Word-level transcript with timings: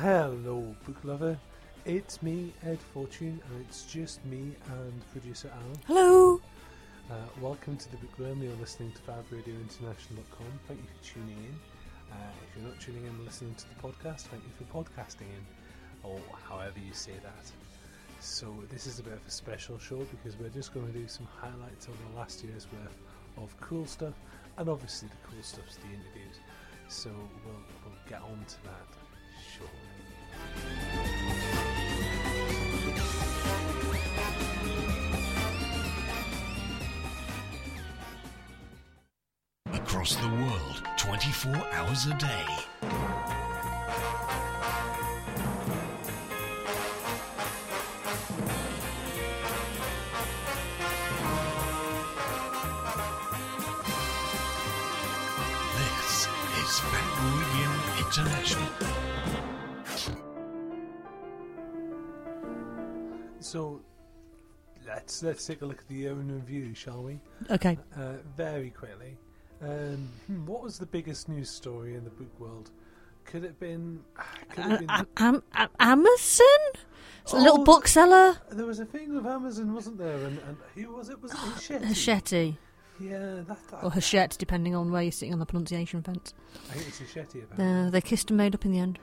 Hello, 0.00 0.74
book 0.86 0.96
lover. 1.04 1.38
It's 1.84 2.22
me, 2.22 2.52
Ed 2.64 2.78
Fortune, 2.92 3.40
and 3.48 3.64
it's 3.68 3.84
just 3.84 4.24
me 4.24 4.56
and 4.68 5.12
producer 5.12 5.50
Alan. 5.52 5.78
Hello. 5.86 6.40
Uh, 7.10 7.14
welcome 7.40 7.74
to 7.74 7.90
the 7.90 7.96
Bookworm. 7.96 8.42
You're 8.42 8.52
listening 8.56 8.92
to 8.92 9.00
FabRadioInternational.com. 9.10 10.46
Thank 10.66 10.80
you 10.80 10.86
for 10.94 11.02
tuning 11.02 11.38
in. 11.38 11.54
Uh, 12.12 12.16
if 12.46 12.54
you're 12.54 12.68
not 12.68 12.78
tuning 12.82 13.02
in 13.04 13.08
and 13.08 13.24
listening 13.24 13.54
to 13.54 13.64
the 13.66 13.74
podcast, 13.76 14.22
thank 14.28 14.42
you 14.42 14.50
for 14.58 14.64
podcasting 14.64 15.22
in, 15.22 15.46
or 16.02 16.20
however 16.46 16.78
you 16.78 16.92
say 16.92 17.14
that. 17.22 17.50
So 18.20 18.54
this 18.70 18.86
is 18.86 18.98
a 18.98 19.02
bit 19.02 19.14
of 19.14 19.26
a 19.26 19.30
special 19.30 19.78
show 19.78 20.06
because 20.10 20.38
we're 20.38 20.50
just 20.50 20.74
going 20.74 20.86
to 20.86 20.92
do 20.92 21.08
some 21.08 21.26
highlights 21.40 21.86
of 21.86 21.94
the 22.10 22.18
last 22.18 22.44
year's 22.44 22.66
worth 22.70 22.98
of 23.42 23.58
cool 23.58 23.86
stuff, 23.86 24.14
and 24.58 24.68
obviously 24.68 25.08
the 25.08 25.28
cool 25.30 25.42
stuff's 25.42 25.76
the 25.76 25.86
interviews. 25.86 26.36
So 26.88 27.08
we'll, 27.08 27.54
we'll 27.86 27.94
get 28.06 28.20
on 28.20 28.44
to 28.46 28.64
that 28.64 28.86
shortly. 29.56 30.87
Across 40.08 40.26
the 40.26 40.34
world, 40.42 40.82
24 40.96 41.54
hours 41.72 42.06
a 42.06 42.14
day. 42.14 42.46
This 55.76 56.28
is 56.56 56.80
Fab 56.80 57.16
Radio 57.36 57.70
International. 57.98 58.68
So 63.40 63.82
let's 64.86 65.22
let's 65.22 65.46
take 65.46 65.60
a 65.60 65.66
look 65.66 65.80
at 65.80 65.88
the 65.88 65.96
year 65.96 66.12
in 66.12 66.32
review, 66.32 66.72
shall 66.74 67.02
we? 67.02 67.20
Okay. 67.50 67.76
Uh, 67.94 68.14
very 68.34 68.70
quickly. 68.70 69.18
Um, 69.60 70.08
hmm, 70.26 70.46
what 70.46 70.62
was 70.62 70.78
the 70.78 70.86
biggest 70.86 71.28
news 71.28 71.50
story 71.50 71.94
in 71.96 72.04
the 72.04 72.10
book 72.10 72.38
world? 72.38 72.70
Could 73.24 73.44
it 73.44 73.48
have 73.48 73.60
been? 73.60 74.00
Could 74.50 74.64
it 74.64 74.70
have 74.70 74.78
been 74.80 74.90
Uh, 74.90 75.04
Am- 75.16 75.42
Am- 75.54 75.68
Amazon? 75.80 76.46
It's 77.22 77.32
a 77.32 77.36
little 77.36 77.60
Oh, 77.60 77.64
bookseller. 77.64 78.38
there 78.52 78.64
was 78.66 78.78
a 78.80 78.86
thing 78.86 79.14
with 79.14 79.26
Amazon, 79.26 79.74
wasn't 79.74 79.98
there? 79.98 80.16
And, 80.24 80.38
and 80.38 80.56
who 80.74 80.92
was 80.94 81.10
it? 81.10 81.20
Was 81.20 81.32
it 81.32 81.36
Hachette? 81.38 81.82
Hachette. 81.84 82.56
Yeah, 83.00 83.18
that, 83.46 83.58
that 83.70 83.84
Or 83.84 83.90
Hachette, 83.90 84.36
depending 84.38 84.74
on 84.74 84.90
where 84.90 85.02
you're 85.02 85.12
sitting 85.12 85.32
on 85.32 85.38
the 85.38 85.46
pronunciation 85.46 86.02
fence. 86.02 86.32
I 86.70 86.74
think 86.74 86.88
it's 86.88 86.98
Hachette. 86.98 87.36
Uh, 87.58 87.90
they 87.90 88.00
kissed 88.00 88.30
and 88.30 88.38
made 88.38 88.54
up 88.54 88.64
in 88.64 88.72
the 88.72 88.78
end, 88.80 88.98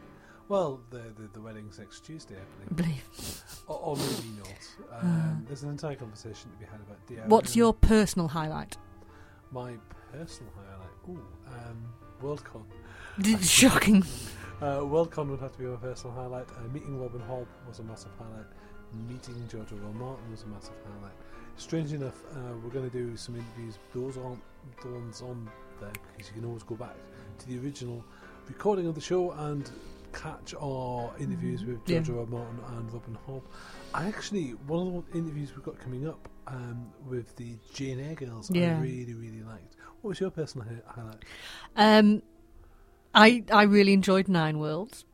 Well, 0.49 0.81
the, 0.89 0.97
the 1.15 1.29
the 1.33 1.39
wedding's 1.41 1.79
next 1.79 2.01
Tuesday, 2.03 2.35
I 2.35 2.39
I 2.39 2.73
believe, 2.73 3.07
believe. 3.15 3.43
or, 3.67 3.77
or 3.79 3.95
maybe 3.95 4.31
not. 4.37 5.01
Um, 5.01 5.45
there's 5.47 5.63
an 5.63 5.69
entire 5.69 5.95
conversation 5.95 6.49
to 6.51 6.57
be 6.57 6.65
had 6.65 6.81
about 6.81 7.05
DIY. 7.07 7.27
What's 7.29 7.55
your 7.55 7.73
personal 7.73 8.27
highlight? 8.29 8.77
my 9.51 9.75
personal 10.17 10.51
highlight? 10.55 10.89
Ooh, 11.09 11.21
um, 11.47 11.93
Worldcon. 12.21 13.43
Shocking. 13.43 14.03
Uh, 14.61 14.79
Worldcon 14.79 15.29
would 15.29 15.39
have 15.39 15.51
to 15.53 15.59
be 15.59 15.65
my 15.65 15.75
personal 15.75 16.15
highlight. 16.15 16.47
Uh, 16.51 16.67
meeting 16.73 16.99
Robin 16.99 17.21
Hobb 17.21 17.47
was 17.67 17.79
a 17.79 17.83
massive 17.83 18.11
highlight. 18.17 18.45
Meeting 19.09 19.35
George. 19.49 19.71
R. 19.71 19.93
Martin 19.93 20.31
was 20.31 20.43
a 20.43 20.47
massive 20.47 20.75
highlight. 20.85 21.15
Strange 21.57 21.93
enough, 21.93 22.23
uh, 22.33 22.53
we're 22.63 22.69
going 22.69 22.89
to 22.89 22.97
do 22.97 23.15
some 23.17 23.35
interviews. 23.35 23.77
Those 23.93 24.17
aren't 24.17 24.41
the 24.81 24.89
ones 24.89 25.21
on 25.21 25.49
there 25.79 25.91
because 26.15 26.29
you 26.29 26.41
can 26.41 26.45
always 26.45 26.63
go 26.63 26.75
back 26.75 26.95
to 27.39 27.47
the 27.47 27.59
original 27.59 28.03
recording 28.47 28.87
of 28.87 28.95
the 28.95 29.01
show 29.01 29.31
and 29.31 29.69
catch 30.13 30.53
our 30.61 31.11
interviews 31.19 31.65
with 31.65 31.85
George. 31.85 32.09
R. 32.09 32.25
Martin 32.25 32.59
and 32.77 32.93
Robin 32.93 33.17
Hobb. 33.27 33.43
I 33.93 34.07
actually, 34.07 34.51
one 34.67 34.87
of 34.87 35.11
the 35.11 35.17
interviews 35.17 35.53
we've 35.55 35.65
got 35.65 35.79
coming 35.79 36.07
up 36.07 36.29
um, 36.47 36.91
with 37.07 37.35
the 37.35 37.55
Jane 37.73 37.99
Eyre 37.99 38.15
girls, 38.15 38.51
I 38.51 38.59
really, 38.79 39.13
really 39.13 39.41
liked. 39.43 39.75
What 40.01 40.09
was 40.09 40.19
your 40.19 40.29
personal 40.29 40.67
highlight? 40.87 41.23
Um, 41.75 42.21
I 43.13 43.43
I 43.51 43.63
really 43.63 43.93
enjoyed 43.93 44.27
Nine 44.27 44.59
Worlds. 44.59 45.05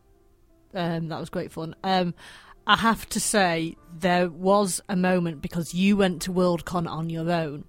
Um, 0.74 1.10
that 1.10 1.20
was 1.20 1.30
great 1.30 1.52
fun. 1.52 1.76
Um, 1.84 2.14
I 2.66 2.78
have 2.78 3.08
to 3.10 3.20
say 3.20 3.76
there 3.98 4.30
was 4.30 4.82
a 4.88 4.96
moment 4.96 5.42
because 5.42 5.74
you 5.74 5.98
went 5.98 6.22
to 6.24 6.32
Worldcon 6.32 6.88
on 6.90 7.10
your 7.10 7.30
own. 7.32 7.66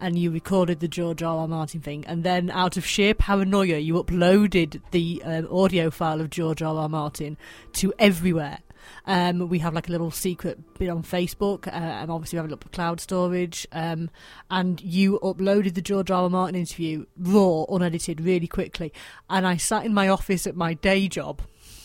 And 0.00 0.18
you 0.18 0.32
recorded 0.32 0.80
the 0.80 0.88
George 0.88 1.22
R. 1.22 1.38
R. 1.38 1.48
Martin 1.48 1.80
thing, 1.80 2.04
and 2.06 2.24
then 2.24 2.50
out 2.50 2.76
of 2.76 2.84
sheer 2.84 3.14
paranoia, 3.14 3.78
you 3.78 3.94
uploaded 3.94 4.82
the 4.90 5.22
um, 5.24 5.48
audio 5.50 5.88
file 5.88 6.20
of 6.20 6.28
George 6.30 6.60
R. 6.60 6.76
R. 6.76 6.88
Martin 6.88 7.38
to 7.74 7.94
everywhere. 7.98 8.58
Um, 9.06 9.48
we 9.48 9.58
have 9.60 9.74
like 9.74 9.88
a 9.88 9.92
little 9.92 10.10
secret 10.10 10.58
bit 10.78 10.88
on 10.88 11.02
Facebook, 11.02 11.66
uh, 11.66 11.70
and 11.70 12.10
obviously 12.10 12.36
we 12.36 12.38
have 12.38 12.46
a 12.46 12.54
little 12.54 12.70
cloud 12.70 13.00
storage. 13.00 13.66
Um, 13.72 14.10
and 14.50 14.80
you 14.80 15.18
uploaded 15.22 15.74
the 15.74 15.82
George 15.82 16.10
R. 16.10 16.24
R. 16.24 16.30
Martin 16.30 16.56
interview 16.56 17.06
raw, 17.16 17.64
unedited, 17.68 18.20
really 18.20 18.46
quickly. 18.46 18.92
And 19.28 19.46
I 19.46 19.56
sat 19.56 19.84
in 19.84 19.94
my 19.94 20.08
office 20.08 20.46
at 20.46 20.56
my 20.56 20.74
day 20.74 21.08
job, 21.08 21.42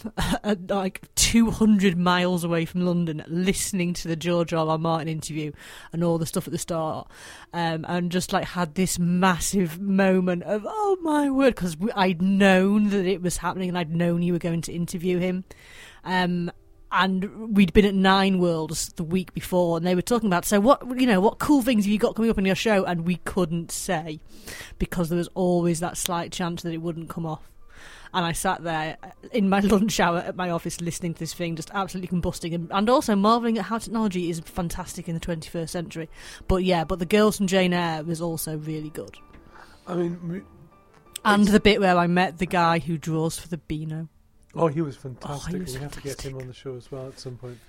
at 0.44 0.70
like 0.70 1.14
200 1.16 1.98
miles 1.98 2.44
away 2.44 2.66
from 2.66 2.86
London, 2.86 3.24
listening 3.28 3.94
to 3.96 4.08
the 4.08 4.16
George 4.16 4.54
R. 4.54 4.68
R. 4.68 4.78
Martin 4.78 5.08
interview 5.08 5.52
and 5.92 6.04
all 6.04 6.18
the 6.18 6.26
stuff 6.26 6.48
at 6.48 6.54
the 6.54 6.60
start, 6.60 7.08
um, 7.54 7.86
and 7.88 8.12
just 8.12 8.34
like 8.34 8.46
had 8.46 8.76
this 8.76 9.00
massive 9.00 9.80
moment 9.80 10.44
of 10.44 10.66
oh 10.68 10.98
my 11.02 11.30
word, 11.30 11.56
because 11.56 11.78
I'd 11.96 12.22
known 12.22 12.90
that 12.90 13.06
it 13.06 13.22
was 13.22 13.38
happening, 13.38 13.70
and 13.70 13.78
I'd 13.78 13.96
known 13.96 14.22
you 14.22 14.34
were 14.34 14.40
going 14.40 14.62
to 14.62 14.74
interview 14.74 15.20
him. 15.20 15.44
Um, 16.04 16.52
and 16.92 17.56
we'd 17.56 17.74
been 17.74 17.86
at 17.86 17.94
Nine 17.94 18.40
Worlds 18.40 18.90
the 18.96 19.04
week 19.04 19.34
before, 19.34 19.78
and 19.78 19.86
they 19.86 19.96
were 19.96 20.02
talking 20.02 20.28
about 20.28 20.46
so 20.46 20.60
what 20.60 20.82
you 21.00 21.06
know 21.06 21.22
what 21.22 21.40
cool 21.40 21.62
things 21.62 21.86
have 21.86 21.92
you 21.92 22.00
got 22.00 22.16
coming 22.16 22.32
up 22.32 22.38
in 22.38 22.46
your 22.46 22.56
show, 22.56 22.84
and 22.84 23.06
we 23.06 23.18
couldn't 23.18 23.72
say 23.72 24.20
because 24.78 25.10
there 25.10 25.18
was 25.18 25.30
always 25.36 25.80
that 25.80 25.98
slight 25.98 26.32
chance 26.32 26.64
that 26.64 26.74
it 26.74 26.82
wouldn't 26.82 27.10
come 27.10 27.26
off. 27.26 27.44
And 28.12 28.26
I 28.26 28.32
sat 28.32 28.64
there 28.64 28.98
in 29.32 29.50
my 29.50 29.60
lunch 29.60 30.00
hour 30.00 30.18
at 30.18 30.36
my 30.36 30.50
office 30.50 30.82
listening 30.82 31.14
to 31.14 31.20
this 31.20 31.34
thing, 31.34 31.56
just 31.56 31.70
absolutely 31.74 32.18
combusting, 32.18 32.56
and, 32.56 32.68
and 32.72 32.90
also 32.90 33.16
marveling 33.16 33.60
at 33.60 33.66
how 33.66 33.78
technology 33.78 34.30
is 34.30 34.40
fantastic 34.40 35.08
in 35.08 35.14
the 35.14 35.22
21st 35.22 35.70
century. 35.70 36.10
But 36.48 36.64
yeah, 36.64 36.86
but 36.86 36.98
the 36.98 37.06
girls 37.06 37.38
from 37.38 37.48
Jane 37.48 37.74
Eyre 37.74 38.04
was 38.04 38.20
also 38.20 38.58
really 38.58 38.90
good, 38.90 39.16
I 39.86 39.94
mean, 39.96 40.44
and 41.24 41.48
the 41.48 41.60
bit 41.60 41.80
where 41.80 41.98
I 41.98 42.08
met 42.08 42.40
the 42.40 42.46
guy 42.46 42.80
who 42.80 42.98
draws 42.98 43.38
for 43.38 43.48
the 43.48 43.58
Beano. 43.58 44.08
Oh, 44.56 44.68
he 44.68 44.82
was 44.82 44.96
fantastic. 44.96 45.56
Oh, 45.56 45.60
was 45.60 45.74
we 45.76 45.80
have 45.82 45.92
to 45.92 46.02
get 46.02 46.22
him 46.22 46.38
on 46.38 46.48
the 46.48 46.54
show 46.54 46.76
as 46.76 46.92
well 46.92 47.08
at 47.08 47.20
some 47.20 47.38
point. 47.38 47.60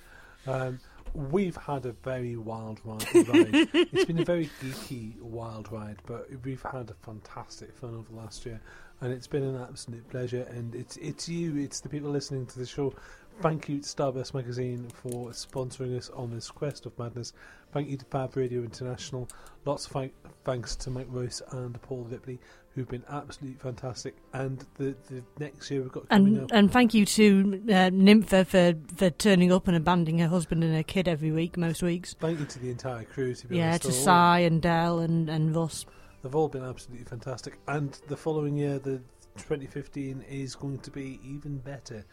Um, 0.46 0.80
we've 1.14 1.56
had 1.56 1.86
a 1.86 1.92
very 1.92 2.36
wild 2.36 2.80
ride. 2.84 3.02
ride. 3.14 3.68
it's 3.74 4.04
been 4.06 4.20
a 4.20 4.24
very 4.24 4.50
geeky 4.62 5.20
wild 5.20 5.70
ride, 5.70 5.98
but 6.06 6.28
we've 6.44 6.62
had 6.62 6.90
a 6.90 6.94
fantastic 7.04 7.74
fun 7.74 7.94
over 7.94 8.10
the 8.10 8.16
last 8.16 8.46
year, 8.46 8.60
and 9.00 9.12
it's 9.12 9.26
been 9.26 9.42
an 9.42 9.60
absolute 9.60 10.08
pleasure. 10.08 10.46
And 10.50 10.74
it's 10.74 10.96
it's 10.96 11.28
you, 11.28 11.56
it's 11.56 11.80
the 11.80 11.88
people 11.88 12.10
listening 12.10 12.46
to 12.46 12.58
the 12.58 12.66
show. 12.66 12.94
Thank 13.40 13.70
you 13.70 13.78
to 13.78 13.84
Starburst 13.84 14.34
Magazine 14.34 14.86
for 14.92 15.30
sponsoring 15.30 15.96
us 15.96 16.10
on 16.10 16.30
this 16.30 16.50
quest 16.50 16.84
of 16.84 16.98
madness. 16.98 17.32
Thank 17.72 17.88
you 17.88 17.96
to 17.96 18.04
Fab 18.06 18.36
Radio 18.36 18.62
International. 18.62 19.28
Lots 19.64 19.86
of 19.86 20.10
thanks 20.44 20.76
to 20.76 20.90
Mike 20.90 21.06
Rose 21.08 21.40
and 21.52 21.80
Paul 21.80 22.06
Ripley, 22.10 22.38
who've 22.74 22.88
been 22.88 23.04
absolutely 23.08 23.58
fantastic. 23.58 24.14
And 24.32 24.64
the, 24.76 24.94
the 25.08 25.22
next 25.38 25.70
year 25.70 25.82
we've 25.82 25.92
got 25.92 26.04
And 26.10 26.42
up. 26.42 26.50
and 26.52 26.70
thank 26.72 26.94
you 26.94 27.04
to 27.04 27.62
uh, 27.72 27.90
Nympha 27.92 28.44
for, 28.44 28.74
for 28.96 29.10
turning 29.10 29.52
up 29.52 29.66
and 29.68 29.76
abandoning 29.76 30.18
her 30.20 30.28
husband 30.28 30.62
and 30.62 30.74
her 30.74 30.82
kid 30.82 31.08
every 31.08 31.32
week, 31.32 31.56
most 31.56 31.82
weeks. 31.82 32.14
Thank 32.18 32.38
you 32.40 32.46
to 32.46 32.58
the 32.58 32.70
entire 32.70 33.04
crew. 33.04 33.34
To 33.34 33.46
be 33.48 33.56
Yeah, 33.56 33.70
honest, 33.70 33.82
to 33.82 33.92
Sai 33.92 34.38
and 34.40 34.62
Dell 34.62 35.00
and 35.00 35.28
and 35.28 35.54
Russ. 35.54 35.84
They've 36.22 36.34
all 36.34 36.48
been 36.48 36.64
absolutely 36.64 37.04
fantastic. 37.06 37.58
And 37.66 37.98
the 38.08 38.16
following 38.16 38.56
year, 38.56 38.78
the 38.78 38.98
2015, 39.38 40.24
is 40.28 40.54
going 40.54 40.78
to 40.80 40.90
be 40.90 41.18
even 41.24 41.58
better. 41.58 42.04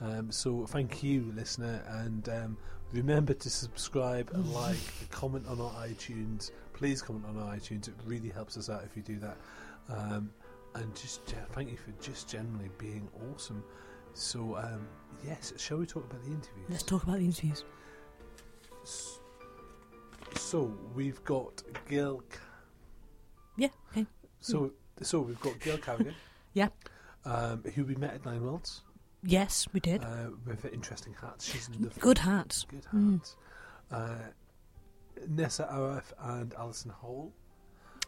Um, 0.00 0.32
so 0.32 0.66
thank 0.66 1.02
you, 1.02 1.32
listener, 1.36 1.80
and 1.88 2.28
um, 2.28 2.56
remember 2.92 3.34
to 3.34 3.48
subscribe 3.48 4.30
and 4.34 4.52
like, 4.52 4.76
comment 5.10 5.46
on 5.46 5.60
our 5.60 5.70
iTunes. 5.86 6.50
Please 6.72 7.00
comment 7.00 7.24
on 7.28 7.38
our 7.38 7.54
iTunes. 7.54 7.86
It 7.86 7.94
really 8.04 8.30
helps 8.30 8.56
us 8.56 8.68
out 8.68 8.82
if 8.84 8.96
you 8.96 9.02
do 9.02 9.18
that. 9.20 9.36
Um, 9.88 10.30
and 10.74 10.94
just 10.94 11.26
ge- 11.26 11.34
thank 11.52 11.70
you 11.70 11.76
for 11.76 11.90
just 12.02 12.28
generally 12.28 12.70
being 12.78 13.08
awesome. 13.32 13.62
So 14.14 14.56
um, 14.56 14.86
yes, 15.26 15.52
shall 15.58 15.78
we 15.78 15.86
talk 15.86 16.04
about 16.10 16.20
the 16.22 16.30
interviews? 16.30 16.66
Let's 16.68 16.82
talk 16.82 17.02
about 17.02 17.18
the 17.18 17.24
interviews. 17.26 17.64
S- 18.82 19.18
So 20.36 20.72
we've 20.94 21.22
got 21.24 21.62
Gil. 21.88 22.22
Yeah, 23.56 23.68
okay. 23.90 24.06
So, 24.40 24.72
so 25.02 25.20
we've 25.20 25.40
got 25.40 25.58
Gail 25.60 25.76
Carriger, 25.78 26.14
Yeah. 26.54 26.68
um, 27.24 27.62
who 27.74 27.84
we 27.84 27.94
met 27.96 28.14
at 28.14 28.24
Nine 28.24 28.42
Worlds 28.42 28.82
Yes, 29.22 29.68
we 29.72 29.78
did. 29.80 30.02
uh, 30.02 30.30
with 30.46 30.64
interesting 30.64 31.14
hats. 31.20 31.44
She's 31.44 31.68
lovely. 31.70 32.00
Good 32.00 32.18
hats. 32.18 32.64
Good 32.68 32.86
Mm. 32.94 33.18
hats. 33.18 33.36
Uh, 33.90 34.14
Nessa 35.28 35.68
Aref 35.70 36.12
and 36.18 36.50
Alysson 36.54 36.90
Hall, 36.90 37.32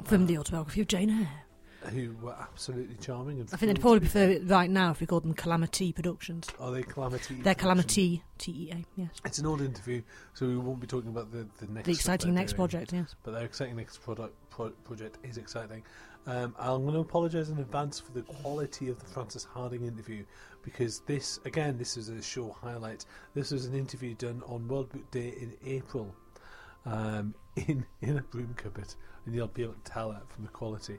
From 0.02 0.26
the 0.26 0.38
autobiography 0.38 0.80
of 0.80 0.88
Jane 0.88 1.10
Eyre. 1.10 1.42
Who 1.90 2.14
were 2.22 2.34
absolutely 2.40 2.96
charming. 2.96 3.40
And 3.40 3.48
I 3.52 3.56
think 3.56 3.72
they'd 3.72 3.80
probably 3.80 4.00
prefer 4.00 4.30
it 4.30 4.42
right 4.46 4.70
now 4.70 4.90
if 4.90 5.00
we 5.00 5.06
called 5.06 5.24
them 5.24 5.34
Calamity 5.34 5.92
Productions. 5.92 6.48
Are 6.58 6.70
they 6.70 6.82
Calamity? 6.82 7.34
They're 7.36 7.54
Calamity 7.54 8.22
T 8.38 8.52
E 8.52 8.70
A, 8.72 8.84
yes. 8.96 9.10
It's 9.24 9.38
an 9.38 9.46
old 9.46 9.60
interview, 9.60 10.02
so 10.32 10.46
we 10.46 10.56
won't 10.56 10.80
be 10.80 10.86
talking 10.86 11.10
about 11.10 11.30
the, 11.30 11.46
the 11.58 11.70
next 11.72 11.86
The 11.86 11.92
exciting 11.92 12.34
next 12.34 12.52
doing. 12.52 12.56
project, 12.56 12.92
yes. 12.92 13.14
But 13.22 13.32
their 13.32 13.44
exciting 13.44 13.76
next 13.76 13.98
product, 14.02 14.34
pro- 14.50 14.70
project 14.70 15.18
is 15.22 15.36
exciting. 15.36 15.82
Um, 16.26 16.54
I'm 16.58 16.82
going 16.82 16.94
to 16.94 17.00
apologise 17.00 17.50
in 17.50 17.58
advance 17.58 18.00
for 18.00 18.12
the 18.12 18.22
quality 18.22 18.88
of 18.88 18.98
the 18.98 19.04
Frances 19.04 19.44
Hardinge 19.44 19.82
interview 19.86 20.24
because 20.62 21.00
this, 21.00 21.38
again, 21.44 21.76
this 21.76 21.98
is 21.98 22.08
a 22.08 22.22
show 22.22 22.50
highlight. 22.62 23.04
This 23.34 23.50
was 23.50 23.66
an 23.66 23.74
interview 23.74 24.14
done 24.14 24.42
on 24.46 24.66
World 24.66 24.88
Book 24.90 25.10
Day 25.10 25.34
in 25.38 25.52
April 25.66 26.14
um, 26.86 27.34
in, 27.56 27.84
in 28.00 28.16
a 28.18 28.22
broom 28.22 28.54
cupboard, 28.56 28.94
and 29.26 29.34
you'll 29.34 29.48
be 29.48 29.62
able 29.62 29.74
to 29.74 29.90
tell 29.90 30.12
that 30.12 30.26
from 30.30 30.44
the 30.44 30.50
quality. 30.50 30.98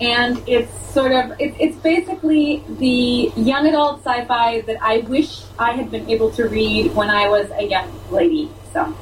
and 0.00 0.42
it's 0.48 0.72
sort 0.92 1.12
of 1.12 1.40
it, 1.40 1.54
it's 1.60 1.76
basically 1.76 2.64
the 2.68 3.32
young 3.36 3.66
adult 3.68 4.00
sci-fi 4.00 4.62
that 4.62 4.82
I 4.82 4.98
wish 4.98 5.42
I 5.58 5.72
had 5.72 5.90
been 5.90 6.10
able 6.10 6.30
to 6.32 6.48
read 6.48 6.92
when 6.94 7.10
I 7.10 7.28
was 7.28 7.48
a 7.52 7.62
young 7.62 7.88
lady. 8.10 8.50
So. 8.72 8.92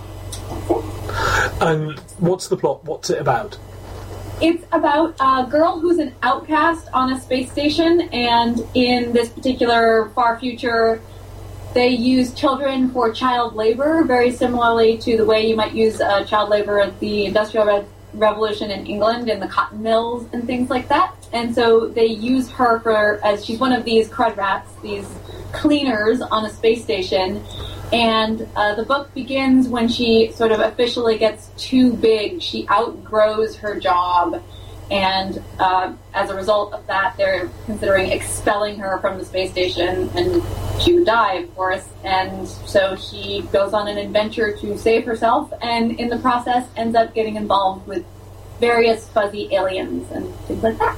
And 1.60 1.98
what's 2.18 2.48
the 2.48 2.56
plot? 2.58 2.84
What's 2.84 3.08
it 3.08 3.18
about? 3.18 3.58
It's 4.42 4.66
about 4.72 5.14
a 5.20 5.46
girl 5.48 5.78
who's 5.78 5.98
an 5.98 6.12
outcast 6.20 6.88
on 6.92 7.12
a 7.12 7.20
space 7.20 7.52
station, 7.52 8.00
and 8.12 8.58
in 8.74 9.12
this 9.12 9.28
particular 9.28 10.10
far 10.16 10.36
future, 10.36 11.00
they 11.74 11.90
use 11.90 12.34
children 12.34 12.90
for 12.90 13.12
child 13.12 13.54
labor, 13.54 14.02
very 14.02 14.32
similarly 14.32 14.98
to 14.98 15.16
the 15.16 15.24
way 15.24 15.46
you 15.46 15.54
might 15.54 15.74
use 15.74 16.00
uh, 16.00 16.24
child 16.24 16.50
labor 16.50 16.80
at 16.80 16.98
the 16.98 17.26
Industrial 17.26 17.64
Re- 17.64 17.84
Revolution 18.14 18.72
in 18.72 18.84
England 18.84 19.30
in 19.30 19.38
the 19.38 19.46
cotton 19.46 19.80
mills 19.80 20.26
and 20.32 20.44
things 20.44 20.70
like 20.70 20.88
that. 20.88 21.14
And 21.32 21.54
so 21.54 21.86
they 21.86 22.06
use 22.06 22.50
her 22.50 22.80
for 22.80 23.24
as 23.24 23.44
she's 23.44 23.60
one 23.60 23.72
of 23.72 23.84
these 23.84 24.08
crud 24.08 24.36
rats, 24.36 24.72
these 24.82 25.08
cleaners 25.52 26.20
on 26.20 26.44
a 26.44 26.50
space 26.50 26.82
station. 26.82 27.44
And 27.92 28.48
uh, 28.56 28.74
the 28.74 28.84
book 28.84 29.12
begins 29.12 29.68
when 29.68 29.88
she 29.88 30.32
sort 30.32 30.50
of 30.50 30.60
officially 30.60 31.18
gets 31.18 31.50
too 31.58 31.92
big. 31.92 32.40
She 32.40 32.66
outgrows 32.68 33.56
her 33.56 33.78
job. 33.78 34.42
And 34.90 35.42
uh, 35.58 35.94
as 36.12 36.30
a 36.30 36.34
result 36.34 36.72
of 36.72 36.86
that, 36.86 37.16
they're 37.16 37.48
considering 37.66 38.10
expelling 38.10 38.78
her 38.78 38.98
from 38.98 39.18
the 39.18 39.24
space 39.24 39.50
station, 39.50 40.10
and 40.14 40.42
she 40.82 40.94
would 40.94 41.06
die, 41.06 41.34
of 41.34 41.54
course. 41.54 41.86
And 42.04 42.46
so 42.46 42.96
she 42.96 43.42
goes 43.52 43.72
on 43.72 43.88
an 43.88 43.96
adventure 43.96 44.54
to 44.58 44.76
save 44.76 45.04
herself, 45.04 45.50
and 45.62 45.98
in 45.98 46.08
the 46.08 46.18
process, 46.18 46.68
ends 46.76 46.94
up 46.94 47.14
getting 47.14 47.36
involved 47.36 47.86
with 47.86 48.04
various 48.60 49.08
fuzzy 49.08 49.48
aliens 49.54 50.10
and 50.10 50.34
things 50.46 50.62
like 50.62 50.78
that. 50.78 50.94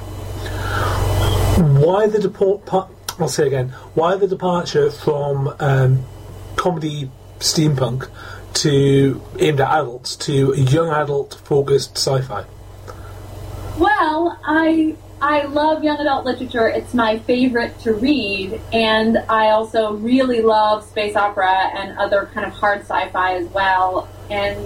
Why 1.59 2.07
the 2.07 2.19
deport? 2.19 2.67
I'll 2.73 3.27
say 3.29 3.47
again. 3.47 3.69
Why 3.93 4.17
the 4.17 4.27
departure 4.27 4.91
from 4.91 5.55
um, 5.59 6.05
comedy 6.55 7.09
steampunk 7.39 8.09
to 8.53 9.21
aimed 9.39 9.59
at 9.59 9.69
adults 9.69 10.15
to 10.15 10.53
young 10.55 10.89
adult 10.89 11.35
focused 11.43 11.97
sci-fi? 11.97 12.45
Well, 13.77 14.39
I 14.45 14.95
I 15.21 15.43
love 15.45 15.83
young 15.83 15.97
adult 15.99 16.25
literature. 16.25 16.67
It's 16.67 16.93
my 16.93 17.19
favorite 17.19 17.79
to 17.79 17.93
read, 17.93 18.61
and 18.71 19.17
I 19.29 19.49
also 19.49 19.93
really 19.93 20.41
love 20.41 20.83
space 20.83 21.15
opera 21.15 21.71
and 21.73 21.97
other 21.97 22.29
kind 22.33 22.45
of 22.45 22.53
hard 22.53 22.81
sci-fi 22.81 23.35
as 23.35 23.47
well. 23.47 24.07
And 24.29 24.57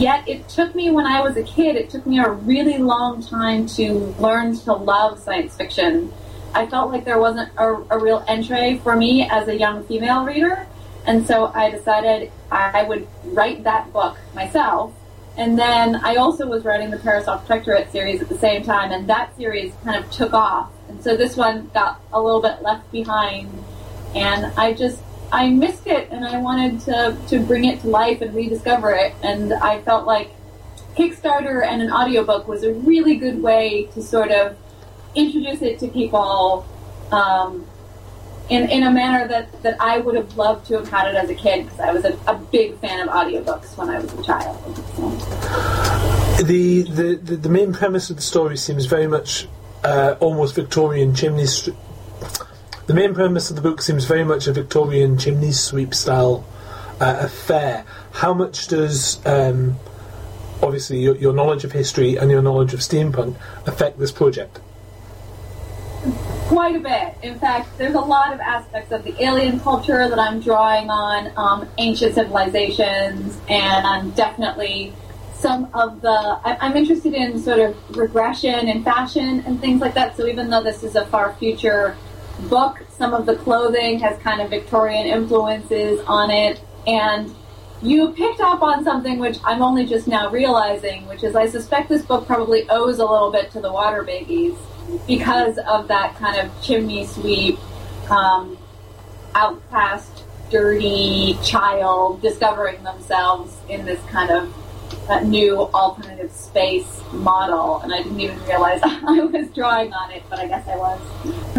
yet, 0.00 0.26
it 0.28 0.48
took 0.48 0.74
me 0.74 0.90
when 0.90 1.06
I 1.06 1.20
was 1.20 1.36
a 1.36 1.42
kid. 1.42 1.76
It 1.76 1.90
took 1.90 2.06
me 2.06 2.18
a 2.20 2.30
really 2.30 2.78
long 2.78 3.22
time 3.22 3.66
to 3.76 4.14
learn 4.18 4.56
to 4.60 4.72
love 4.72 5.18
science 5.18 5.56
fiction. 5.56 6.12
I 6.54 6.66
felt 6.66 6.90
like 6.90 7.04
there 7.04 7.18
wasn't 7.18 7.50
a, 7.58 7.74
a 7.90 7.98
real 7.98 8.24
entree 8.28 8.78
for 8.78 8.96
me 8.96 9.28
as 9.28 9.48
a 9.48 9.56
young 9.56 9.84
female 9.84 10.24
reader, 10.24 10.66
and 11.06 11.26
so 11.26 11.52
I 11.54 11.70
decided 11.70 12.30
I 12.50 12.82
would 12.82 13.06
write 13.24 13.64
that 13.64 13.92
book 13.92 14.16
myself. 14.34 14.92
And 15.36 15.56
then 15.56 15.96
I 15.96 16.16
also 16.16 16.46
was 16.48 16.64
writing 16.64 16.90
the 16.90 16.98
Parasol 16.98 17.38
Protectorate 17.38 17.92
series 17.92 18.20
at 18.20 18.28
the 18.28 18.38
same 18.38 18.64
time, 18.64 18.90
and 18.90 19.08
that 19.08 19.36
series 19.36 19.72
kind 19.84 20.02
of 20.02 20.10
took 20.10 20.34
off. 20.34 20.70
And 20.88 21.02
so 21.02 21.16
this 21.16 21.36
one 21.36 21.70
got 21.72 22.00
a 22.12 22.20
little 22.20 22.42
bit 22.42 22.60
left 22.62 22.90
behind, 22.90 23.48
and 24.16 24.46
I 24.56 24.72
just 24.72 25.00
I 25.30 25.48
missed 25.50 25.86
it, 25.86 26.08
and 26.10 26.24
I 26.24 26.38
wanted 26.40 26.80
to 26.80 27.16
to 27.28 27.38
bring 27.40 27.66
it 27.66 27.80
to 27.82 27.88
life 27.88 28.20
and 28.20 28.34
rediscover 28.34 28.90
it. 28.90 29.14
And 29.22 29.52
I 29.52 29.80
felt 29.82 30.06
like 30.06 30.30
Kickstarter 30.96 31.64
and 31.64 31.82
an 31.82 31.92
audiobook 31.92 32.48
was 32.48 32.64
a 32.64 32.72
really 32.72 33.16
good 33.16 33.40
way 33.40 33.84
to 33.94 34.02
sort 34.02 34.32
of 34.32 34.56
introduce 35.14 35.62
it 35.62 35.78
to 35.78 35.88
people 35.88 36.66
um, 37.12 37.64
in, 38.48 38.68
in 38.70 38.82
a 38.82 38.90
manner 38.90 39.28
that, 39.28 39.62
that 39.62 39.80
I 39.80 39.98
would 39.98 40.14
have 40.14 40.36
loved 40.36 40.66
to 40.68 40.78
have 40.78 40.88
had 40.88 41.08
it 41.08 41.14
as 41.16 41.28
a 41.28 41.34
kid 41.34 41.64
because 41.64 41.80
I 41.80 41.92
was 41.92 42.04
a, 42.04 42.18
a 42.26 42.34
big 42.36 42.78
fan 42.78 43.00
of 43.00 43.08
audiobooks 43.08 43.76
when 43.76 43.90
I 43.90 44.00
was 44.00 44.12
a 44.12 44.22
child. 44.22 44.56
So. 44.96 46.44
The, 46.44 46.82
the, 46.82 47.20
the, 47.22 47.36
the 47.36 47.48
main 47.48 47.72
premise 47.72 48.10
of 48.10 48.16
the 48.16 48.22
story 48.22 48.56
seems 48.56 48.86
very 48.86 49.06
much 49.06 49.48
uh, 49.84 50.16
almost 50.20 50.54
Victorian 50.54 51.14
chimney. 51.14 51.46
Sw- 51.46 51.70
the 52.86 52.94
main 52.94 53.12
premise 53.12 53.50
of 53.50 53.56
the 53.56 53.62
book 53.62 53.82
seems 53.82 54.06
very 54.06 54.24
much 54.24 54.46
a 54.46 54.52
Victorian 54.52 55.18
chimney 55.18 55.52
sweep 55.52 55.94
style 55.94 56.46
uh, 57.00 57.18
affair. 57.20 57.84
How 58.12 58.32
much 58.32 58.68
does 58.68 59.24
um, 59.26 59.76
obviously 60.62 61.00
your, 61.00 61.16
your 61.16 61.34
knowledge 61.34 61.64
of 61.64 61.72
history 61.72 62.16
and 62.16 62.30
your 62.30 62.40
knowledge 62.40 62.72
of 62.72 62.80
steampunk 62.80 63.36
affect 63.66 63.98
this 63.98 64.10
project? 64.10 64.60
Quite 66.48 66.76
a 66.76 66.80
bit. 66.80 67.14
In 67.22 67.38
fact, 67.38 67.76
there's 67.78 67.94
a 67.94 68.00
lot 68.00 68.32
of 68.32 68.40
aspects 68.40 68.90
of 68.92 69.04
the 69.04 69.14
alien 69.22 69.60
culture 69.60 70.08
that 70.08 70.18
I'm 70.18 70.40
drawing 70.40 70.90
on, 70.90 71.32
um, 71.36 71.68
ancient 71.78 72.14
civilizations, 72.14 73.38
and 73.48 73.86
I'm 73.86 74.10
definitely 74.10 74.92
some 75.34 75.68
of 75.74 76.00
the. 76.00 76.40
I'm 76.44 76.76
interested 76.76 77.14
in 77.14 77.38
sort 77.38 77.60
of 77.60 77.76
regression 77.96 78.68
and 78.68 78.82
fashion 78.84 79.42
and 79.46 79.60
things 79.60 79.80
like 79.80 79.94
that. 79.94 80.16
So 80.16 80.26
even 80.26 80.50
though 80.50 80.62
this 80.62 80.82
is 80.82 80.96
a 80.96 81.06
far 81.06 81.34
future 81.34 81.96
book, 82.48 82.82
some 82.90 83.14
of 83.14 83.26
the 83.26 83.36
clothing 83.36 83.98
has 84.00 84.18
kind 84.20 84.40
of 84.40 84.50
Victorian 84.50 85.06
influences 85.06 86.00
on 86.06 86.30
it, 86.30 86.60
and 86.86 87.34
you 87.82 88.10
picked 88.12 88.40
up 88.40 88.62
on 88.62 88.82
something 88.82 89.18
which 89.18 89.38
I'm 89.44 89.62
only 89.62 89.86
just 89.86 90.08
now 90.08 90.30
realizing, 90.30 91.06
which 91.06 91.22
is 91.22 91.36
I 91.36 91.46
suspect 91.46 91.88
this 91.88 92.04
book 92.04 92.26
probably 92.26 92.68
owes 92.70 92.98
a 92.98 93.04
little 93.04 93.30
bit 93.30 93.50
to 93.52 93.60
the 93.60 93.70
Water 93.70 94.02
Babies 94.02 94.54
because 95.06 95.58
of 95.58 95.88
that 95.88 96.16
kind 96.16 96.38
of 96.38 96.62
chimney 96.62 97.06
sweep, 97.06 97.58
um, 98.10 98.58
outcast, 99.34 100.24
dirty 100.50 101.36
child 101.44 102.22
discovering 102.22 102.82
themselves 102.82 103.54
in 103.68 103.84
this 103.84 104.02
kind 104.06 104.30
of 104.30 104.54
uh, 105.08 105.20
new 105.20 105.58
alternative 105.58 106.30
space 106.32 107.00
model. 107.12 107.80
And 107.80 107.92
I 107.92 108.02
didn't 108.02 108.20
even 108.20 108.42
realize 108.44 108.80
I 108.84 109.20
was 109.20 109.48
drawing 109.50 109.92
on 109.92 110.10
it, 110.10 110.22
but 110.28 110.38
I 110.38 110.46
guess 110.46 110.66
I 110.66 110.76
was. 110.76 111.00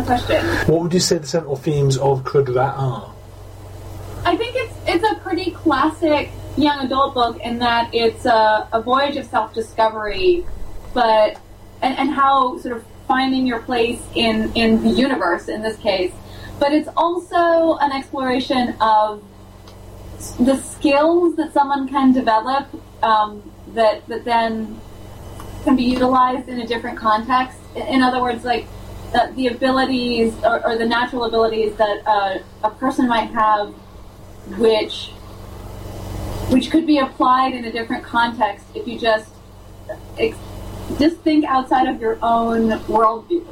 Question. 0.05 0.45
What 0.71 0.81
would 0.81 0.93
you 0.93 0.99
say 0.99 1.17
the 1.17 1.27
central 1.27 1.55
themes 1.55 1.97
of 1.97 2.23
Crudrat 2.23 2.77
are? 2.77 3.13
I 4.25 4.35
think 4.35 4.55
it's 4.55 4.75
it's 4.85 5.03
a 5.03 5.15
pretty 5.21 5.51
classic 5.51 6.29
young 6.57 6.85
adult 6.85 7.13
book 7.13 7.39
in 7.39 7.59
that 7.59 7.93
it's 7.93 8.25
a, 8.25 8.67
a 8.73 8.81
voyage 8.81 9.15
of 9.17 9.25
self 9.25 9.53
discovery, 9.53 10.45
but 10.93 11.39
and, 11.81 11.97
and 11.97 12.09
how 12.09 12.57
sort 12.59 12.77
of 12.77 12.85
finding 13.09 13.47
your 13.47 13.61
place 13.63 14.01
in 14.13 14.51
in 14.53 14.81
the 14.83 14.93
universe 15.07 15.49
in 15.49 15.61
this 15.61 15.77
case. 15.77 16.13
But 16.59 16.73
it's 16.73 16.89
also 16.95 17.77
an 17.85 17.91
exploration 17.91 18.75
of 18.79 19.23
the 20.39 20.57
skills 20.57 21.35
that 21.37 21.51
someone 21.53 21.87
can 21.87 22.13
develop 22.13 22.67
um, 23.03 23.29
that 23.73 24.07
that 24.07 24.23
then 24.25 24.79
can 25.63 25.75
be 25.75 25.83
utilized 25.83 26.47
in 26.47 26.59
a 26.59 26.67
different 26.67 26.97
context. 26.97 27.57
In 27.75 28.01
other 28.01 28.21
words, 28.21 28.45
like 28.45 28.67
uh, 29.13 29.31
the 29.31 29.47
abilities 29.47 30.33
or, 30.43 30.55
or, 30.65 30.77
the 30.77 30.85
natural 30.85 31.23
abilities 31.25 31.75
that 31.77 31.97
uh, 32.05 32.37
a 32.63 32.69
person 32.69 33.07
might 33.07 33.31
have 33.31 33.69
which 34.65 35.11
which 36.53 36.69
could 36.69 36.85
be 36.85 36.99
applied 36.99 37.53
in 37.53 37.65
a 37.65 37.71
different 37.71 38.03
context 38.03 38.65
if 38.75 38.87
you 38.87 38.99
just 38.99 39.29
just 40.97 41.17
think 41.17 41.45
outside 41.45 41.87
of 41.87 42.01
your 42.01 42.17
own 42.21 42.69
worldview. 42.87 43.45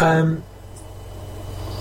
Um, 0.00 0.42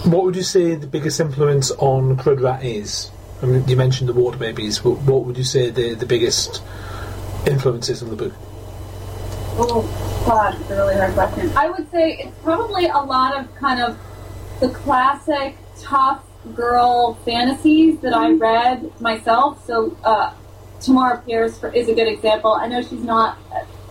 what 0.04 0.24
would 0.26 0.36
you 0.36 0.44
say 0.44 0.76
the 0.76 0.88
biggest 0.88 1.20
influence 1.20 1.72
on 1.72 2.18
Crudrat 2.18 2.64
is? 2.64 3.12
I 3.42 3.46
mean, 3.46 3.68
you 3.68 3.78
mentioned 3.78 4.10
the 4.10 4.14
water 4.14 4.38
babies. 4.38 4.84
What, 4.84 5.00
what 5.04 5.24
would 5.26 5.38
you 5.38 5.44
say 5.44 5.70
the, 5.70 5.94
the 5.94 6.06
biggest 6.06 6.62
influences 7.48 8.04
on 8.04 8.10
the 8.10 8.16
book? 8.16 8.34
Oh, 9.62 10.24
God, 10.26 10.60
it's 10.60 10.70
a 10.70 10.76
really 10.76 10.96
hard 10.96 11.14
question. 11.14 11.52
I 11.56 11.70
would 11.70 11.90
say 11.92 12.18
it's 12.18 12.38
probably 12.44 12.88
a 12.88 12.98
lot 12.98 13.38
of 13.38 13.54
kind 13.56 13.82
of 13.82 13.98
the 14.60 14.70
classic 14.70 15.58
tough 15.80 16.24
girl 16.56 17.16
fantasies 17.26 18.00
that 18.00 18.14
I 18.14 18.32
read 18.32 19.00
myself. 19.00 19.66
So 19.66 19.98
uh, 20.04 20.34
Tamora 20.80 21.24
Pierce 21.26 21.62
is 21.74 21.90
a 21.90 21.94
good 21.94 22.08
example. 22.08 22.54
I 22.54 22.68
know 22.68 22.82
she's 22.82 23.04
not 23.04 23.38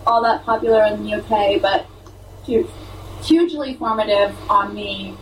all 0.07 0.23
that 0.23 0.43
popular 0.43 0.83
in 0.85 1.03
the 1.03 1.15
UK, 1.15 1.61
but 1.61 1.85
she's 2.45 2.65
hugely 3.21 3.75
formative 3.75 4.35
on 4.49 4.73
me. 4.73 5.15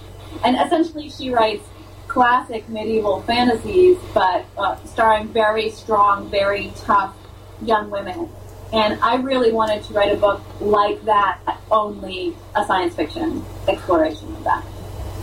And 0.44 0.56
essentially, 0.56 1.10
she 1.10 1.30
writes 1.30 1.64
classic 2.08 2.68
medieval 2.70 3.22
fantasies, 3.24 3.98
but 4.14 4.46
uh, 4.58 4.78
starring 4.86 5.28
very 5.28 5.70
strong, 5.70 6.30
very 6.30 6.72
tough 6.78 7.16
young 7.62 7.90
women. 7.90 8.30
And 8.72 9.00
I 9.02 9.16
really 9.16 9.52
wanted 9.52 9.84
to 9.84 9.94
write 9.94 10.12
a 10.12 10.18
book 10.18 10.42
like 10.60 11.04
that, 11.06 11.40
only 11.72 12.36
a 12.56 12.66
science 12.66 12.96
fiction 12.96 13.44
exploration 13.68 14.34
of 14.36 14.44
that. 14.44 14.64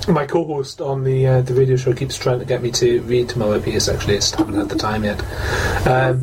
My 0.09 0.27
co-host 0.27 0.81
on 0.81 1.03
the 1.05 1.27
uh, 1.27 1.43
the 1.43 1.55
radio 1.55 1.77
show 1.77 1.95
keeps 1.95 2.19
trying 2.19 2.39
to 2.39 2.45
get 2.45 2.63
me 2.63 2.71
to 2.73 3.01
read 3.03 3.29
Tamora 3.29 3.63
Pierce. 3.63 3.89
Actually, 3.89 4.15
I 4.15 4.19
just 4.19 4.35
haven't 4.37 4.55
had 4.55 4.69
the 4.69 4.77
time 4.77 5.05
yet. 5.05 5.21
Um, 5.87 6.21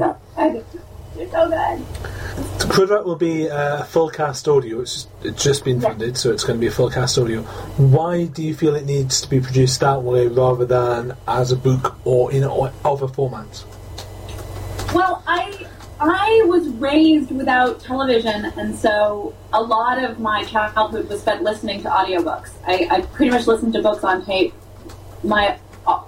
You're 1.17 1.29
so 1.29 1.49
good. 1.49 1.85
Crudrat 2.71 3.03
will 3.03 3.15
be 3.15 3.47
a 3.47 3.83
full 3.89 4.09
cast 4.09 4.47
audio. 4.47 4.81
It's 4.81 4.93
just, 4.93 5.09
it's 5.23 5.43
just 5.43 5.65
been 5.65 5.81
funded, 5.81 6.15
so 6.15 6.31
it's 6.31 6.43
going 6.43 6.57
to 6.57 6.61
be 6.61 6.67
a 6.67 6.71
full 6.71 6.89
cast 6.89 7.17
audio. 7.17 7.41
Why 7.41 8.25
do 8.25 8.43
you 8.43 8.55
feel 8.55 8.75
it 8.75 8.85
needs 8.85 9.19
to 9.21 9.29
be 9.29 9.41
produced 9.41 9.81
that 9.81 10.03
way 10.03 10.27
rather 10.27 10.65
than 10.65 11.17
as 11.27 11.51
a 11.51 11.57
book 11.57 11.97
or 12.05 12.31
in 12.31 12.43
other 12.43 13.07
formats? 13.07 13.65
Well, 14.93 15.21
I 15.27 15.67
I 16.03 16.43
was 16.47 16.67
raised 16.67 17.29
without 17.29 17.79
television, 17.79 18.45
and 18.57 18.75
so 18.75 19.35
a 19.53 19.61
lot 19.61 20.03
of 20.03 20.19
my 20.19 20.43
childhood 20.45 21.07
was 21.07 21.21
spent 21.21 21.43
listening 21.43 21.83
to 21.83 21.89
audiobooks. 21.89 22.49
I, 22.65 22.87
I 22.89 23.01
pretty 23.01 23.29
much 23.29 23.45
listened 23.45 23.73
to 23.73 23.83
books 23.83 24.03
on 24.03 24.25
tape. 24.25 24.51
My, 25.23 25.59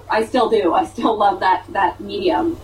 I 0.09 0.25
still 0.25 0.49
do. 0.49 0.73
I 0.73 0.85
still 0.85 1.15
love 1.15 1.41
that 1.41 1.65
that 1.69 1.99
medium, 1.99 2.57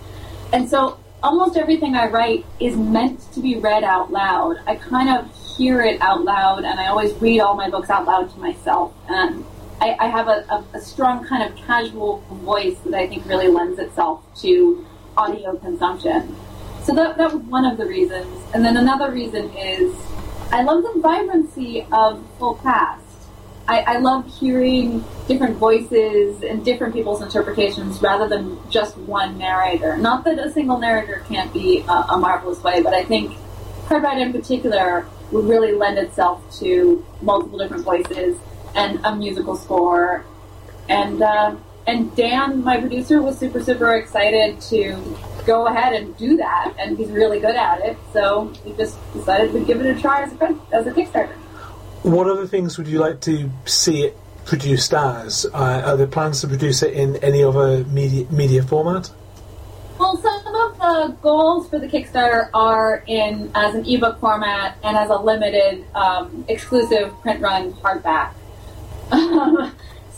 and 0.52 0.68
so 0.68 1.00
almost 1.22 1.56
everything 1.56 1.94
I 1.94 2.08
write 2.08 2.48
is 2.60 2.76
meant 2.76 3.32
to 3.34 3.42
be 3.42 3.58
read 3.58 3.84
out 3.84 4.12
loud. 4.12 4.58
I 4.66 4.76
kind 4.76 5.10
of 5.10 5.30
hear 5.56 5.82
it 5.82 6.02
out 6.02 6.24
loud, 6.24 6.64
and 6.64 6.80
I 6.80 6.88
always 6.88 7.14
read 7.22 7.42
all 7.42 7.54
my 7.56 7.70
books 7.70 7.92
out 7.92 8.06
loud 8.06 8.34
to 8.34 8.40
myself. 8.40 8.92
And 9.08 9.46
I, 9.80 9.96
I 10.00 10.08
have 10.08 10.28
a, 10.28 10.46
a, 10.50 10.78
a 10.78 10.82
strong 10.82 11.28
kind 11.28 11.44
of 11.44 11.56
casual 11.56 12.24
voice 12.44 12.80
that 12.86 12.96
I 12.96 13.08
think 13.08 13.28
really 13.28 13.50
lends 13.50 13.78
itself 13.78 14.24
to 14.42 14.84
audio 15.16 15.58
consumption. 15.58 16.36
So 16.84 16.96
that, 16.96 17.18
that 17.18 17.34
was 17.34 17.44
one 17.44 17.66
of 17.66 17.78
the 17.78 17.86
reasons. 17.86 18.42
And 18.54 18.66
then 18.66 18.78
another 18.78 19.12
reason 19.12 19.50
is 19.56 19.94
I 20.52 20.64
love 20.64 20.84
the 20.84 21.00
vibrancy 21.00 21.86
of 21.92 22.26
full 22.40 22.56
cast. 22.56 23.04
I, 23.68 23.82
I 23.82 23.98
love 24.00 24.26
hearing 24.40 25.04
different 25.28 25.58
voices 25.58 26.42
and 26.42 26.66
different 26.66 26.96
people's 26.96 27.22
interpretations 27.22 28.02
rather 28.02 28.28
than 28.28 28.58
just 28.72 28.98
one 28.98 29.38
narrator. 29.38 29.96
Not 29.96 30.24
that 30.24 30.40
a 30.40 30.52
single 30.52 30.80
narrator 30.80 31.24
can't 31.30 31.54
be 31.54 31.82
a, 31.88 31.92
a 31.92 32.18
marvelous 32.18 32.64
way, 32.64 32.82
but 32.82 32.96
I 32.96 33.04
think 33.04 33.38
Rat 33.88 34.18
in 34.18 34.32
particular 34.32 35.06
would 35.32 35.46
really 35.46 35.74
lend 35.74 36.00
itself 36.00 36.42
to 36.60 37.06
multiple 37.22 37.60
different 37.60 37.84
voices 37.84 38.38
and 38.76 39.00
a 39.04 39.16
musical 39.16 39.56
score. 39.56 40.26
And 40.88 41.22
uh, 41.22 41.56
and 41.86 42.16
Dan, 42.16 42.64
my 42.64 42.80
producer, 42.80 43.22
was 43.22 43.38
super 43.38 43.64
super 43.64 43.96
excited 43.96 44.62
to 44.62 44.96
go 45.50 45.66
ahead 45.66 45.94
and 45.94 46.16
do 46.16 46.38
that, 46.38 46.76
and 46.78 46.96
he's 46.96 47.10
really 47.10 47.40
good 47.40 47.56
at 47.56 47.80
it. 47.82 47.98
So 48.14 48.54
we 48.64 48.74
just 48.74 48.98
decided 49.14 49.52
to 49.54 49.66
give 49.66 49.82
it 49.82 49.98
a 49.98 50.00
try 50.00 50.22
as 50.22 50.34
a 50.34 50.56
as 50.72 50.86
a 50.86 50.92
Kickstarter. 50.92 51.36
What 52.04 52.30
other 52.30 52.46
things 52.46 52.78
would 52.78 52.88
you 52.88 53.00
like 53.00 53.20
to 53.22 53.50
see 53.66 54.04
it 54.04 54.18
produced 54.46 54.94
as? 54.94 55.48
Uh, 55.52 55.82
are 55.88 55.98
there 55.98 56.08
plans 56.08 56.42
to 56.42 56.48
produce 56.48 56.84
it 56.84 56.94
in 56.94 57.16
any 57.18 57.44
other 57.44 57.84
media 57.86 58.28
media 58.30 58.62
format? 58.62 59.10
Well, 59.98 60.16
some 60.18 60.56
of 60.56 60.78
the 60.78 61.18
goals 61.22 61.68
for 61.68 61.80
the 61.80 61.88
Kickstarter 61.88 62.50
are 62.54 63.04
in 63.08 63.52
as 63.56 63.74
an 63.74 63.86
ebook 63.88 64.20
format 64.20 64.78
and 64.84 64.96
as 64.96 65.10
a 65.10 65.18
limited 65.18 65.84
um, 65.96 66.46
exclusive 66.48 67.12
print 67.22 67.42
run 67.42 67.74
hardback. 67.74 68.34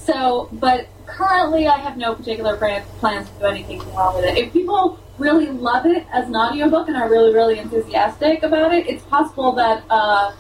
so, 0.06 0.50
but 0.52 0.88
currently 1.06 1.68
I 1.68 1.78
have 1.78 1.96
no 1.98 2.14
particular 2.16 2.58
plans 2.58 3.30
to 3.30 3.40
do 3.40 3.46
anything 3.46 3.80
more 3.94 4.14
with 4.14 4.26
it. 4.26 4.38
If 4.38 4.54
people 4.54 5.00
really 5.18 5.48
love 5.48 5.86
it 5.86 6.06
as 6.12 6.28
an 6.28 6.36
audiobook 6.36 6.88
and 6.88 6.98
are 6.98 7.10
really, 7.10 7.34
really 7.34 7.60
enthusiastic 7.60 8.44
about 8.44 8.74
it, 8.74 8.88
it's 8.88 9.04
possible 9.04 9.52
that 9.54 9.84
uh, 9.90 10.34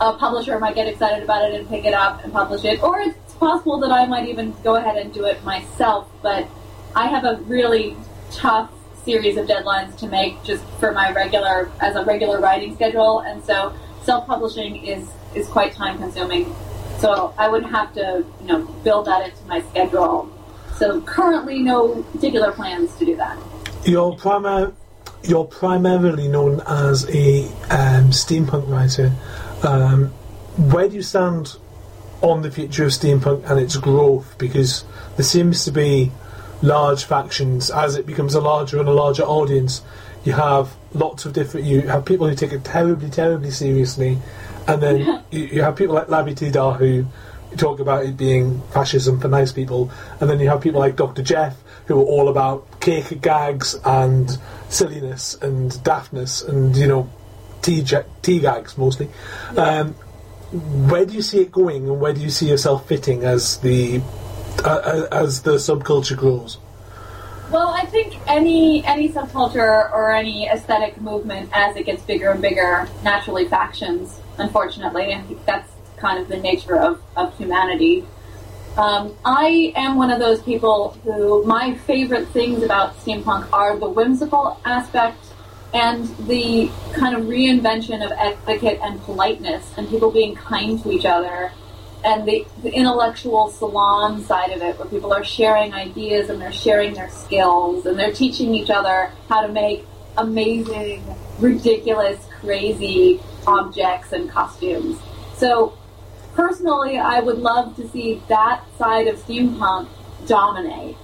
a 0.00 0.12
publisher 0.14 0.58
might 0.58 0.74
get 0.74 0.86
excited 0.86 1.22
about 1.22 1.50
it 1.50 1.58
and 1.58 1.68
pick 1.68 1.84
it 1.84 1.94
up 1.94 2.22
and 2.24 2.32
publish 2.32 2.64
it. 2.64 2.82
Or 2.82 3.00
it's 3.00 3.34
possible 3.34 3.78
that 3.80 3.90
I 3.90 4.06
might 4.06 4.28
even 4.28 4.54
go 4.62 4.76
ahead 4.76 4.96
and 4.96 5.12
do 5.12 5.24
it 5.24 5.42
myself. 5.44 6.08
But 6.22 6.48
I 6.94 7.06
have 7.06 7.24
a 7.24 7.36
really 7.42 7.96
tough 8.30 8.70
series 9.04 9.36
of 9.36 9.46
deadlines 9.46 9.96
to 9.98 10.06
make 10.06 10.42
just 10.44 10.64
for 10.78 10.92
my 10.92 11.12
regular, 11.12 11.70
as 11.80 11.96
a 11.96 12.04
regular 12.04 12.40
writing 12.40 12.74
schedule. 12.74 13.20
And 13.20 13.42
so 13.44 13.74
self-publishing 14.02 14.84
is, 14.84 15.08
is 15.34 15.48
quite 15.48 15.72
time 15.72 15.98
consuming. 15.98 16.54
So 16.98 17.32
I 17.38 17.48
would 17.48 17.64
have 17.64 17.94
to, 17.94 18.24
you 18.40 18.46
know, 18.46 18.64
build 18.84 19.06
that 19.06 19.30
into 19.30 19.44
my 19.46 19.62
schedule. 19.62 20.30
So 20.76 21.00
currently 21.02 21.62
no 21.62 22.02
particular 22.02 22.52
plans 22.52 22.94
to 22.96 23.04
do 23.04 23.16
that. 23.16 23.38
You're, 23.84 24.12
primar- 24.12 24.74
you're 25.22 25.44
primarily 25.44 26.28
known 26.28 26.60
as 26.66 27.08
a 27.08 27.44
um, 27.70 28.10
steampunk 28.10 28.68
writer. 28.68 29.12
Um, 29.62 30.08
where 30.56 30.88
do 30.88 30.96
you 30.96 31.02
stand 31.02 31.56
on 32.20 32.42
the 32.42 32.50
future 32.50 32.84
of 32.84 32.90
steampunk 32.90 33.48
and 33.48 33.60
its 33.60 33.76
growth? 33.76 34.36
Because 34.38 34.84
there 35.16 35.24
seems 35.24 35.64
to 35.64 35.72
be 35.72 36.10
large 36.62 37.04
factions 37.04 37.70
as 37.70 37.96
it 37.96 38.06
becomes 38.06 38.34
a 38.34 38.40
larger 38.40 38.78
and 38.78 38.88
a 38.88 38.92
larger 38.92 39.22
audience. 39.22 39.82
You 40.24 40.32
have 40.32 40.74
lots 40.92 41.24
of 41.24 41.32
different. 41.32 41.66
You 41.66 41.82
have 41.82 42.04
people 42.04 42.28
who 42.28 42.34
take 42.34 42.52
it 42.52 42.64
terribly, 42.64 43.10
terribly 43.10 43.50
seriously, 43.50 44.18
and 44.66 44.82
then 44.82 45.24
you, 45.30 45.44
you 45.44 45.62
have 45.62 45.76
people 45.76 45.94
like 45.94 46.08
Lavie 46.08 46.34
Tidhar 46.34 46.76
who 46.76 47.06
talk 47.56 47.80
about 47.80 48.04
it 48.04 48.16
being 48.16 48.60
fascism 48.72 49.20
for 49.20 49.28
nice 49.28 49.52
people, 49.52 49.90
and 50.20 50.28
then 50.28 50.40
you 50.40 50.48
have 50.48 50.60
people 50.60 50.80
like 50.80 50.96
Dr. 50.96 51.22
Geof 51.22 51.54
who 51.86 51.98
are 51.98 52.04
all 52.04 52.28
about 52.28 52.67
cake 52.80 53.20
gags 53.20 53.74
and 53.84 54.38
silliness 54.68 55.34
and 55.42 55.72
daftness 55.84 56.46
and 56.46 56.76
you 56.76 56.86
know 56.86 57.10
tea, 57.62 57.80
ja- 57.80 58.04
tea 58.22 58.40
gags 58.40 58.78
mostly. 58.78 59.08
Um, 59.56 59.94
where 60.88 61.04
do 61.04 61.12
you 61.12 61.22
see 61.22 61.40
it 61.40 61.52
going, 61.52 61.88
and 61.88 62.00
where 62.00 62.12
do 62.14 62.20
you 62.20 62.30
see 62.30 62.48
yourself 62.48 62.88
fitting 62.88 63.24
as 63.24 63.58
the 63.58 64.00
uh, 64.64 65.06
as 65.12 65.42
the 65.42 65.56
subculture 65.56 66.16
grows? 66.16 66.58
Well, 67.50 67.68
I 67.68 67.84
think 67.86 68.18
any 68.26 68.84
any 68.84 69.08
subculture 69.08 69.90
or 69.92 70.12
any 70.12 70.48
aesthetic 70.48 71.00
movement, 71.00 71.50
as 71.52 71.76
it 71.76 71.86
gets 71.86 72.02
bigger 72.02 72.30
and 72.30 72.42
bigger, 72.42 72.88
naturally 73.02 73.46
factions. 73.46 74.20
Unfortunately, 74.38 75.14
I 75.14 75.22
think 75.22 75.44
that's 75.44 75.70
kind 75.96 76.18
of 76.22 76.28
the 76.28 76.36
nature 76.36 76.76
of, 76.76 77.02
of 77.16 77.36
humanity. 77.36 78.06
Um, 78.78 79.16
I 79.24 79.72
am 79.74 79.96
one 79.96 80.12
of 80.12 80.20
those 80.20 80.40
people 80.40 80.90
who 81.02 81.42
my 81.42 81.74
favorite 81.78 82.28
things 82.28 82.62
about 82.62 82.96
steampunk 82.98 83.52
are 83.52 83.76
the 83.76 83.88
whimsical 83.88 84.60
aspect 84.64 85.18
and 85.74 86.06
the 86.28 86.70
kind 86.92 87.16
of 87.16 87.24
reinvention 87.24 88.06
of 88.06 88.12
etiquette 88.12 88.78
and 88.80 89.00
politeness 89.02 89.72
and 89.76 89.88
people 89.88 90.12
being 90.12 90.36
kind 90.36 90.80
to 90.84 90.92
each 90.92 91.04
other 91.04 91.50
and 92.04 92.26
the, 92.26 92.46
the 92.62 92.72
intellectual 92.72 93.50
salon 93.50 94.22
side 94.22 94.52
of 94.52 94.62
it 94.62 94.78
where 94.78 94.86
people 94.86 95.12
are 95.12 95.24
sharing 95.24 95.74
ideas 95.74 96.30
and 96.30 96.40
they're 96.40 96.52
sharing 96.52 96.94
their 96.94 97.10
skills 97.10 97.84
and 97.84 97.98
they're 97.98 98.12
teaching 98.12 98.54
each 98.54 98.70
other 98.70 99.10
how 99.28 99.44
to 99.44 99.52
make 99.52 99.84
amazing, 100.16 101.02
ridiculous, 101.40 102.24
crazy 102.40 103.20
objects 103.44 104.12
and 104.12 104.30
costumes. 104.30 104.96
So 105.36 105.77
personally, 106.38 106.98
I 106.98 107.18
would 107.18 107.38
love 107.38 107.74
to 107.76 107.88
see 107.88 108.22
that 108.28 108.62
side 108.78 109.08
of 109.08 109.16
steampunk 109.18 109.88
dominate. 110.28 110.96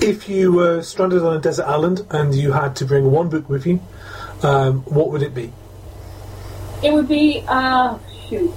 If 0.00 0.26
you 0.26 0.52
were 0.52 0.80
stranded 0.82 1.22
on 1.22 1.36
a 1.36 1.38
desert 1.38 1.66
island 1.66 2.06
and 2.10 2.34
you 2.34 2.52
had 2.52 2.74
to 2.76 2.86
bring 2.86 3.10
one 3.10 3.28
book 3.28 3.50
with 3.50 3.66
you, 3.66 3.80
um, 4.42 4.80
what 4.84 5.10
would 5.10 5.20
it 5.20 5.34
be? 5.34 5.52
It 6.82 6.94
would 6.94 7.08
be, 7.08 7.44
uh, 7.46 7.98
shoot. 8.26 8.50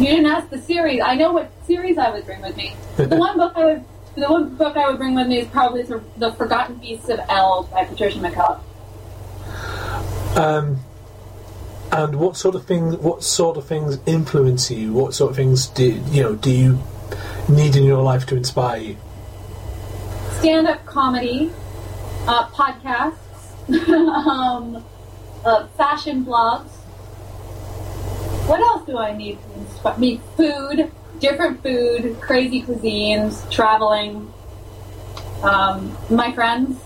You 0.00 0.06
didn't 0.06 0.26
ask 0.26 0.48
the 0.48 0.62
series. 0.62 1.02
I 1.04 1.14
know 1.14 1.30
what 1.30 1.52
series 1.66 1.98
I 1.98 2.10
would 2.10 2.24
bring 2.24 2.40
with 2.40 2.56
me. 2.56 2.74
the 2.96 3.16
one 3.16 3.36
book 3.36 3.52
I 3.54 3.64
would, 3.66 3.84
the 4.14 4.28
one 4.28 4.54
book 4.56 4.78
I 4.78 4.88
would 4.88 4.96
bring 4.96 5.14
with 5.14 5.26
me 5.26 5.40
is 5.40 5.48
probably 5.48 5.82
The, 5.82 6.32
Forgotten 6.32 6.76
Beasts 6.76 7.10
of 7.10 7.20
Eld 7.28 7.70
by 7.70 7.84
Patricia 7.84 8.18
McKillip. 8.18 8.60
Um, 10.38 10.80
and 11.92 12.16
what 12.16 12.36
sort 12.36 12.54
of 12.54 12.64
things? 12.64 12.96
What 12.96 13.22
sort 13.22 13.56
of 13.56 13.66
things 13.66 13.98
influence 14.06 14.70
you? 14.70 14.92
What 14.92 15.14
sort 15.14 15.30
of 15.30 15.36
things 15.36 15.66
do 15.68 15.84
you 16.10 16.22
know? 16.22 16.34
Do 16.34 16.50
you 16.50 16.82
need 17.48 17.76
in 17.76 17.84
your 17.84 18.02
life 18.02 18.26
to 18.26 18.36
inspire 18.36 18.80
you? 18.80 18.96
Stand-up 20.38 20.84
comedy, 20.84 21.52
uh, 22.26 22.48
podcasts, 22.48 23.16
um, 23.88 24.84
uh, 25.44 25.66
fashion 25.76 26.24
blogs. 26.24 26.70
What 28.46 28.60
else 28.60 28.86
do 28.86 28.98
I 28.98 29.16
need 29.16 29.38
to 29.42 29.60
inspire 29.60 29.98
me? 29.98 30.20
Food, 30.36 30.90
different 31.18 31.62
food, 31.62 32.20
crazy 32.20 32.62
cuisines, 32.62 33.50
traveling. 33.50 34.32
Um, 35.42 35.96
my 36.10 36.32
friends, 36.32 36.78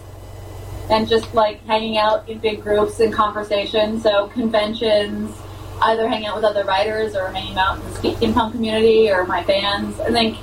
and 0.90 1.09
just 1.09 1.32
like 1.35 1.64
hanging 1.66 1.97
out 1.99 2.28
in 2.28 2.38
big 2.38 2.62
groups 2.62 3.00
and 3.00 3.12
conversations. 3.12 4.02
So 4.02 4.28
conventions, 4.28 5.35
either 5.82 6.09
hanging 6.09 6.26
out 6.26 6.37
with 6.37 6.44
other 6.44 6.64
writers 6.64 7.14
or 7.14 7.28
hanging 7.28 7.56
out 7.56 7.78
in 7.78 7.85
the 7.85 7.99
steampunk 7.99 8.52
community 8.52 9.11
or 9.11 9.25
my 9.25 9.42
fans. 9.44 9.99
I 10.00 10.11
think 10.11 10.37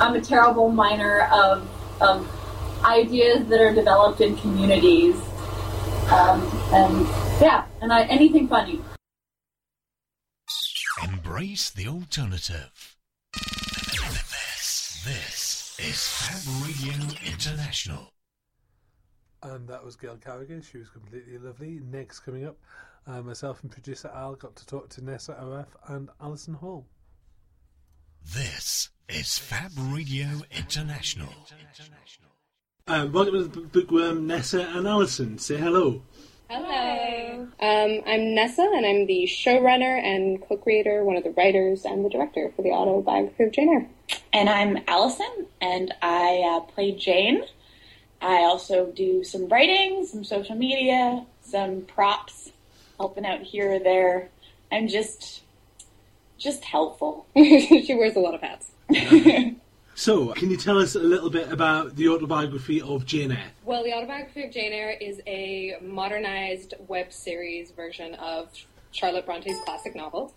I'm 0.00 0.14
a 0.14 0.20
terrible 0.20 0.70
miner 0.70 1.28
of 1.32 1.68
of 2.00 2.28
ideas 2.84 3.46
that 3.46 3.60
are 3.60 3.72
developed 3.72 4.20
in 4.20 4.36
communities. 4.36 5.14
Um, 6.10 6.42
and 6.72 7.06
yeah, 7.40 7.66
and 7.80 7.92
I, 7.92 8.04
anything 8.04 8.48
funny. 8.48 8.80
Embrace 11.02 11.70
the 11.70 11.88
alternative. 11.88 12.96
This, 13.32 15.02
this 15.04 15.76
is 15.80 16.08
Fab 16.08 16.66
Radio 16.66 16.94
International. 17.24 18.12
And 19.42 19.66
that 19.68 19.84
was 19.84 19.96
Gail 19.96 20.16
Carriger. 20.16 20.62
She 20.62 20.78
was 20.78 20.88
completely 20.88 21.36
lovely. 21.36 21.80
Next, 21.90 22.20
coming 22.20 22.46
up, 22.46 22.56
uh, 23.08 23.22
myself 23.22 23.60
and 23.62 23.72
producer 23.72 24.08
Al 24.14 24.36
got 24.36 24.54
to 24.54 24.66
talk 24.66 24.88
to 24.90 25.04
Nessa 25.04 25.32
Aref 25.32 25.66
and 25.88 26.10
Alysson 26.20 26.54
Hall. 26.54 26.86
This 28.24 28.90
is 29.08 29.38
Fab 29.38 29.72
Radio 29.76 30.28
International. 30.56 31.28
Um, 32.86 33.12
welcome 33.12 33.34
to 33.34 33.60
the 33.60 33.66
bookworm, 33.66 34.28
Nessa 34.28 34.60
and 34.60 34.86
Alysson. 34.86 35.40
Say 35.40 35.56
hello. 35.56 36.02
Hello. 36.48 37.48
Um, 37.58 38.00
I'm 38.06 38.36
Nessa, 38.36 38.62
and 38.62 38.86
I'm 38.86 39.06
the 39.06 39.24
showrunner 39.24 40.00
and 40.04 40.40
co-creator, 40.40 41.02
one 41.02 41.16
of 41.16 41.24
the 41.24 41.30
writers, 41.30 41.84
and 41.84 42.04
the 42.04 42.10
director 42.10 42.52
for 42.54 42.62
the 42.62 42.70
autobiography 42.70 43.42
of 43.42 43.50
Jane 43.50 43.70
Eyre. 43.70 44.20
And 44.32 44.48
I'm 44.48 44.76
Alysson, 44.84 45.46
and 45.60 45.92
I 46.00 46.42
uh, 46.46 46.60
play 46.72 46.92
Jane. 46.92 47.42
I 48.22 48.44
also 48.44 48.86
do 48.86 49.24
some 49.24 49.48
writing, 49.48 50.06
some 50.06 50.24
social 50.24 50.54
media, 50.54 51.26
some 51.42 51.82
props, 51.82 52.52
helping 52.98 53.26
out 53.26 53.40
here 53.40 53.72
or 53.72 53.78
there. 53.80 54.28
I'm 54.70 54.88
just, 54.88 55.42
just 56.38 56.64
helpful. 56.64 57.26
she 57.36 57.94
wears 57.94 58.16
a 58.16 58.20
lot 58.20 58.34
of 58.34 58.40
hats. 58.40 58.70
So, 59.94 60.32
can 60.32 60.50
you 60.50 60.56
tell 60.56 60.78
us 60.78 60.94
a 60.94 61.00
little 61.00 61.28
bit 61.28 61.52
about 61.52 61.96
the 61.96 62.08
autobiography 62.08 62.80
of 62.80 63.04
Jane 63.04 63.30
Eyre? 63.30 63.52
Well, 63.62 63.84
the 63.84 63.92
autobiography 63.92 64.44
of 64.44 64.50
Jane 64.50 64.72
Eyre 64.72 64.96
is 64.98 65.20
a 65.26 65.76
modernized 65.82 66.74
web 66.88 67.12
series 67.12 67.72
version 67.72 68.14
of 68.14 68.48
Charlotte 68.92 69.26
Bronte's 69.26 69.60
classic 69.64 69.94
novel. 69.94 70.32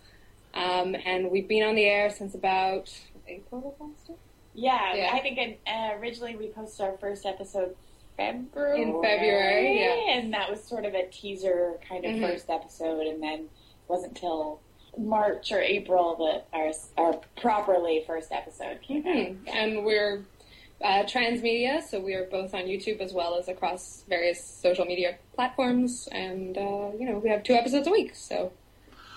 Um, 0.52 0.94
and 1.06 1.30
we've 1.30 1.48
been 1.48 1.62
on 1.62 1.74
the 1.74 1.84
air 1.84 2.10
since 2.10 2.34
about 2.34 2.94
April 3.26 3.74
of 3.80 3.86
last 3.88 4.08
year. 4.08 4.18
Yeah, 4.56 4.94
Yeah. 4.94 5.10
I 5.12 5.20
think 5.20 5.38
uh, 5.66 5.90
originally 6.00 6.34
we 6.36 6.48
posted 6.48 6.86
our 6.86 6.96
first 6.98 7.26
episode 7.26 7.76
February. 8.16 8.82
In 8.82 9.02
February, 9.02 9.80
yeah. 9.80 10.14
And 10.16 10.32
that 10.32 10.50
was 10.50 10.64
sort 10.64 10.84
of 10.86 10.94
a 10.94 11.06
teaser 11.08 11.78
kind 11.86 12.04
of 12.04 12.12
Mhm. 12.12 12.22
first 12.30 12.48
episode, 12.48 13.06
and 13.06 13.22
then 13.22 13.48
wasn't 13.88 14.16
till 14.16 14.60
March 14.96 15.52
or 15.52 15.60
April 15.60 16.16
that 16.16 16.46
our, 16.56 16.72
our 16.96 17.20
properly 17.40 18.02
first 18.06 18.32
episode 18.32 18.80
came 18.80 19.06
out. 19.06 19.26
Hmm. 19.28 19.34
And 19.48 19.84
we're 19.84 20.24
uh, 20.82 21.04
transmedia, 21.04 21.82
so 21.82 21.98
we 22.00 22.12
are 22.14 22.24
both 22.24 22.52
on 22.54 22.64
YouTube 22.64 23.00
as 23.00 23.12
well 23.12 23.36
as 23.38 23.48
across 23.48 24.04
various 24.08 24.44
social 24.44 24.84
media 24.84 25.16
platforms. 25.34 26.06
And, 26.12 26.56
uh, 26.58 26.90
you 26.98 27.06
know, 27.06 27.18
we 27.18 27.30
have 27.30 27.42
two 27.44 27.54
episodes 27.54 27.86
a 27.88 27.90
week, 27.90 28.14
so 28.14 28.52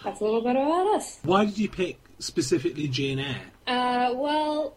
that's 0.03 0.21
a 0.21 0.23
little 0.23 0.41
bit 0.41 0.51
about 0.55 0.87
us. 0.95 1.19
Why 1.23 1.43
did 1.45 1.57
you 1.57 1.67
pick 1.69 1.97
specifically 2.19 2.87
Jane 2.87 3.19
Eyre? 3.19 3.41
Uh, 3.67 4.13
well, 4.15 4.75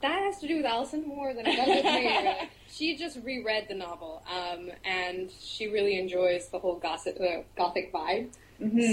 that 0.00 0.22
has 0.22 0.38
to 0.40 0.48
do 0.48 0.56
with 0.56 0.66
Alysson 0.66 1.06
more 1.06 1.34
than 1.34 1.46
it 1.46 1.56
does 1.56 1.68
with 1.68 1.84
me. 1.84 2.48
She 2.72 2.96
just 2.96 3.18
reread 3.24 3.66
the 3.68 3.74
novel, 3.74 4.22
um, 4.32 4.70
and 4.84 5.28
she 5.40 5.66
really 5.66 5.98
enjoys 5.98 6.46
the 6.48 6.58
whole 6.60 6.76
gossip, 6.76 7.18
uh, 7.20 7.42
gothic 7.56 7.92
vibe. 7.92 8.32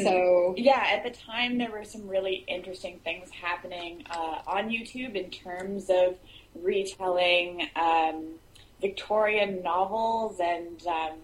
So 0.04 0.56
Yeah, 0.58 0.84
at 0.91 1.04
the 1.04 1.12
time 1.12 1.58
there 1.58 1.70
were 1.70 1.84
some 1.84 2.08
really 2.08 2.43
interesting 2.48 3.00
things 3.04 3.30
happening 3.30 4.04
uh, 4.10 4.39
on 4.48 4.70
YouTube 4.70 5.15
in 5.15 5.30
terms 5.30 5.89
of 5.89 6.17
retelling 6.56 7.70
um, 7.76 8.39
Victorian 8.82 9.62
novels 9.62 10.39
and 10.39 10.86
um, 10.88 11.17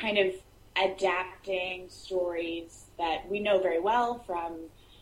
kind 0.00 0.18
of 0.18 0.34
adapting 0.80 1.88
stories 1.88 2.84
that 2.98 3.28
we 3.28 3.40
know 3.40 3.60
very 3.60 3.80
well 3.80 4.22
from 4.26 4.52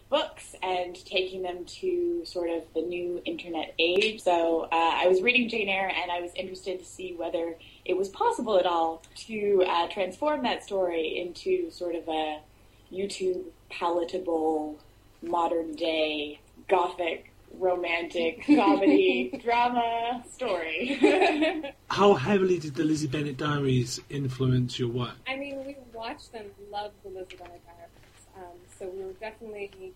books 0.09 0.55
and 0.62 0.95
taking 1.05 1.42
them 1.42 1.64
to 1.64 2.25
sort 2.25 2.51
of 2.51 2.62
the 2.75 2.83
new 2.83 3.21
internet 3.25 3.75
age. 3.79 4.21
So 4.23 4.62
uh, 4.64 4.69
I 4.73 5.09
was 5.09 5.21
reading 5.23 5.49
Jane 5.49 5.69
Eyre 5.69 5.92
and 5.95 6.11
I 6.11 6.21
was 6.21 6.33
interested 6.35 6.79
to 6.79 6.85
see 6.85 7.14
whether 7.16 7.57
it 7.85 7.97
was 7.97 8.09
possible 8.09 8.59
at 8.59 8.66
all 8.66 9.03
to 9.27 9.64
uh, 9.66 9.88
transform 9.88 10.42
that 10.45 10.62
story 10.64 11.19
into 11.19 11.71
sort 11.71 11.95
of 11.95 12.09
a 12.09 12.40
YouTube 12.92 13.45
palatable 13.71 14.79
modern 15.23 15.75
day 15.75 16.40
gothic 16.69 17.33
romantic 17.59 18.45
comedy 18.47 19.40
drama 19.42 20.23
story. 20.31 20.99
How 21.90 22.14
heavily 22.14 22.59
did 22.59 22.75
the 22.75 22.85
Lizzie 22.85 23.07
Bennet 23.07 23.37
Diaries 23.37 24.01
influence 24.11 24.79
your 24.79 24.88
work? 24.88 25.14
I 25.27 25.37
mean, 25.37 25.64
we 25.64 25.77
watched 25.92 26.33
them, 26.33 26.47
loved 26.71 26.95
the 27.03 27.11
Elizabeth 27.11 27.38
Diaries, 27.38 27.61
um, 28.37 28.59
so 28.79 28.88
we 28.88 29.05
were 29.05 29.12
definitely 29.14 29.92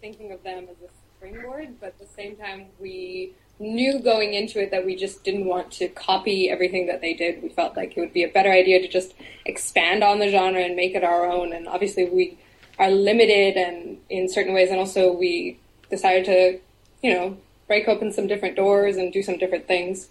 thinking 0.00 0.32
of 0.32 0.42
them 0.42 0.64
as 0.70 0.76
a 0.88 0.90
springboard. 1.16 1.80
But 1.80 1.88
at 1.88 1.98
the 2.00 2.06
same 2.06 2.36
time, 2.36 2.66
we 2.80 3.32
knew 3.58 4.00
going 4.00 4.34
into 4.34 4.60
it 4.60 4.70
that 4.70 4.84
we 4.84 4.96
just 4.96 5.22
didn't 5.24 5.44
want 5.44 5.70
to 5.72 5.88
copy 5.88 6.50
everything 6.50 6.86
that 6.86 7.00
they 7.00 7.14
did. 7.14 7.42
We 7.42 7.48
felt 7.48 7.76
like 7.76 7.96
it 7.96 8.00
would 8.00 8.12
be 8.12 8.24
a 8.24 8.28
better 8.28 8.50
idea 8.50 8.80
to 8.80 8.88
just 8.88 9.14
expand 9.46 10.02
on 10.02 10.18
the 10.18 10.28
genre 10.30 10.60
and 10.60 10.74
make 10.76 10.94
it 10.94 11.04
our 11.04 11.30
own. 11.30 11.52
And 11.52 11.68
obviously, 11.68 12.06
we 12.06 12.38
are 12.78 12.90
limited 12.90 13.56
and 13.56 13.98
in 14.10 14.28
certain 14.28 14.54
ways, 14.54 14.70
and 14.70 14.78
also 14.78 15.12
we 15.12 15.58
decided 15.90 16.24
to, 16.24 16.58
you 17.06 17.14
know, 17.14 17.36
break 17.68 17.86
open 17.88 18.12
some 18.12 18.26
different 18.26 18.56
doors 18.56 18.96
and 18.96 19.12
do 19.12 19.22
some 19.22 19.38
different 19.38 19.66
things. 19.68 20.08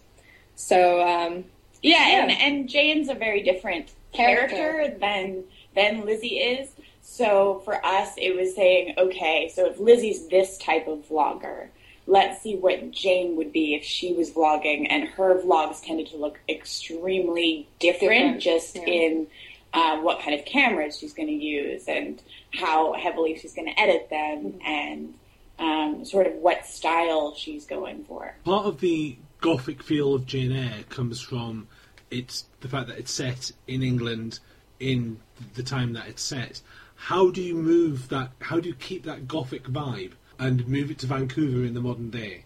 So 0.55 1.01
um, 1.01 1.45
Yeah, 1.81 2.07
Yeah. 2.07 2.21
and 2.23 2.31
and 2.31 2.69
Jane's 2.69 3.09
a 3.09 3.15
very 3.15 3.41
different 3.43 3.91
character, 4.13 4.55
Character. 4.55 4.97
than 4.99 5.43
than 5.75 6.05
Lizzie 6.05 6.37
is. 6.39 6.69
So 7.01 7.61
for 7.65 7.83
us, 7.85 8.13
it 8.17 8.35
was 8.35 8.55
saying, 8.55 8.95
okay, 8.97 9.51
so 9.53 9.65
if 9.67 9.79
Lizzie's 9.79 10.27
this 10.27 10.57
type 10.57 10.87
of 10.87 11.07
vlogger, 11.07 11.67
let's 12.07 12.41
see 12.41 12.55
what 12.55 12.91
Jane 12.91 13.35
would 13.35 13.51
be 13.51 13.75
if 13.75 13.83
she 13.83 14.13
was 14.13 14.31
vlogging, 14.31 14.87
and 14.89 15.07
her 15.09 15.41
vlogs 15.41 15.83
tended 15.83 16.07
to 16.07 16.17
look 16.17 16.39
extremely 16.47 17.67
different, 17.79 18.41
Different, 18.41 18.41
just 18.41 18.75
yeah. 18.75 18.83
in 18.85 19.27
um, 19.73 20.03
what 20.03 20.21
kind 20.21 20.37
of 20.37 20.45
cameras 20.45 20.97
she's 20.99 21.13
going 21.13 21.29
to 21.29 21.33
use 21.33 21.87
and 21.87 22.21
how 22.53 22.93
heavily 22.93 23.37
she's 23.37 23.53
going 23.53 23.67
to 23.67 23.79
edit 23.79 24.09
them, 24.09 24.59
and 24.65 25.13
um, 25.59 26.05
sort 26.05 26.27
of 26.27 26.33
what 26.33 26.65
style 26.65 27.35
she's 27.35 27.65
going 27.65 28.03
for. 28.05 28.35
Part 28.43 28.65
of 28.65 28.79
the 28.79 29.17
gothic 29.39 29.81
feel 29.83 30.13
of 30.13 30.25
Jane 30.25 30.51
Eyre 30.51 30.83
comes 30.89 31.19
from 31.21 31.67
its 32.09 32.45
the 32.61 32.67
fact 32.67 32.87
that 32.87 32.97
it's 32.97 33.11
set 33.11 33.51
in 33.67 33.81
England 33.81 34.39
in 34.79 35.19
the 35.53 35.63
time 35.63 35.93
that 35.93 36.07
it's 36.07 36.21
set. 36.21 36.61
How 37.05 37.31
do 37.31 37.41
you 37.41 37.55
move 37.55 38.09
that? 38.09 38.29
How 38.41 38.59
do 38.59 38.69
you 38.69 38.75
keep 38.75 39.05
that 39.05 39.27
gothic 39.27 39.63
vibe 39.63 40.11
and 40.37 40.67
move 40.67 40.91
it 40.91 40.99
to 40.99 41.07
Vancouver 41.07 41.65
in 41.65 41.73
the 41.73 41.81
modern 41.81 42.11
day? 42.11 42.43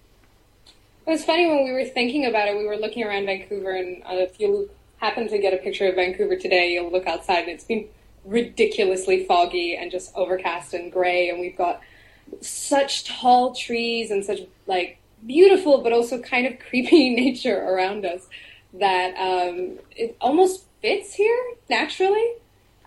It 1.05 1.11
was 1.11 1.25
funny 1.25 1.45
when 1.45 1.65
we 1.65 1.73
were 1.73 1.83
thinking 1.83 2.25
about 2.25 2.47
it. 2.47 2.57
We 2.57 2.65
were 2.65 2.77
looking 2.77 3.03
around 3.03 3.25
Vancouver, 3.25 3.71
and 3.71 4.01
uh, 4.03 4.23
if 4.23 4.39
you 4.39 4.69
happen 4.97 5.27
to 5.27 5.37
get 5.39 5.53
a 5.53 5.57
picture 5.57 5.89
of 5.89 5.95
Vancouver 5.95 6.37
today, 6.37 6.71
you'll 6.71 6.89
look 6.89 7.05
outside, 7.05 7.39
and 7.39 7.49
it's 7.49 7.65
been 7.65 7.85
ridiculously 8.23 9.25
foggy 9.25 9.75
and 9.75 9.91
just 9.91 10.13
overcast 10.15 10.73
and 10.73 10.89
gray. 10.89 11.27
And 11.29 11.41
we've 11.41 11.57
got 11.57 11.81
such 12.39 13.03
tall 13.03 13.53
trees 13.53 14.09
and 14.09 14.23
such 14.23 14.39
like 14.67 14.99
beautiful, 15.27 15.81
but 15.81 15.91
also 15.91 16.17
kind 16.17 16.47
of 16.47 16.57
creepy 16.69 17.13
nature 17.13 17.61
around 17.61 18.05
us 18.05 18.25
that 18.73 19.15
um, 19.17 19.79
it 19.91 20.15
almost 20.21 20.63
fits 20.81 21.13
here 21.13 21.43
naturally. 21.69 22.35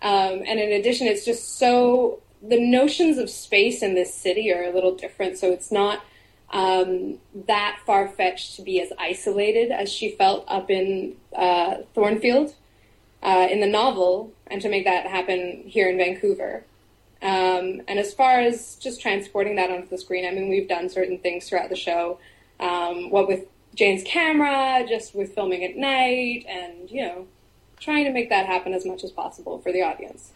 Um, 0.01 0.43
and 0.45 0.59
in 0.59 0.71
addition, 0.71 1.07
it's 1.07 1.25
just 1.25 1.57
so 1.57 2.21
the 2.41 2.59
notions 2.59 3.17
of 3.17 3.29
space 3.29 3.81
in 3.81 3.95
this 3.95 4.13
city 4.13 4.51
are 4.53 4.63
a 4.63 4.73
little 4.73 4.95
different. 4.95 5.37
So 5.37 5.51
it's 5.51 5.71
not 5.71 6.03
um, 6.51 7.19
that 7.47 7.79
far 7.85 8.07
fetched 8.07 8.55
to 8.55 8.61
be 8.61 8.81
as 8.81 8.91
isolated 8.97 9.71
as 9.71 9.91
she 9.91 10.11
felt 10.11 10.45
up 10.47 10.69
in 10.69 11.15
uh, 11.35 11.75
Thornfield 11.93 12.55
uh, 13.21 13.47
in 13.49 13.59
the 13.59 13.67
novel, 13.67 14.31
and 14.47 14.61
to 14.61 14.69
make 14.69 14.85
that 14.85 15.05
happen 15.05 15.63
here 15.65 15.89
in 15.89 15.97
Vancouver. 15.97 16.63
Um, 17.21 17.81
and 17.87 17.99
as 17.99 18.13
far 18.13 18.39
as 18.39 18.75
just 18.75 19.01
transporting 19.01 19.57
that 19.57 19.69
onto 19.69 19.89
the 19.89 19.97
screen, 19.97 20.25
I 20.25 20.31
mean, 20.31 20.49
we've 20.49 20.69
done 20.69 20.87
certain 20.89 21.17
things 21.17 21.49
throughout 21.49 21.69
the 21.69 21.75
show. 21.75 22.19
Um, 22.59 23.09
what 23.09 23.27
with 23.27 23.45
Jane's 23.75 24.03
camera, 24.03 24.85
just 24.87 25.13
with 25.13 25.35
filming 25.35 25.63
at 25.63 25.75
night, 25.75 26.45
and 26.47 26.89
you 26.89 27.01
know, 27.01 27.27
trying 27.79 28.05
to 28.05 28.11
make 28.11 28.29
that 28.29 28.45
happen 28.45 28.73
as 28.73 28.85
much 28.85 29.03
as 29.03 29.11
possible 29.11 29.59
for 29.59 29.71
the 29.71 29.81
audience. 29.81 30.31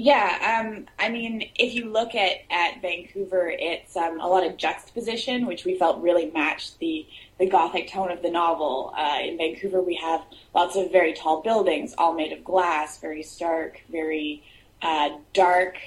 Yeah, 0.00 0.60
um, 0.60 0.86
I 1.00 1.08
mean, 1.08 1.50
if 1.56 1.74
you 1.74 1.90
look 1.90 2.14
at, 2.14 2.42
at 2.50 2.80
Vancouver, 2.80 3.52
it's 3.58 3.96
um, 3.96 4.20
a 4.20 4.28
lot 4.28 4.46
of 4.46 4.56
juxtaposition, 4.56 5.44
which 5.44 5.64
we 5.64 5.76
felt 5.76 6.00
really 6.00 6.30
matched 6.30 6.78
the, 6.78 7.04
the 7.40 7.46
gothic 7.46 7.90
tone 7.90 8.12
of 8.12 8.22
the 8.22 8.30
novel. 8.30 8.94
Uh, 8.96 9.18
in 9.24 9.36
Vancouver, 9.36 9.82
we 9.82 9.96
have 9.96 10.22
lots 10.54 10.76
of 10.76 10.92
very 10.92 11.14
tall 11.14 11.42
buildings, 11.42 11.96
all 11.98 12.14
made 12.14 12.32
of 12.32 12.44
glass, 12.44 13.00
very 13.00 13.24
stark, 13.24 13.82
very 13.90 14.44
uh, 14.82 15.10
dark, 15.32 15.78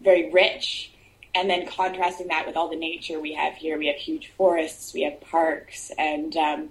very 0.00 0.30
rich. 0.30 0.92
And 1.34 1.50
then 1.50 1.66
contrasting 1.66 2.28
that 2.28 2.46
with 2.46 2.56
all 2.56 2.70
the 2.70 2.76
nature 2.76 3.20
we 3.20 3.34
have 3.34 3.54
here, 3.54 3.76
we 3.76 3.88
have 3.88 3.96
huge 3.96 4.32
forests, 4.36 4.94
we 4.94 5.02
have 5.02 5.20
parks, 5.20 5.90
and 5.98 6.34
um, 6.38 6.68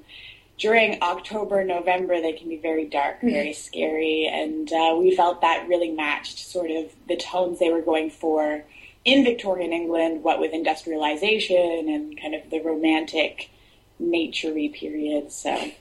during 0.62 1.02
October, 1.02 1.64
November, 1.64 2.22
they 2.22 2.34
can 2.34 2.48
be 2.48 2.58
very 2.58 2.86
dark, 2.86 3.20
very 3.22 3.52
scary, 3.52 4.30
and 4.32 4.72
uh, 4.72 4.96
we 4.96 5.16
felt 5.16 5.42
that 5.42 5.68
really 5.68 5.90
matched 5.90 6.38
sort 6.38 6.70
of 6.70 6.92
the 7.08 7.18
tones 7.18 7.58
they 7.58 7.72
were 7.72 7.82
going 7.82 8.12
for 8.12 8.64
in 9.04 9.24
Victorian 9.24 9.74
England, 9.74 10.22
what 10.22 10.40
with 10.40 10.54
industrialization 10.54 11.90
and 11.90 12.22
kind 12.22 12.36
of 12.36 12.48
the 12.52 12.60
romantic, 12.60 13.50
naturey 14.00 14.72
period. 14.72 15.32
So, 15.32 15.72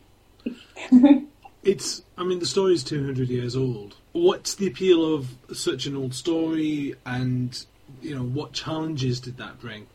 It's, 1.63 2.03
I 2.17 2.25
mean, 2.25 2.39
the 2.39 2.47
story 2.47 2.73
is 2.73 2.83
200 2.83 3.29
years 3.29 3.55
old. 3.55 3.97
What's 4.13 4.55
the 4.55 4.67
appeal 4.67 5.15
of 5.15 5.29
such 5.53 5.85
an 5.85 5.95
old 5.95 6.15
story, 6.15 6.95
and 7.05 7.67
you 8.01 8.15
know, 8.15 8.23
what 8.23 8.55
challenges 8.55 9.21
did 9.21 9.37
that 9.37 9.61
bring? 9.61 9.89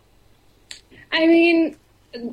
I 1.12 1.26
mean, 1.26 1.76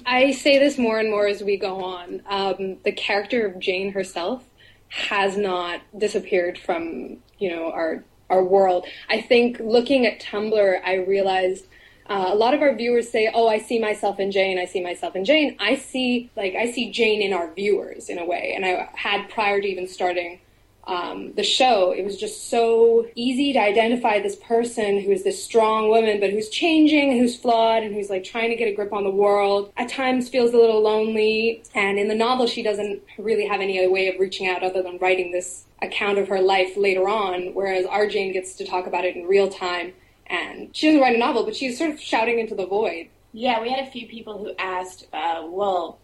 I 0.06 0.32
say 0.32 0.58
this 0.58 0.78
more 0.78 0.98
and 0.98 1.10
more 1.10 1.26
as 1.26 1.42
we 1.42 1.56
go 1.56 1.82
on. 1.82 2.22
Um, 2.26 2.78
the 2.84 2.92
character 2.92 3.46
of 3.46 3.58
Jane 3.58 3.92
herself 3.92 4.44
has 4.88 5.36
not 5.36 5.80
disappeared 5.96 6.58
from 6.58 7.18
you 7.38 7.50
know 7.50 7.70
our 7.72 8.04
our 8.30 8.44
world. 8.44 8.86
I 9.08 9.20
think 9.20 9.58
looking 9.60 10.06
at 10.06 10.20
Tumblr, 10.20 10.80
I 10.84 10.94
realized 10.94 11.66
uh, 12.06 12.26
a 12.28 12.34
lot 12.34 12.54
of 12.54 12.62
our 12.62 12.74
viewers 12.74 13.10
say, 13.10 13.30
"Oh, 13.32 13.48
I 13.48 13.58
see 13.58 13.78
myself 13.78 14.18
in 14.18 14.30
Jane. 14.30 14.58
I 14.58 14.64
see 14.64 14.82
myself 14.82 15.16
in 15.16 15.24
Jane." 15.24 15.56
I 15.60 15.76
see 15.76 16.30
like 16.36 16.54
I 16.54 16.70
see 16.70 16.90
Jane 16.90 17.22
in 17.22 17.32
our 17.32 17.52
viewers 17.52 18.08
in 18.08 18.18
a 18.18 18.24
way, 18.24 18.52
and 18.54 18.64
I 18.64 18.88
had 18.94 19.28
prior 19.28 19.60
to 19.60 19.66
even 19.66 19.86
starting 19.86 20.40
um, 20.84 21.32
the 21.34 21.44
show, 21.44 21.92
it 21.92 22.04
was 22.04 22.16
just 22.16 22.50
so 22.50 23.06
easy 23.14 23.52
to 23.52 23.58
identify 23.60 24.18
this 24.18 24.36
person 24.36 25.00
who 25.00 25.12
is 25.12 25.22
this 25.22 25.42
strong 25.42 25.88
woman, 25.88 26.18
but 26.18 26.30
who's 26.30 26.48
changing, 26.48 27.18
who's 27.18 27.36
flawed, 27.36 27.82
and 27.82 27.94
who's 27.94 28.10
like 28.10 28.24
trying 28.24 28.50
to 28.50 28.56
get 28.56 28.66
a 28.66 28.74
grip 28.74 28.92
on 28.92 29.04
the 29.04 29.10
world. 29.10 29.72
At 29.76 29.88
times 29.88 30.28
feels 30.28 30.52
a 30.52 30.56
little 30.56 30.82
lonely. 30.82 31.62
And 31.74 31.98
in 31.98 32.08
the 32.08 32.14
novel, 32.14 32.46
she 32.46 32.62
doesn't 32.62 33.02
really 33.16 33.46
have 33.46 33.60
any 33.60 33.78
other 33.78 33.90
way 33.90 34.08
of 34.08 34.18
reaching 34.18 34.48
out 34.48 34.62
other 34.62 34.82
than 34.82 34.98
writing 34.98 35.30
this 35.30 35.64
account 35.80 36.18
of 36.18 36.28
her 36.28 36.40
life 36.40 36.76
later 36.76 37.08
on, 37.08 37.54
whereas 37.54 37.86
our 37.86 38.06
Jane 38.06 38.32
gets 38.32 38.54
to 38.54 38.66
talk 38.66 38.86
about 38.86 39.04
it 39.04 39.14
in 39.14 39.26
real 39.26 39.48
time. 39.48 39.92
And 40.26 40.74
she 40.74 40.88
doesn't 40.88 41.00
write 41.00 41.14
a 41.14 41.18
novel, 41.18 41.44
but 41.44 41.54
she's 41.54 41.78
sort 41.78 41.90
of 41.90 42.00
shouting 42.00 42.38
into 42.38 42.54
the 42.54 42.66
void. 42.66 43.08
yeah, 43.32 43.60
we 43.60 43.70
had 43.70 43.86
a 43.86 43.90
few 43.90 44.06
people 44.06 44.38
who 44.38 44.52
asked, 44.58 45.06
uh, 45.12 45.42
well, 45.46 45.98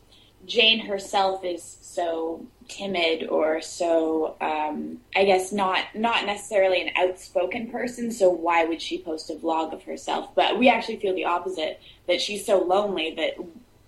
Jane 0.47 0.87
herself 0.87 1.45
is 1.45 1.79
so 1.81 2.47
timid 2.69 3.27
or 3.29 3.61
so 3.63 4.37
um, 4.41 5.01
I 5.17 5.25
guess 5.25 5.53
not 5.53 5.85
not 5.95 6.27
necessarily 6.27 6.83
an 6.83 6.91
outspoken 6.97 7.71
person 7.71 8.11
so 8.13 8.29
why 8.29 8.65
would 8.65 8.83
she 8.83 8.99
post 8.99 9.31
a 9.31 9.35
vlog 9.35 9.73
of 9.73 9.83
herself? 9.85 10.35
But 10.35 10.59
we 10.59 10.69
actually 10.69 10.97
feel 10.97 11.15
the 11.15 11.25
opposite 11.25 11.81
that 12.07 12.21
she's 12.21 12.45
so 12.45 12.63
lonely 12.63 13.15
that 13.17 13.37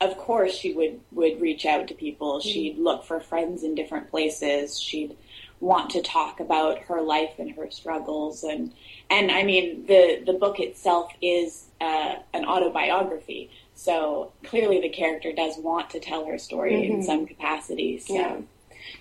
of 0.01 0.17
course 0.17 0.55
she 0.55 0.73
would 0.73 0.99
would 1.13 1.41
reach 1.41 1.67
out 1.67 1.89
to 1.89 1.95
people. 1.95 2.41
She'd 2.41 2.79
look 2.79 3.05
for 3.05 3.21
friends 3.21 3.63
in 3.63 3.75
different 3.75 4.11
places. 4.11 4.81
She'd 4.81 5.15
want 5.61 5.91
to 5.91 6.01
talk 6.01 6.41
about 6.41 6.79
her 6.79 7.03
life 7.03 7.35
and 7.39 7.51
her 7.53 7.71
struggles. 7.71 8.43
And 8.43 8.73
and 9.11 9.31
I 9.31 9.43
mean 9.43 9.85
the 9.87 10.23
the 10.25 10.33
book 10.33 10.59
itself 10.59 11.13
is 11.21 11.67
uh, 11.83 12.15
an 12.33 12.47
autobiography. 12.47 13.51
So 13.75 14.33
clearly 14.45 14.81
the 14.81 14.89
character 14.89 15.33
does 15.33 15.59
want 15.59 15.91
to 15.91 16.01
tell 16.01 16.25
her 16.27 16.39
story 16.39 16.87
in 16.87 16.99
Mhm. 17.01 17.05
some 17.05 17.27
capacity. 17.27 17.99
So 17.99 18.15
Yeah. 18.15 18.37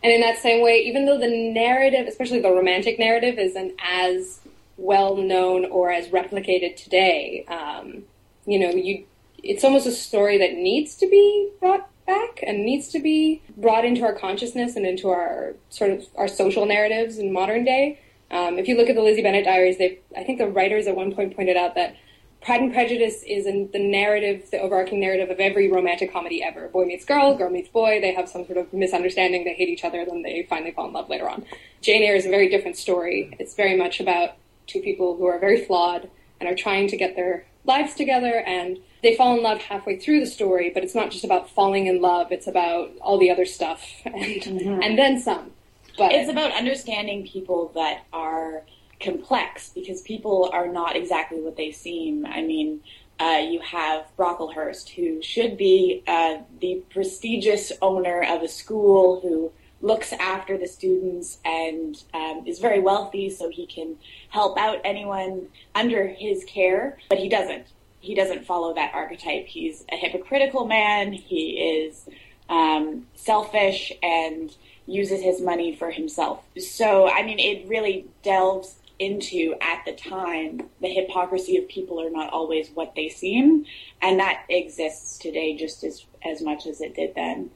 And 0.03 0.11
in 0.11 0.21
that 0.21 0.37
same 0.37 0.63
way, 0.63 0.83
even 0.85 1.05
though 1.05 1.17
the 1.17 1.51
narrative, 1.53 2.07
especially 2.07 2.41
the 2.41 2.51
romantic 2.51 2.99
narrative, 2.99 3.37
isn't 3.37 3.73
as 3.79 4.39
well 4.77 5.17
known 5.17 5.65
or 5.65 5.91
as 5.91 6.07
replicated 6.07 6.75
today, 6.75 7.45
um, 7.47 8.03
you 8.45 8.59
know, 8.59 8.69
you 8.69 9.05
it's 9.43 9.63
almost 9.63 9.87
a 9.87 9.91
story 9.91 10.37
that 10.37 10.53
needs 10.53 10.95
to 10.95 11.07
be 11.07 11.49
brought 11.59 11.89
back 12.05 12.43
and 12.45 12.65
needs 12.65 12.89
to 12.89 12.99
be 12.99 13.41
brought 13.57 13.85
into 13.85 14.03
our 14.03 14.13
consciousness 14.13 14.75
and 14.75 14.85
into 14.85 15.09
our 15.09 15.55
sort 15.69 15.91
of 15.91 16.05
our 16.15 16.27
social 16.27 16.65
narratives 16.65 17.17
in 17.17 17.31
modern 17.31 17.63
day. 17.63 17.99
Um, 18.31 18.59
if 18.59 18.67
you 18.67 18.77
look 18.77 18.89
at 18.89 18.95
the 18.95 19.01
Lizzie 19.01 19.21
Bennet 19.23 19.45
diaries, 19.45 19.77
they 19.77 19.99
I 20.17 20.23
think 20.23 20.39
the 20.39 20.47
writers 20.47 20.87
at 20.87 20.95
one 20.95 21.13
point 21.13 21.35
pointed 21.35 21.57
out 21.57 21.75
that 21.75 21.95
Pride 22.41 22.61
and 22.61 22.73
Prejudice 22.73 23.23
is 23.23 23.45
in 23.45 23.69
the 23.73 23.79
narrative, 23.79 24.49
the 24.49 24.59
overarching 24.59 24.99
narrative 24.99 25.29
of 25.29 25.39
every 25.39 25.69
romantic 25.69 26.11
comedy 26.13 26.41
ever. 26.41 26.69
Boy 26.69 26.85
meets 26.85 27.03
girl, 27.03 27.35
girl 27.35 27.49
meets 27.49 27.69
boy, 27.69 27.99
they 27.99 28.13
have 28.13 28.29
some 28.29 28.45
sort 28.45 28.57
of 28.57 28.71
misunderstanding, 28.71 29.43
they 29.43 29.53
hate 29.53 29.67
each 29.67 29.83
other, 29.83 30.05
then 30.05 30.21
they 30.21 30.45
finally 30.49 30.71
fall 30.71 30.87
in 30.87 30.93
love 30.93 31.09
later 31.09 31.29
on. 31.29 31.45
Jane 31.81 32.01
Eyre 32.01 32.15
is 32.15 32.25
a 32.25 32.29
very 32.29 32.49
different 32.49 32.77
story. 32.77 33.35
It's 33.39 33.55
very 33.55 33.75
much 33.75 33.99
about 33.99 34.35
two 34.67 34.81
people 34.81 35.17
who 35.17 35.25
are 35.25 35.37
very 35.37 35.65
flawed 35.65 36.09
and 36.39 36.49
are 36.49 36.55
trying 36.55 36.87
to 36.87 36.97
get 36.97 37.15
their 37.15 37.45
lives 37.65 37.93
together 37.93 38.41
and 38.47 38.77
they 39.03 39.15
fall 39.15 39.35
in 39.35 39.43
love 39.43 39.61
halfway 39.61 39.97
through 39.97 40.21
the 40.21 40.25
story, 40.25 40.71
but 40.73 40.83
it's 40.83 40.95
not 40.95 41.11
just 41.11 41.23
about 41.23 41.49
falling 41.49 41.87
in 41.87 42.01
love, 42.01 42.31
it's 42.31 42.47
about 42.47 42.91
all 43.01 43.17
the 43.17 43.29
other 43.29 43.45
stuff 43.45 43.85
and 44.05 44.15
mm-hmm. 44.15 44.81
and 44.81 44.97
then 44.97 45.19
some. 45.19 45.51
But 45.97 46.13
it's 46.13 46.29
about 46.29 46.53
understanding 46.53 47.27
people 47.27 47.71
that 47.75 48.05
are 48.13 48.63
complex 48.99 49.69
because 49.69 50.01
people 50.01 50.49
are 50.53 50.67
not 50.67 50.95
exactly 50.95 51.39
what 51.39 51.55
they 51.55 51.71
seem. 51.71 52.25
I 52.25 52.41
mean, 52.41 52.81
uh, 53.19 53.41
you 53.49 53.59
have 53.59 54.05
Brocklehurst, 54.17 54.89
who 54.89 55.21
should 55.21 55.57
be 55.57 56.03
uh, 56.07 56.37
the 56.61 56.81
prestigious 56.89 57.71
owner 57.81 58.23
of 58.23 58.43
a 58.43 58.47
school 58.47 59.19
who 59.21 59.51
looks 59.81 60.13
after 60.13 60.57
the 60.57 60.67
students 60.67 61.37
and 61.45 62.01
um, 62.13 62.43
is 62.45 62.59
very 62.59 62.79
wealthy, 62.79 63.29
so 63.29 63.49
he 63.49 63.65
can 63.65 63.95
help 64.29 64.57
out 64.57 64.79
anyone 64.83 65.47
under 65.75 66.07
his 66.07 66.43
care. 66.45 66.97
But 67.09 67.19
he 67.19 67.29
doesn't. 67.29 67.67
He 68.01 68.15
doesn't 68.15 68.45
follow 68.45 68.73
that 68.75 68.93
archetype. 68.93 69.47
He's 69.47 69.83
a 69.91 69.97
hypocritical 69.97 70.65
man. 70.65 71.11
He 71.11 71.83
is 71.83 72.07
um, 72.47 73.05
selfish 73.15 73.91
and 74.01 74.55
uses 74.85 75.21
his 75.21 75.41
money 75.41 75.75
for 75.75 75.91
himself. 75.91 76.43
So, 76.57 77.09
I 77.09 77.23
mean, 77.23 77.39
it 77.39 77.67
really 77.67 78.05
delves 78.23 78.78
into 78.99 79.55
at 79.61 79.83
the 79.85 79.93
time 79.93 80.61
the 80.81 80.89
hypocrisy 80.89 81.57
of 81.57 81.67
people 81.67 82.01
are 82.01 82.09
not 82.09 82.31
always 82.31 82.69
what 82.73 82.93
they 82.95 83.07
seem 83.09 83.65
and 84.01 84.19
that 84.19 84.43
exists 84.49 85.17
today 85.17 85.55
just 85.55 85.83
as 85.83 86.05
as 86.23 86.41
much 86.41 86.67
as 86.67 86.81
it 86.81 86.95
did 86.95 87.15
then 87.15 87.49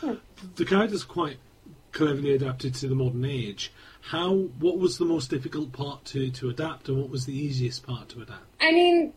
hmm. 0.00 0.14
The 0.56 0.64
character's 0.64 1.04
quite 1.04 1.38
cleverly 1.92 2.34
adapted 2.34 2.74
to 2.74 2.88
the 2.88 2.94
modern 2.94 3.24
age. 3.24 3.72
How? 4.00 4.34
What 4.34 4.78
was 4.78 4.98
the 4.98 5.04
most 5.04 5.30
difficult 5.30 5.72
part 5.72 6.04
to, 6.06 6.30
to 6.30 6.50
adapt, 6.50 6.88
and 6.88 6.98
what 6.98 7.10
was 7.10 7.26
the 7.26 7.36
easiest 7.36 7.86
part 7.86 8.08
to 8.10 8.22
adapt? 8.22 8.42
I 8.60 8.72
mean, 8.72 9.12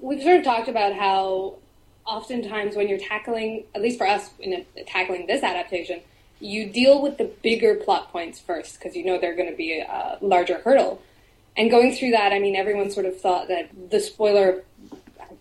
we've 0.00 0.22
sort 0.22 0.38
of 0.38 0.44
talked 0.44 0.68
about 0.68 0.94
how 0.94 1.58
oftentimes 2.04 2.76
when 2.76 2.88
you're 2.88 2.98
tackling, 2.98 3.64
at 3.74 3.82
least 3.82 3.98
for 3.98 4.06
us, 4.06 4.30
in 4.38 4.52
a, 4.76 4.84
tackling 4.84 5.26
this 5.26 5.42
adaptation, 5.42 6.00
you 6.40 6.70
deal 6.70 7.00
with 7.00 7.18
the 7.18 7.30
bigger 7.42 7.74
plot 7.74 8.10
points 8.12 8.38
first 8.40 8.78
because 8.78 8.94
you 8.94 9.04
know 9.04 9.18
they're 9.18 9.36
going 9.36 9.50
to 9.50 9.56
be 9.56 9.80
a 9.80 10.18
larger 10.20 10.58
hurdle. 10.58 11.02
And 11.56 11.70
going 11.70 11.94
through 11.94 12.10
that, 12.10 12.32
I 12.32 12.38
mean, 12.38 12.54
everyone 12.54 12.90
sort 12.90 13.06
of 13.06 13.18
thought 13.20 13.48
that 13.48 13.70
the 13.90 14.00
spoiler. 14.00 14.64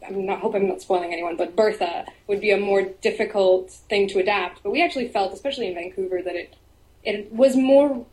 I'm 0.05 0.25
not 0.25 0.39
hope 0.39 0.53
I'm 0.53 0.67
not 0.67 0.81
spoiling 0.81 1.13
anyone, 1.13 1.35
but 1.35 1.55
Bertha 1.55 2.05
would 2.27 2.39
be 2.39 2.51
a 2.51 2.57
more 2.57 2.83
difficult 3.01 3.71
thing 3.71 4.07
to 4.09 4.19
adapt. 4.19 4.61
But 4.61 4.69
we 4.69 4.83
actually 4.83 5.07
felt, 5.07 5.33
especially 5.33 5.67
in 5.67 5.73
Vancouver, 5.73 6.21
that 6.21 6.35
it 6.35 6.55
it 7.03 7.31
was 7.31 7.55
more 7.55 8.05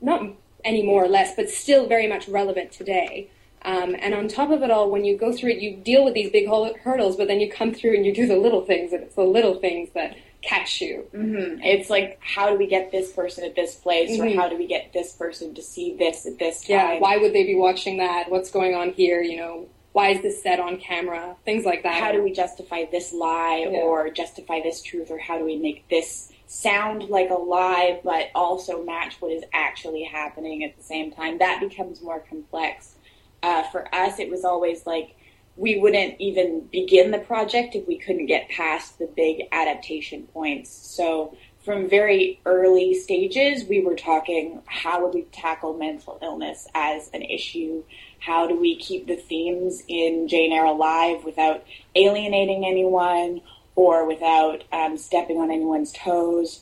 not 0.00 0.22
any 0.64 0.82
more 0.82 1.04
or 1.04 1.08
less, 1.08 1.34
but 1.34 1.48
still 1.48 1.86
very 1.86 2.06
much 2.06 2.28
relevant 2.28 2.72
today. 2.72 3.30
Um, 3.62 3.96
and 3.98 4.14
on 4.14 4.28
top 4.28 4.50
of 4.50 4.62
it 4.62 4.70
all, 4.70 4.90
when 4.90 5.04
you 5.04 5.16
go 5.16 5.32
through 5.32 5.50
it, 5.50 5.58
you 5.58 5.76
deal 5.76 6.04
with 6.04 6.14
these 6.14 6.30
big 6.30 6.46
hurdles, 6.48 7.16
but 7.16 7.26
then 7.26 7.40
you 7.40 7.50
come 7.50 7.72
through 7.72 7.96
and 7.96 8.06
you 8.06 8.14
do 8.14 8.26
the 8.26 8.36
little 8.36 8.64
things, 8.64 8.92
and 8.92 9.02
it's 9.02 9.14
the 9.14 9.22
little 9.22 9.58
things 9.58 9.90
that 9.94 10.16
catch 10.42 10.80
you. 10.80 11.06
mm-hmm. 11.14 11.60
it's 11.62 11.90
like 11.90 12.18
how 12.20 12.48
do 12.50 12.56
we 12.56 12.66
get 12.66 12.90
this 12.92 13.12
person 13.12 13.44
at 13.44 13.54
this 13.54 13.74
place 13.74 14.10
Mhm. 14.18 14.36
or 14.36 14.40
how 14.40 14.48
do 14.48 14.56
we 14.56 14.66
get 14.66 14.92
this 14.92 15.12
person 15.12 15.54
to 15.54 15.62
see 15.62 15.94
this 15.96 16.26
at 16.26 16.38
this 16.38 16.60
time 16.62 16.70
Yeah, 16.70 16.98
why 17.00 17.16
would 17.16 17.32
they 17.32 17.44
be 17.44 17.54
watching 17.54 17.96
that? 17.98 18.30
What's 18.30 18.50
going 18.50 18.74
on 18.74 18.92
here? 18.92 19.20
You 19.22 19.38
know, 19.38 19.66
why 19.92 20.10
is 20.10 20.22
this 20.22 20.42
set 20.42 20.60
on 20.60 20.76
camera? 20.78 21.36
Things 21.44 21.64
like 21.64 21.82
that. 21.82 21.94
how 22.02 22.12
do 22.12 22.22
we 22.22 22.30
justify 22.32 22.84
this 22.84 23.12
lie 23.12 23.66
Yeah. 23.70 23.78
or 23.78 24.10
justify 24.10 24.60
this 24.60 24.82
truth 24.82 25.10
or 25.10 25.18
how 25.18 25.38
do 25.38 25.44
we 25.44 25.56
make 25.56 25.88
this 25.88 26.30
sound 26.46 27.04
like 27.08 27.30
a 27.30 27.34
lie 27.34 27.98
but 28.04 28.28
also 28.34 28.84
match 28.84 29.20
what 29.20 29.32
is 29.32 29.42
actually 29.52 30.04
happening 30.04 30.62
at 30.62 30.76
the 30.76 30.82
same 30.82 31.10
time 31.10 31.38
that 31.38 31.58
becomes 31.60 32.00
more 32.00 32.20
complex 32.20 32.94
uh, 33.42 33.64
for 33.64 33.92
us 33.92 34.20
it 34.20 34.30
was 34.30 34.44
always 34.44 34.86
like 34.86 35.15
we 35.56 35.78
wouldn't 35.78 36.20
even 36.20 36.60
begin 36.72 37.10
the 37.10 37.18
project 37.18 37.74
if 37.74 37.86
we 37.86 37.96
couldn't 37.98 38.26
get 38.26 38.48
past 38.48 38.98
the 38.98 39.06
big 39.16 39.42
adaptation 39.52 40.24
points 40.34 40.70
so 40.70 41.36
from 41.64 41.88
very 41.88 42.40
early 42.44 42.94
stages 42.94 43.64
we 43.64 43.80
were 43.80 43.96
talking 43.96 44.60
how 44.66 45.02
would 45.02 45.14
we 45.14 45.22
tackle 45.32 45.74
mental 45.74 46.18
illness 46.22 46.66
as 46.74 47.10
an 47.12 47.22
issue 47.22 47.82
how 48.18 48.46
do 48.46 48.58
we 48.58 48.76
keep 48.76 49.06
the 49.06 49.16
themes 49.16 49.82
in 49.88 50.28
Jane 50.28 50.52
Eyre 50.52 50.64
alive 50.64 51.24
without 51.24 51.64
alienating 51.94 52.66
anyone 52.66 53.40
or 53.74 54.06
without 54.06 54.64
um, 54.72 54.96
stepping 54.96 55.36
on 55.38 55.50
anyone's 55.50 55.92
toes? 55.92 56.60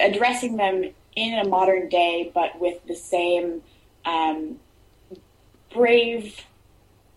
Addressing 0.00 0.56
them 0.56 0.90
in 1.14 1.38
a 1.38 1.46
modern 1.46 1.88
day, 1.88 2.30
but 2.34 2.58
with 2.60 2.84
the 2.86 2.94
same 2.94 3.62
um, 4.04 4.58
brave. 5.72 6.44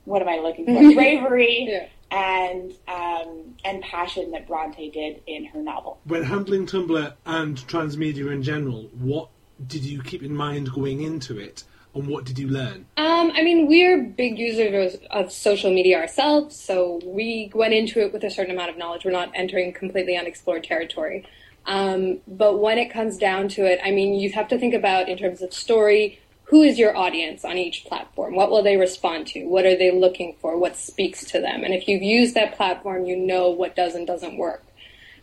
What 0.06 0.22
am 0.22 0.30
I 0.30 0.38
looking 0.38 0.66
for? 0.66 0.74
Bravery 0.96 1.68
Yeah. 1.70 1.88
and 2.12 2.74
um, 2.88 3.56
and 3.64 3.82
passion 3.84 4.32
that 4.32 4.48
Bronte 4.48 4.90
did 4.92 5.22
in 5.28 5.46
her 5.46 5.62
novel. 5.62 6.00
When 6.06 6.24
handling 6.24 6.66
Tumblr 6.66 7.14
and 7.26 7.58
transmedia 7.68 8.32
in 8.32 8.44
general, 8.44 8.90
what 8.98 9.30
did 9.68 9.84
you 9.86 10.02
keep 10.02 10.24
in 10.24 10.36
mind 10.36 10.72
going 10.74 11.02
into 11.02 11.38
it, 11.40 11.64
and 11.94 12.08
what 12.08 12.26
did 12.26 12.40
you 12.40 12.48
learn? 12.48 12.86
Um, 12.98 13.32
I 13.36 13.44
mean, 13.44 13.68
we're 13.68 14.02
big 14.02 14.40
users 14.40 14.96
of 15.12 15.32
social 15.32 15.72
media 15.72 16.00
ourselves, 16.00 16.56
so 16.60 17.00
we 17.06 17.52
went 17.54 17.74
into 17.74 18.00
it 18.02 18.12
with 18.12 18.24
a 18.24 18.32
certain 18.32 18.54
amount 18.56 18.72
of 18.72 18.78
knowledge. 18.78 19.06
We're 19.06 19.12
not 19.12 19.32
entering 19.36 19.72
completely 19.74 20.18
unexplored 20.18 20.64
territory. 20.64 21.26
Um, 21.68 22.22
but 22.28 22.58
when 22.60 22.80
it 22.80 22.90
comes 22.92 23.18
down 23.20 23.48
to 23.50 23.66
it, 23.66 23.80
I 23.84 23.92
mean, 23.92 24.16
you 24.16 24.32
have 24.32 24.48
to 24.48 24.58
think 24.58 24.74
about 24.74 25.08
in 25.10 25.18
terms 25.20 25.44
of 25.44 25.54
story, 25.54 26.20
who 26.52 26.64
is 26.64 26.78
your 26.78 26.96
audience 26.98 27.46
on 27.46 27.58
each 27.58 27.86
platform? 27.86 28.36
What 28.36 28.52
will 28.52 28.62
they 28.62 28.76
respond 28.76 29.26
to? 29.28 29.46
What 29.46 29.66
are 29.66 29.78
they 29.78 29.90
looking 29.90 30.36
for? 30.42 30.58
What 30.58 30.76
speaks 30.76 31.24
to 31.32 31.40
them? 31.40 31.64
And 31.64 31.74
if 31.74 31.88
you've 31.88 32.02
used 32.02 32.36
that 32.36 32.58
platform, 32.58 33.06
you 33.06 33.16
know 33.16 33.50
what 33.50 33.74
does 33.74 33.96
and 33.96 34.06
doesn't 34.06 34.36
work. 34.36 34.62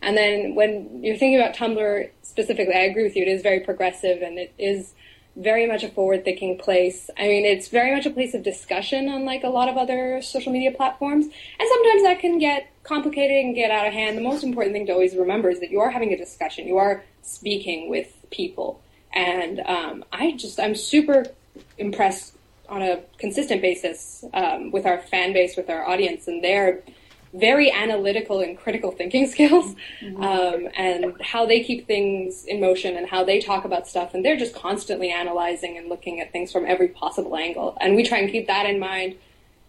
And 0.01 0.17
then 0.17 0.55
when 0.55 1.03
you're 1.03 1.17
thinking 1.17 1.39
about 1.39 1.55
Tumblr 1.55 2.09
specifically, 2.23 2.73
I 2.73 2.79
agree 2.79 3.03
with 3.03 3.15
you. 3.15 3.21
It 3.21 3.27
is 3.27 3.43
very 3.43 3.59
progressive 3.59 4.23
and 4.23 4.39
it 4.39 4.55
is 4.57 4.95
very 5.35 5.67
much 5.67 5.83
a 5.83 5.89
forward 5.89 6.25
thinking 6.25 6.57
place. 6.57 7.11
I 7.15 7.27
mean, 7.27 7.45
it's 7.45 7.67
very 7.67 7.95
much 7.95 8.07
a 8.07 8.09
place 8.09 8.33
of 8.33 8.41
discussion, 8.41 9.07
unlike 9.07 9.43
a 9.43 9.49
lot 9.49 9.69
of 9.69 9.77
other 9.77 10.23
social 10.23 10.51
media 10.51 10.71
platforms. 10.71 11.25
And 11.25 11.69
sometimes 11.69 12.03
that 12.03 12.17
can 12.19 12.39
get 12.39 12.71
complicated 12.81 13.37
and 13.37 13.53
get 13.53 13.69
out 13.69 13.85
of 13.85 13.93
hand. 13.93 14.17
The 14.17 14.23
most 14.23 14.43
important 14.43 14.73
thing 14.73 14.87
to 14.87 14.93
always 14.93 15.15
remember 15.15 15.51
is 15.51 15.59
that 15.59 15.69
you 15.69 15.79
are 15.79 15.91
having 15.91 16.11
a 16.11 16.17
discussion, 16.17 16.65
you 16.65 16.77
are 16.77 17.03
speaking 17.21 17.87
with 17.87 18.11
people. 18.31 18.81
And 19.13 19.59
um, 19.61 20.05
I 20.11 20.31
just, 20.33 20.59
I'm 20.59 20.75
super 20.75 21.25
impressed 21.77 22.35
on 22.67 22.81
a 22.81 23.01
consistent 23.17 23.61
basis 23.61 24.23
um, 24.33 24.71
with 24.71 24.85
our 24.85 24.99
fan 24.99 25.33
base, 25.33 25.57
with 25.57 25.69
our 25.69 25.87
audience, 25.87 26.27
and 26.27 26.43
their 26.43 26.83
very 27.33 27.71
analytical 27.71 28.39
and 28.41 28.57
critical 28.57 28.91
thinking 28.91 29.27
skills, 29.31 29.75
um, 30.17 30.67
and 30.75 31.19
how 31.21 31.45
they 31.45 31.63
keep 31.63 31.87
things 31.87 32.45
in 32.45 32.59
motion 32.59 32.95
and 32.95 33.07
how 33.07 33.23
they 33.23 33.39
talk 33.39 33.65
about 33.65 33.87
stuff. 33.87 34.13
And 34.13 34.23
they're 34.23 34.37
just 34.37 34.55
constantly 34.55 35.09
analyzing 35.09 35.77
and 35.77 35.89
looking 35.89 36.19
at 36.19 36.31
things 36.31 36.51
from 36.51 36.65
every 36.65 36.87
possible 36.87 37.35
angle. 37.35 37.77
And 37.81 37.95
we 37.95 38.03
try 38.03 38.19
and 38.19 38.31
keep 38.31 38.47
that 38.47 38.65
in 38.65 38.79
mind, 38.79 39.15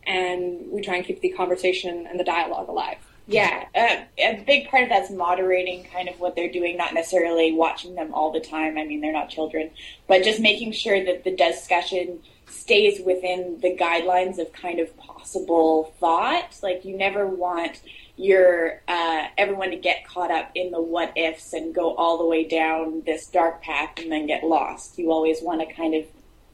and 0.07 0.70
we 0.70 0.81
try 0.83 0.96
and 0.96 1.05
keep 1.05 1.20
the 1.20 1.31
conversation 1.31 2.07
and 2.07 2.18
the 2.18 2.24
dialogue 2.24 2.68
alive. 2.68 2.98
Yeah, 3.31 3.66
uh, 3.77 4.05
a 4.19 4.43
big 4.45 4.69
part 4.69 4.83
of 4.83 4.88
that's 4.88 5.09
moderating 5.09 5.85
kind 5.85 6.09
of 6.09 6.19
what 6.19 6.35
they're 6.35 6.51
doing, 6.51 6.77
not 6.77 6.95
necessarily 6.95 7.53
watching 7.53 7.95
them 7.95 8.12
all 8.12 8.33
the 8.33 8.40
time. 8.40 8.77
I 8.77 8.85
mean, 8.85 9.01
they're 9.01 9.12
not 9.12 9.31
children, 9.31 9.71
but 10.09 10.25
just 10.25 10.40
making 10.40 10.73
sure 10.73 11.05
that 11.05 11.23
the 11.23 11.37
discussion 11.37 12.19
stays 12.49 13.01
within 13.07 13.61
the 13.61 13.77
guidelines 13.77 14.40
of 14.40 14.53
kind 14.53 14.81
of 14.81 14.97
possible 14.97 15.95
thought. 16.01 16.59
Like, 16.61 16.85
you 16.85 16.97
never 16.97 17.25
want 17.25 17.81
your 18.16 18.83
uh, 18.88 19.29
everyone 19.38 19.71
to 19.71 19.77
get 19.77 20.09
caught 20.09 20.33
up 20.33 20.51
in 20.57 20.73
the 20.73 20.83
what 20.83 21.16
ifs 21.16 21.53
and 21.53 21.73
go 21.73 21.95
all 21.95 22.19
the 22.19 22.27
way 22.27 22.43
down 22.49 23.05
this 23.07 23.29
dark 23.29 23.62
path 23.62 23.90
and 23.99 24.11
then 24.11 24.27
get 24.27 24.43
lost. 24.43 24.99
You 24.99 25.12
always 25.12 25.40
want 25.40 25.61
to 25.61 25.73
kind 25.73 25.95
of 25.95 26.05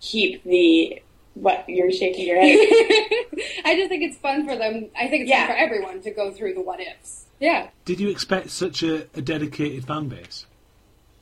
keep 0.02 0.44
the 0.44 1.00
what 1.36 1.64
you're 1.68 1.92
shaking 1.92 2.26
your 2.26 2.40
head. 2.40 2.48
I 3.64 3.76
just 3.76 3.88
think 3.88 4.02
it's 4.02 4.16
fun 4.16 4.46
for 4.46 4.56
them. 4.56 4.86
I 4.98 5.06
think 5.08 5.22
it's 5.22 5.30
Yeah. 5.30 5.46
fun 5.46 5.56
for 5.56 5.60
everyone 5.60 6.00
to 6.02 6.10
go 6.10 6.32
through 6.32 6.54
the 6.54 6.62
what 6.62 6.80
ifs. 6.80 7.26
Yeah. 7.38 7.68
Did 7.84 8.00
you 8.00 8.08
expect 8.08 8.50
such 8.50 8.82
a, 8.82 9.06
a 9.14 9.20
dedicated 9.20 9.86
fan 9.86 10.08
base? 10.08 10.46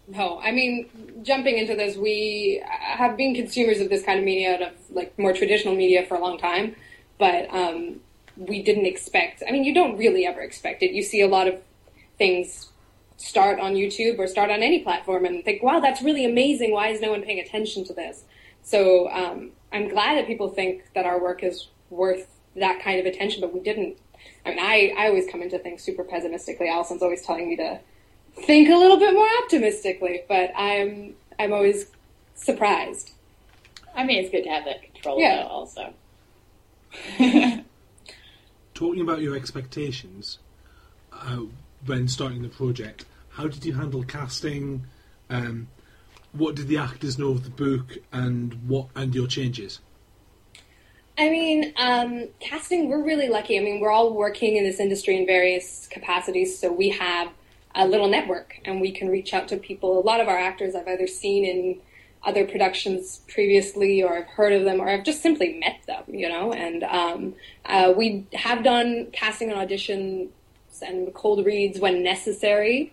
No, 0.06 0.38
I 0.40 0.52
mean, 0.52 0.88
jumping 1.22 1.58
into 1.58 1.74
this, 1.74 1.96
we 1.96 2.62
have 2.68 3.16
been 3.16 3.34
consumers 3.34 3.80
of 3.80 3.88
this 3.88 4.04
kind 4.04 4.18
of 4.18 4.24
media 4.24 4.68
of 4.68 4.72
like 4.90 5.18
more 5.18 5.32
traditional 5.32 5.74
media 5.74 6.04
for 6.06 6.14
a 6.16 6.20
long 6.20 6.38
time, 6.38 6.76
but 7.18 7.52
um, 7.52 8.00
we 8.36 8.62
didn't 8.62 8.86
expect. 8.86 9.42
I 9.48 9.50
mean, 9.50 9.64
you 9.64 9.74
don't 9.74 9.96
really 9.96 10.26
ever 10.26 10.40
expect 10.42 10.82
it. 10.82 10.92
You 10.92 11.02
see 11.02 11.22
a 11.22 11.26
lot 11.28 11.48
of 11.48 11.56
things 12.18 12.68
start 13.16 13.58
on 13.58 13.74
YouTube 13.74 14.18
or 14.18 14.26
start 14.26 14.50
on 14.50 14.62
any 14.62 14.80
platform 14.80 15.24
and 15.24 15.42
think, 15.44 15.62
"Wow, 15.62 15.80
that's 15.80 16.02
really 16.02 16.24
amazing. 16.26 16.72
Why 16.72 16.88
is 16.88 17.00
no 17.00 17.10
one 17.10 17.22
paying 17.22 17.40
attention 17.40 17.82
to 17.84 17.94
this?" 17.94 18.24
So 18.62 19.08
um, 19.10 19.52
I'm 19.74 19.88
glad 19.88 20.16
that 20.16 20.26
people 20.26 20.48
think 20.48 20.84
that 20.94 21.04
our 21.04 21.20
work 21.20 21.42
is 21.42 21.68
worth 21.90 22.28
that 22.56 22.80
kind 22.82 22.98
of 23.00 23.06
attention, 23.06 23.40
but 23.42 23.52
we 23.52 23.60
didn't. 23.60 23.98
I 24.46 24.50
mean, 24.50 24.58
I, 24.60 24.94
I 24.96 25.08
always 25.08 25.26
come 25.30 25.42
into 25.42 25.58
things 25.58 25.82
super 25.82 26.04
pessimistically. 26.04 26.68
Alysson's 26.68 27.02
always 27.02 27.22
telling 27.22 27.48
me 27.48 27.56
to 27.56 27.80
think 28.46 28.68
a 28.70 28.76
little 28.76 28.96
bit 28.98 29.12
more 29.12 29.28
optimistically, 29.42 30.22
but 30.28 30.50
I'm 30.56 31.14
I'm 31.38 31.52
always 31.52 31.86
surprised. 32.34 33.10
I 33.94 34.04
mean, 34.04 34.22
it's 34.22 34.30
good 34.30 34.44
to 34.44 34.48
have 34.50 34.64
that 34.64 34.82
control, 34.82 35.20
Yeah. 35.20 35.42
though, 35.42 35.48
also. 35.48 35.94
Talking 38.74 39.02
about 39.02 39.20
your 39.20 39.36
expectations 39.36 40.38
uh, 41.12 41.40
when 41.86 42.08
starting 42.08 42.42
the 42.42 42.48
project, 42.48 43.04
how 43.30 43.46
did 43.46 43.64
you 43.64 43.74
handle 43.74 44.02
casting? 44.02 44.86
Um, 45.30 45.68
what 46.34 46.54
did 46.56 46.68
the 46.68 46.78
actors 46.78 47.18
know 47.18 47.30
of 47.30 47.44
the 47.44 47.50
book, 47.50 47.98
and 48.12 48.68
what 48.68 48.88
and 48.94 49.14
your 49.14 49.26
changes? 49.26 49.80
I 51.16 51.30
mean, 51.30 51.72
um, 51.76 52.28
casting, 52.40 52.88
we're 52.88 53.02
really 53.02 53.28
lucky. 53.28 53.58
I 53.58 53.62
mean, 53.62 53.80
we're 53.80 53.90
all 53.90 54.12
working 54.12 54.56
in 54.56 54.64
this 54.64 54.80
industry 54.80 55.16
in 55.16 55.26
various 55.26 55.86
capacities, 55.88 56.58
so 56.58 56.72
we 56.72 56.88
have 56.90 57.28
a 57.74 57.86
little 57.86 58.08
network, 58.08 58.60
and 58.64 58.80
we 58.80 58.90
can 58.90 59.08
reach 59.08 59.32
out 59.32 59.48
to 59.48 59.56
people. 59.56 59.98
A 59.98 60.02
lot 60.02 60.20
of 60.20 60.28
our 60.28 60.38
actors 60.38 60.74
I've 60.74 60.88
either 60.88 61.06
seen 61.06 61.44
in 61.44 61.80
other 62.24 62.46
productions 62.46 63.20
previously, 63.28 64.02
or 64.02 64.16
I've 64.18 64.26
heard 64.26 64.52
of 64.52 64.64
them, 64.64 64.80
or 64.80 64.88
I've 64.88 65.04
just 65.04 65.22
simply 65.22 65.58
met 65.58 65.80
them, 65.86 66.02
you 66.08 66.28
know. 66.28 66.52
And 66.52 66.82
um, 66.82 67.34
uh, 67.66 67.92
we 67.96 68.26
have 68.32 68.64
done 68.64 69.08
casting 69.12 69.52
and 69.52 69.58
auditions 69.58 70.30
and 70.82 71.14
cold 71.14 71.46
reads 71.46 71.78
when 71.78 72.02
necessary, 72.02 72.92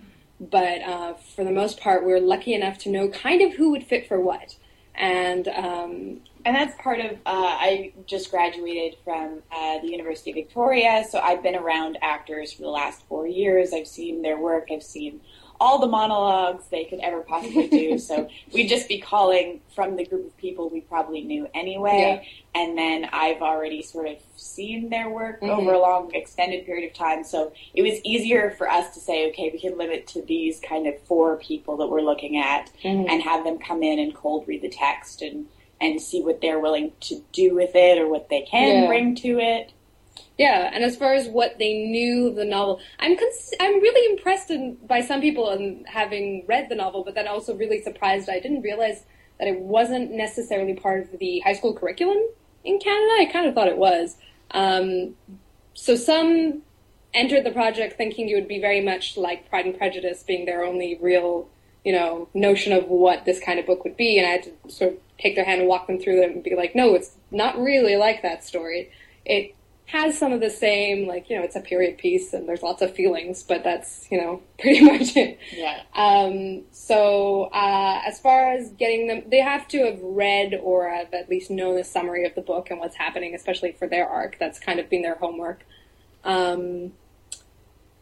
but 0.50 0.82
uh, 0.82 1.14
for 1.36 1.44
the 1.44 1.52
most 1.52 1.80
part, 1.80 2.04
we're 2.04 2.20
lucky 2.20 2.56
enough 2.56 2.80
to 2.80 2.90
know 2.90 3.08
kind 3.10 3.42
of 3.44 3.54
who 3.54 3.72
would 3.72 3.84
fit 3.84 4.08
for 4.08 4.20
what. 4.20 4.56
And 4.96 5.48
um, 5.48 6.22
and 6.44 6.56
that's 6.56 6.80
part 6.82 7.00
of. 7.00 7.12
Uh, 7.12 7.16
I 7.26 7.94
just 8.08 8.32
graduated 8.32 8.98
from 9.04 9.44
uh, 9.52 9.80
the 9.80 9.88
University 9.88 10.32
of 10.32 10.36
Victoria, 10.36 11.06
so 11.10 11.20
I've 11.20 11.44
been 11.44 11.56
around 11.56 11.98
actors 12.02 12.52
for 12.52 12.64
the 12.64 12.70
last 12.70 13.04
four 13.08 13.28
years. 13.28 13.72
I've 13.74 13.88
seen 13.88 14.22
their 14.22 14.38
work. 14.38 14.70
I've 14.72 14.84
seen 14.84 15.22
all 15.62 15.78
the 15.78 15.88
monologues 15.88 16.66
they 16.72 16.86
could 16.86 17.00
ever 17.02 17.22
possibly 17.22 17.68
do. 17.68 17.98
so 18.10 18.28
we'd 18.52 18.68
just 18.68 18.90
be 18.90 19.00
calling 19.00 19.62
from 19.76 19.96
the 19.96 20.04
group 20.04 20.26
of 20.26 20.36
people 20.38 20.70
we 20.70 20.82
probably 20.82 21.22
knew 21.22 21.48
anyway. 21.54 22.26
Yeah. 22.56 22.62
And 22.62 22.76
then 22.76 23.08
I've 23.14 23.44
already 23.44 23.84
sort 23.84 24.08
of 24.08 24.18
seen 24.36 24.90
their 24.90 25.08
work 25.08 25.40
mm-hmm. 25.40 25.52
over 25.52 25.74
a 25.74 25.80
long, 25.80 26.14
extended 26.16 26.66
period 26.66 26.90
of 26.90 26.98
time. 26.98 27.24
So 27.24 27.54
it 27.76 27.84
was 27.84 28.02
easier 28.04 28.56
for 28.58 28.68
us 28.68 28.92
to 28.96 29.00
say, 29.00 29.30
okay, 29.30 29.52
we 29.54 29.60
can 29.60 29.78
limit 29.78 30.08
to 30.08 30.24
these 30.24 30.60
kind 30.60 30.88
of 30.88 31.00
four 31.04 31.38
people 31.38 31.78
that 31.78 31.88
we're 31.88 32.02
looking 32.02 32.38
at 32.38 32.72
mm-hmm. 32.84 33.08
and 33.08 33.22
have 33.22 33.44
them 33.44 33.60
come 33.60 33.84
in 33.84 34.00
and 34.00 34.16
cold 34.16 34.48
read 34.48 34.64
the 34.64 34.70
text 34.70 35.22
and, 35.22 35.46
and 35.80 36.02
see 36.02 36.24
what 36.24 36.42
they're 36.42 36.60
willing 36.60 36.92
to 37.02 37.24
do 37.32 37.54
with 37.54 37.76
it 37.76 38.00
or 38.00 38.10
what 38.10 38.30
they 38.30 38.42
can 38.42 38.82
yeah. 38.82 38.88
bring 38.88 39.16
to 39.18 39.38
it. 39.40 39.72
Yeah, 40.42 40.72
and 40.74 40.84
as 40.84 40.96
far 40.96 41.14
as 41.14 41.28
what 41.28 41.60
they 41.60 41.72
knew 41.72 42.30
of 42.30 42.36
the 42.36 42.46
novel, 42.46 42.80
I'm 42.98 43.16
cons- 43.16 43.54
I'm 43.60 43.80
really 43.80 44.12
impressed 44.12 44.50
in, 44.50 44.76
by 44.88 45.02
some 45.02 45.22
people 45.22 45.52
in 45.52 45.86
having 45.88 46.46
read 46.48 46.68
the 46.68 46.74
novel, 46.74 47.04
but 47.04 47.14
then 47.14 47.28
also 47.28 47.56
really 47.56 47.80
surprised 47.84 48.28
I 48.28 48.40
didn't 48.40 48.64
realize 48.64 49.06
that 49.38 49.48
it 49.48 49.60
wasn't 49.60 50.10
necessarily 50.10 50.74
part 50.74 51.02
of 51.02 51.20
the 51.20 51.42
high 51.42 51.54
school 51.54 51.76
curriculum 51.76 52.18
in 52.64 52.80
Canada. 52.80 53.12
I 53.20 53.30
kind 53.32 53.46
of 53.46 53.54
thought 53.54 53.68
it 53.68 53.78
was. 53.78 54.18
Um, 54.50 55.14
so 55.76 55.96
some 55.96 56.64
entered 57.14 57.44
the 57.44 57.52
project 57.52 57.96
thinking 57.96 58.28
it 58.28 58.34
would 58.34 58.48
be 58.48 58.60
very 58.60 58.82
much 58.82 59.18
like 59.18 59.48
Pride 59.48 59.68
and 59.68 59.78
Prejudice 59.78 60.24
being 60.24 60.48
their 60.48 60.64
only 60.64 60.98
real, 61.00 61.50
you 61.86 61.94
know, 61.94 62.30
notion 62.34 62.74
of 62.74 62.88
what 62.88 63.26
this 63.26 63.40
kind 63.40 63.60
of 63.60 63.68
book 63.68 63.84
would 63.84 63.96
be, 63.96 64.18
and 64.18 64.26
I 64.26 64.32
had 64.32 64.44
to 64.46 64.72
sort 64.72 64.94
of 64.94 64.98
take 65.20 65.36
their 65.36 65.46
hand 65.46 65.62
and 65.62 65.70
walk 65.70 65.86
them 65.86 66.00
through 66.00 66.24
it 66.24 66.32
and 66.32 66.44
be 66.44 66.56
like, 66.56 66.74
no, 66.74 66.96
it's 66.96 67.12
not 67.30 67.62
really 67.62 67.96
like 67.96 68.24
that 68.24 68.44
story. 68.44 68.90
It 69.24 69.54
has 69.92 70.18
some 70.18 70.32
of 70.32 70.40
the 70.40 70.50
same, 70.50 71.06
like, 71.06 71.30
you 71.30 71.38
know, 71.38 71.44
it's 71.44 71.58
a 71.58 71.60
period 71.60 71.98
piece 71.98 72.34
and 72.34 72.48
there's 72.48 72.62
lots 72.62 72.82
of 72.82 72.96
feelings, 72.96 73.44
but 73.44 73.62
that's, 73.64 74.08
you 74.10 74.18
know, 74.18 74.42
pretty 74.60 74.80
much 74.82 75.18
it. 75.18 75.38
Yeah. 75.52 75.82
Um, 75.94 76.64
so, 76.72 77.50
uh, 77.54 78.02
as 78.08 78.20
far 78.20 78.54
as 78.54 78.70
getting 78.70 79.08
them, 79.08 79.24
they 79.28 79.42
have 79.42 79.68
to 79.70 79.86
have 79.86 80.00
read 80.02 80.58
or 80.62 80.90
have 80.90 81.14
at 81.14 81.30
least 81.30 81.52
known 81.52 81.76
the 81.76 81.84
summary 81.84 82.26
of 82.26 82.36
the 82.36 82.42
book 82.42 82.72
and 82.72 82.80
what's 82.80 82.96
happening, 82.96 83.36
especially 83.36 83.74
for 83.74 83.88
their 83.88 84.08
arc. 84.08 84.38
That's 84.40 84.60
kind 84.60 84.80
of 84.80 84.90
been 84.90 85.02
their 85.02 85.16
homework. 85.16 85.66
Um, 86.24 86.94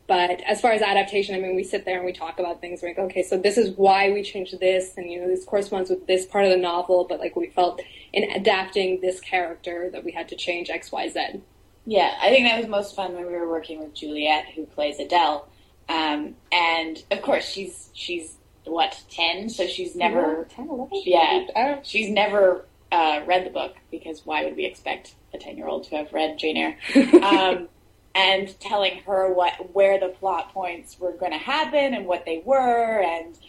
but 0.05 0.41
as 0.41 0.61
far 0.61 0.71
as 0.71 0.81
adaptation, 0.83 1.35
I 1.35 1.39
mean, 1.39 1.55
we 1.55 1.63
sit 1.63 1.85
there 1.85 1.97
and 1.97 2.05
we 2.05 2.13
talk 2.13 2.39
about 2.39 2.61
things. 2.61 2.81
We're 2.81 2.89
like, 2.89 2.99
okay, 2.99 3.23
so 3.23 3.37
this 3.37 3.57
is 3.57 3.75
why 3.77 4.11
we 4.11 4.21
changed 4.21 4.59
this, 4.59 4.93
and 4.97 5.09
you 5.09 5.21
know, 5.21 5.27
this 5.27 5.45
corresponds 5.45 5.89
with 5.89 6.05
this 6.07 6.25
part 6.25 6.45
of 6.45 6.51
the 6.51 6.57
novel. 6.57 7.05
But 7.07 7.19
like, 7.19 7.35
we 7.35 7.47
felt 7.47 7.81
in 8.13 8.29
adapting 8.29 9.01
this 9.01 9.19
character 9.19 9.89
that 9.91 10.03
we 10.03 10.11
had 10.11 10.27
to 10.29 10.35
change 10.35 10.69
X, 10.69 10.91
Y, 10.91 11.09
Z. 11.09 11.41
Yeah, 11.89 12.13
I 12.21 12.29
think 12.29 12.47
that 12.47 12.59
was 12.59 12.67
most 12.67 12.95
fun 12.95 13.15
when 13.15 13.25
we 13.25 13.33
were 13.33 13.49
working 13.49 13.79
with 13.79 13.95
Juliet, 13.95 14.45
who 14.55 14.67
plays 14.67 14.99
Adele. 14.99 15.49
Um, 15.89 16.35
and 16.51 17.03
of 17.09 17.23
course, 17.23 17.45
she's 17.49 17.89
she's 17.93 18.37
what 18.65 19.01
ten, 19.09 19.49
so 19.49 19.65
she's 19.65 19.95
never 19.95 20.45
yeah, 20.49 20.55
10, 20.55 20.69
11? 20.69 21.03
yeah 21.05 21.79
she's 21.81 22.11
never 22.11 22.65
uh, 22.91 23.21
read 23.25 23.43
the 23.43 23.49
book 23.49 23.75
because 23.89 24.23
why 24.23 24.45
would 24.45 24.55
we 24.55 24.65
expect 24.65 25.15
a 25.33 25.39
ten 25.39 25.57
year 25.57 25.67
old 25.67 25.85
to 25.85 25.95
have 25.95 26.13
read 26.13 26.37
Jane 26.37 26.57
Eyre? 26.57 26.77
um, 27.23 27.67
and 28.13 28.59
telling 28.59 28.99
her 28.99 29.33
what 29.33 29.73
where 29.73 29.99
the 29.99 30.09
plot 30.09 30.53
points 30.53 30.99
were 30.99 31.13
going 31.13 31.31
to 31.31 31.39
happen 31.39 31.95
and 31.95 32.05
what 32.05 32.23
they 32.23 32.43
were 32.45 33.01
and 33.01 33.39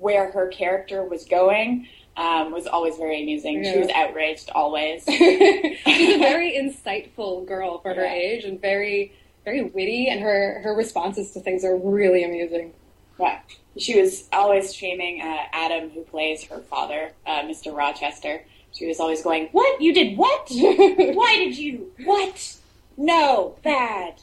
where 0.00 0.32
her 0.32 0.48
character 0.48 1.04
was 1.04 1.24
going 1.26 1.86
um, 2.16 2.52
was 2.52 2.66
always 2.66 2.96
very 2.96 3.22
amusing. 3.22 3.64
Yeah. 3.64 3.72
She 3.72 3.78
was 3.80 3.88
outraged 3.90 4.50
always. 4.54 5.04
She's 5.08 6.14
a 6.14 6.18
very 6.18 6.52
insightful 6.60 7.46
girl 7.46 7.78
for 7.78 7.94
her 7.94 8.04
yeah. 8.04 8.12
age 8.12 8.44
and 8.44 8.60
very, 8.60 9.12
very 9.44 9.62
witty, 9.62 10.08
and 10.08 10.20
her, 10.20 10.60
her 10.62 10.74
responses 10.74 11.32
to 11.32 11.40
things 11.40 11.64
are 11.64 11.76
really 11.76 12.24
amusing. 12.24 12.72
Yeah. 13.18 13.40
She 13.76 14.00
was 14.00 14.28
always 14.32 14.72
shaming 14.72 15.20
uh, 15.20 15.44
Adam, 15.52 15.90
who 15.90 16.02
plays 16.02 16.44
her 16.44 16.60
father, 16.60 17.12
uh, 17.26 17.42
Mr. 17.42 17.76
Rochester. 17.76 18.44
She 18.72 18.86
was 18.86 19.00
always 19.00 19.22
going, 19.22 19.48
What? 19.52 19.80
You 19.80 19.92
did 19.92 20.16
what? 20.16 20.48
Why 20.50 21.36
did 21.38 21.56
you? 21.56 21.92
What? 22.04 22.56
No, 22.96 23.56
bad. 23.62 24.20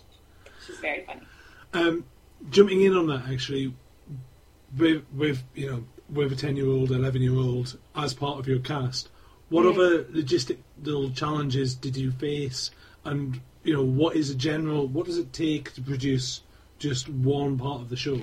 She's 0.66 0.78
very 0.78 1.06
funny. 1.06 1.22
Um, 1.74 2.06
jumping 2.50 2.82
in 2.82 2.96
on 2.96 3.08
that, 3.08 3.24
actually, 3.30 3.74
with, 4.78 5.04
with 5.14 5.44
you 5.56 5.70
know 5.70 5.84
with 6.12 6.32
a 6.32 6.36
10 6.36 6.58
year 6.58 6.68
old, 6.68 6.92
11 6.92 7.22
year 7.22 7.36
old 7.36 7.78
as 7.96 8.14
part 8.14 8.40
of 8.40 8.48
your 8.48 8.60
cast. 8.60 9.10
What 9.50 9.64
yeah. 9.64 9.72
other 9.72 10.04
logistical 10.06 11.16
challenges 11.16 11.76
did 11.76 11.98
you 11.98 12.12
face? 12.12 12.72
And, 13.04 13.42
you 13.64 13.74
know, 13.74 13.84
what 13.84 14.16
is 14.16 14.30
a 14.30 14.36
general, 14.36 14.88
what 14.88 15.06
does 15.06 15.18
it 15.18 15.34
take 15.34 15.74
to 15.74 15.82
produce 15.82 16.42
just 16.80 17.10
one 17.10 17.58
part 17.58 17.82
of 17.82 17.90
the 17.90 17.96
show? 17.96 18.20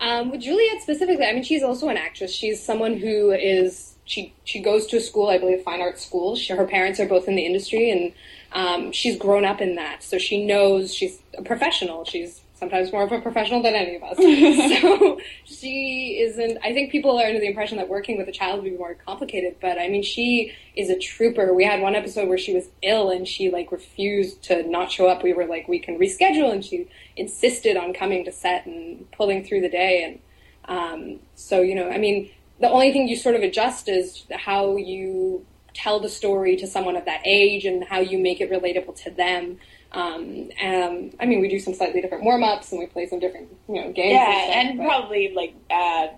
Um, 0.00 0.30
with 0.30 0.42
Juliet 0.42 0.80
specifically, 0.82 1.24
I 1.24 1.32
mean, 1.32 1.42
she's 1.42 1.62
also 1.62 1.88
an 1.88 1.96
actress. 1.96 2.32
She's 2.32 2.62
someone 2.62 2.96
who 2.96 3.32
is, 3.32 3.94
she, 4.04 4.32
she 4.44 4.60
goes 4.60 4.86
to 4.86 4.96
a 4.96 5.00
school, 5.00 5.28
I 5.28 5.38
believe, 5.38 5.62
fine 5.62 5.80
arts 5.80 6.06
school. 6.06 6.36
She, 6.36 6.52
her 6.52 6.66
parents 6.66 7.00
are 7.00 7.06
both 7.06 7.26
in 7.26 7.34
the 7.34 7.44
industry 7.44 7.90
and 7.90 8.12
um, 8.52 8.92
she's 8.92 9.16
grown 9.16 9.44
up 9.44 9.60
in 9.60 9.74
that. 9.74 10.02
So 10.02 10.18
she 10.18 10.44
knows 10.44 10.94
she's 10.94 11.20
a 11.36 11.42
professional. 11.42 12.04
She's 12.04 12.42
sometimes 12.58 12.92
more 12.92 13.04
of 13.04 13.12
a 13.12 13.20
professional 13.20 13.62
than 13.62 13.74
any 13.74 13.96
of 13.96 14.02
us. 14.02 14.16
so 14.82 15.20
she 15.44 16.18
isn't. 16.20 16.58
I 16.62 16.72
think 16.72 16.90
people 16.90 17.18
are 17.18 17.26
under 17.26 17.38
the 17.38 17.46
impression 17.46 17.78
that 17.78 17.88
working 17.88 18.18
with 18.18 18.28
a 18.28 18.32
child 18.32 18.62
would 18.62 18.70
be 18.70 18.76
more 18.76 18.94
complicated, 19.06 19.56
but 19.60 19.78
I 19.78 19.88
mean, 19.88 20.02
she 20.02 20.52
is 20.76 20.90
a 20.90 20.98
trooper. 20.98 21.54
We 21.54 21.64
had 21.64 21.80
one 21.80 21.94
episode 21.94 22.28
where 22.28 22.38
she 22.38 22.54
was 22.54 22.68
ill 22.82 23.10
and 23.10 23.26
she 23.26 23.50
like 23.50 23.70
refused 23.70 24.42
to 24.44 24.68
not 24.68 24.90
show 24.90 25.06
up. 25.06 25.22
We 25.22 25.32
were 25.32 25.46
like, 25.46 25.68
we 25.68 25.78
can 25.78 25.98
reschedule, 25.98 26.52
and 26.52 26.64
she 26.64 26.88
insisted 27.16 27.76
on 27.76 27.94
coming 27.94 28.24
to 28.24 28.32
set 28.32 28.66
and 28.66 29.10
pulling 29.12 29.44
through 29.44 29.60
the 29.60 29.68
day. 29.68 30.20
And 30.66 30.78
um, 30.78 31.20
so, 31.34 31.60
you 31.60 31.74
know, 31.74 31.88
I 31.88 31.98
mean, 31.98 32.30
the 32.60 32.68
only 32.68 32.92
thing 32.92 33.08
you 33.08 33.16
sort 33.16 33.34
of 33.34 33.42
adjust 33.42 33.88
is 33.88 34.24
how 34.32 34.76
you 34.76 35.46
tell 35.74 36.00
the 36.00 36.08
story 36.08 36.56
to 36.56 36.66
someone 36.66 36.96
of 36.96 37.04
that 37.04 37.20
age 37.24 37.64
and 37.64 37.84
how 37.84 38.00
you 38.00 38.18
make 38.18 38.40
it 38.40 38.50
relatable 38.50 39.00
to 39.04 39.10
them. 39.10 39.58
Um, 39.92 40.50
and 40.60 41.14
I 41.18 41.26
mean, 41.26 41.40
we 41.40 41.48
do 41.48 41.58
some 41.58 41.74
slightly 41.74 42.00
different 42.00 42.24
warm 42.24 42.42
ups 42.42 42.72
and 42.72 42.78
we 42.78 42.86
play 42.86 43.06
some 43.06 43.20
different, 43.20 43.48
you 43.68 43.76
know, 43.76 43.92
games. 43.92 44.12
Yeah, 44.12 44.30
and, 44.30 44.68
stuff, 44.68 44.80
and 44.80 44.88
probably 44.88 45.32
like 45.34 45.54
uh, 45.70 46.08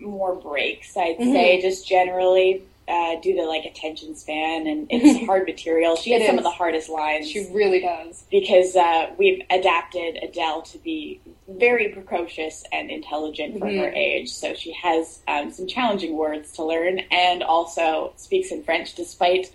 more 0.00 0.34
breaks. 0.34 0.96
I'd 0.96 1.18
mm-hmm. 1.18 1.32
say 1.32 1.60
just 1.60 1.86
generally 1.86 2.62
uh, 2.88 3.20
due 3.20 3.34
to 3.34 3.44
like 3.44 3.64
attention 3.66 4.16
span 4.16 4.66
and 4.66 4.86
it's 4.90 5.26
hard 5.26 5.46
material. 5.46 5.94
She 5.96 6.12
has 6.12 6.26
some 6.26 6.38
of 6.38 6.44
the 6.44 6.50
hardest 6.50 6.88
lines. 6.88 7.28
She 7.28 7.46
really 7.52 7.80
does 7.80 8.24
because 8.30 8.74
uh, 8.74 9.10
we've 9.18 9.42
adapted 9.50 10.18
Adele 10.22 10.62
to 10.62 10.78
be 10.78 11.20
very 11.48 11.88
precocious 11.88 12.64
and 12.72 12.90
intelligent 12.90 13.58
for 13.58 13.66
mm-hmm. 13.66 13.80
her 13.80 13.90
age. 13.90 14.30
So 14.30 14.54
she 14.54 14.72
has 14.72 15.20
um, 15.28 15.50
some 15.52 15.66
challenging 15.66 16.16
words 16.16 16.52
to 16.52 16.64
learn 16.64 17.00
and 17.10 17.42
also 17.42 18.14
speaks 18.16 18.50
in 18.50 18.62
French 18.62 18.94
despite 18.94 19.52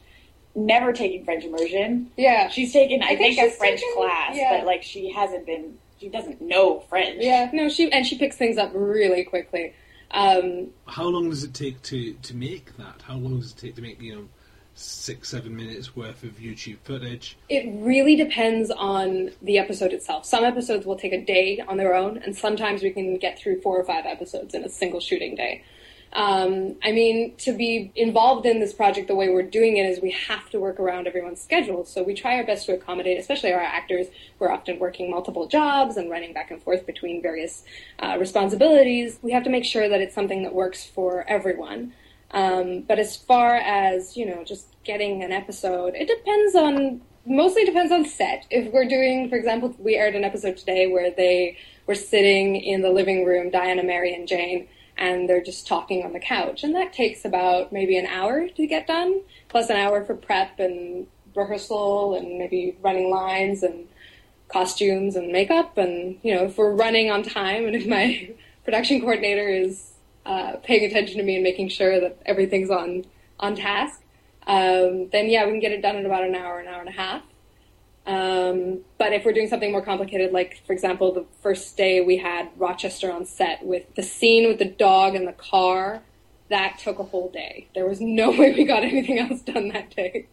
never 0.55 0.93
taking 0.93 1.25
French 1.25 1.43
immersion. 1.43 2.11
Yeah, 2.17 2.49
she's 2.49 2.73
taken 2.73 3.01
I, 3.01 3.07
I 3.07 3.15
think, 3.15 3.35
think 3.35 3.53
a 3.53 3.55
French 3.55 3.79
taken, 3.79 3.95
class, 3.95 4.35
yeah. 4.35 4.57
but 4.57 4.65
like 4.65 4.83
she 4.83 5.11
hasn't 5.11 5.45
been. 5.45 5.77
She 5.99 6.09
doesn't 6.09 6.41
know 6.41 6.81
French. 6.81 7.19
Yeah, 7.21 7.49
no, 7.53 7.69
she 7.69 7.91
and 7.91 8.05
she 8.05 8.17
picks 8.17 8.35
things 8.35 8.57
up 8.57 8.71
really 8.73 9.23
quickly. 9.23 9.73
Um, 10.11 10.67
How 10.85 11.05
long 11.05 11.29
does 11.29 11.43
it 11.43 11.53
take 11.53 11.81
to 11.83 12.13
to 12.13 12.35
make 12.35 12.75
that? 12.77 13.01
How 13.03 13.15
long 13.15 13.39
does 13.39 13.51
it 13.51 13.57
take 13.57 13.75
to 13.75 13.81
make 13.81 14.01
you 14.01 14.15
know 14.15 14.27
six 14.75 15.29
seven 15.29 15.55
minutes 15.55 15.95
worth 15.95 16.23
of 16.23 16.31
YouTube 16.33 16.77
footage? 16.83 17.37
It 17.49 17.65
really 17.67 18.15
depends 18.15 18.69
on 18.69 19.31
the 19.41 19.57
episode 19.57 19.93
itself. 19.93 20.25
Some 20.25 20.43
episodes 20.43 20.85
will 20.85 20.97
take 20.97 21.13
a 21.13 21.23
day 21.23 21.63
on 21.67 21.77
their 21.77 21.95
own, 21.95 22.17
and 22.17 22.35
sometimes 22.35 22.83
we 22.83 22.91
can 22.91 23.17
get 23.17 23.39
through 23.39 23.61
four 23.61 23.77
or 23.77 23.83
five 23.83 24.05
episodes 24.05 24.53
in 24.53 24.63
a 24.63 24.69
single 24.69 24.99
shooting 24.99 25.35
day. 25.35 25.63
Um, 26.13 26.75
I 26.83 26.91
mean, 26.91 27.35
to 27.37 27.51
be 27.51 27.91
involved 27.95 28.45
in 28.45 28.59
this 28.59 28.71
project 28.71 29.07
the 29.07 29.15
way 29.15 29.29
we're 29.29 29.41
doing 29.41 29.77
it 29.77 29.85
is 29.87 29.99
we 29.99 30.11
have 30.11 30.47
to 30.51 30.59
work 30.59 30.79
around 30.79 31.07
everyone's 31.07 31.41
schedule. 31.41 31.85
So 31.85 32.03
we 32.03 32.13
try 32.13 32.35
our 32.37 32.45
best 32.45 32.67
to 32.67 32.73
accommodate, 32.73 33.19
especially 33.19 33.51
our 33.51 33.59
actors. 33.59 34.07
who 34.37 34.45
are 34.45 34.51
often 34.51 34.77
working 34.79 35.09
multiple 35.09 35.47
jobs 35.47 35.97
and 35.97 36.09
running 36.11 36.33
back 36.33 36.51
and 36.51 36.61
forth 36.61 36.85
between 36.85 37.21
various 37.21 37.63
uh, 37.99 38.17
responsibilities. 38.19 39.17
We 39.21 39.31
have 39.31 39.43
to 39.43 39.49
make 39.49 39.65
sure 39.65 39.89
that 39.89 40.01
it's 40.01 40.13
something 40.13 40.43
that 40.43 40.53
works 40.53 40.85
for 40.85 41.25
everyone. 41.27 41.93
Um, 42.31 42.81
but 42.81 42.99
as 42.99 43.15
far 43.15 43.55
as, 43.55 44.15
you 44.17 44.25
know, 44.25 44.43
just 44.43 44.67
getting 44.83 45.23
an 45.23 45.31
episode, 45.31 45.93
it 45.95 46.07
depends 46.07 46.55
on, 46.55 47.01
mostly 47.25 47.63
depends 47.63 47.91
on 47.91 48.05
set. 48.05 48.45
If 48.49 48.71
we're 48.71 48.87
doing, 48.87 49.29
for 49.29 49.35
example, 49.35 49.75
we 49.79 49.95
aired 49.95 50.15
an 50.15 50.23
episode 50.23 50.57
today 50.57 50.87
where 50.87 51.11
they 51.11 51.57
we're 51.85 51.95
sitting 51.95 52.55
in 52.55 52.81
the 52.81 52.89
living 52.89 53.25
room, 53.25 53.49
Diana, 53.49 53.83
Mary, 53.83 54.15
and 54.15 54.27
Jane, 54.27 54.67
and 54.97 55.27
they're 55.27 55.43
just 55.43 55.67
talking 55.67 56.03
on 56.03 56.13
the 56.13 56.19
couch. 56.19 56.63
And 56.63 56.75
that 56.75 56.93
takes 56.93 57.25
about 57.25 57.71
maybe 57.71 57.97
an 57.97 58.05
hour 58.05 58.47
to 58.47 58.67
get 58.67 58.87
done, 58.87 59.21
plus 59.49 59.69
an 59.69 59.77
hour 59.77 60.03
for 60.03 60.15
prep 60.15 60.59
and 60.59 61.07
rehearsal 61.35 62.15
and 62.15 62.37
maybe 62.37 62.77
running 62.81 63.09
lines 63.09 63.63
and 63.63 63.87
costumes 64.47 65.15
and 65.15 65.31
makeup. 65.31 65.77
And, 65.77 66.19
you 66.21 66.35
know, 66.35 66.45
if 66.45 66.57
we're 66.57 66.73
running 66.73 67.09
on 67.09 67.23
time 67.23 67.65
and 67.65 67.75
if 67.75 67.87
my 67.87 68.29
production 68.63 69.01
coordinator 69.01 69.47
is 69.47 69.93
uh, 70.25 70.57
paying 70.63 70.85
attention 70.85 71.17
to 71.17 71.23
me 71.23 71.35
and 71.35 71.43
making 71.43 71.69
sure 71.69 71.99
that 71.99 72.21
everything's 72.25 72.69
on, 72.69 73.05
on 73.39 73.55
task, 73.55 74.01
um, 74.45 75.09
then 75.09 75.29
yeah, 75.29 75.45
we 75.45 75.51
can 75.51 75.59
get 75.59 75.71
it 75.71 75.81
done 75.81 75.95
in 75.95 76.05
about 76.05 76.23
an 76.23 76.35
hour, 76.35 76.59
an 76.59 76.67
hour 76.67 76.79
and 76.79 76.89
a 76.89 76.93
half. 76.93 77.23
Um, 78.05 78.79
but 78.97 79.13
if 79.13 79.23
we're 79.23 79.31
doing 79.33 79.47
something 79.47 79.71
more 79.71 79.81
complicated, 79.81 80.31
like 80.33 80.61
for 80.65 80.73
example, 80.73 81.13
the 81.13 81.25
first 81.41 81.77
day 81.77 82.01
we 82.01 82.17
had 82.17 82.49
Rochester 82.57 83.11
on 83.11 83.25
set 83.25 83.65
with 83.65 83.93
the 83.95 84.03
scene 84.03 84.47
with 84.47 84.59
the 84.59 84.65
dog 84.65 85.15
and 85.15 85.27
the 85.27 85.31
car, 85.33 86.01
that 86.49 86.79
took 86.79 86.99
a 86.99 87.03
whole 87.03 87.29
day. 87.29 87.67
There 87.73 87.87
was 87.87 88.01
no 88.01 88.29
way 88.37 88.53
we 88.53 88.65
got 88.65 88.83
anything 88.83 89.19
else 89.19 89.41
done 89.41 89.69
that 89.69 89.95
day. 89.95 90.27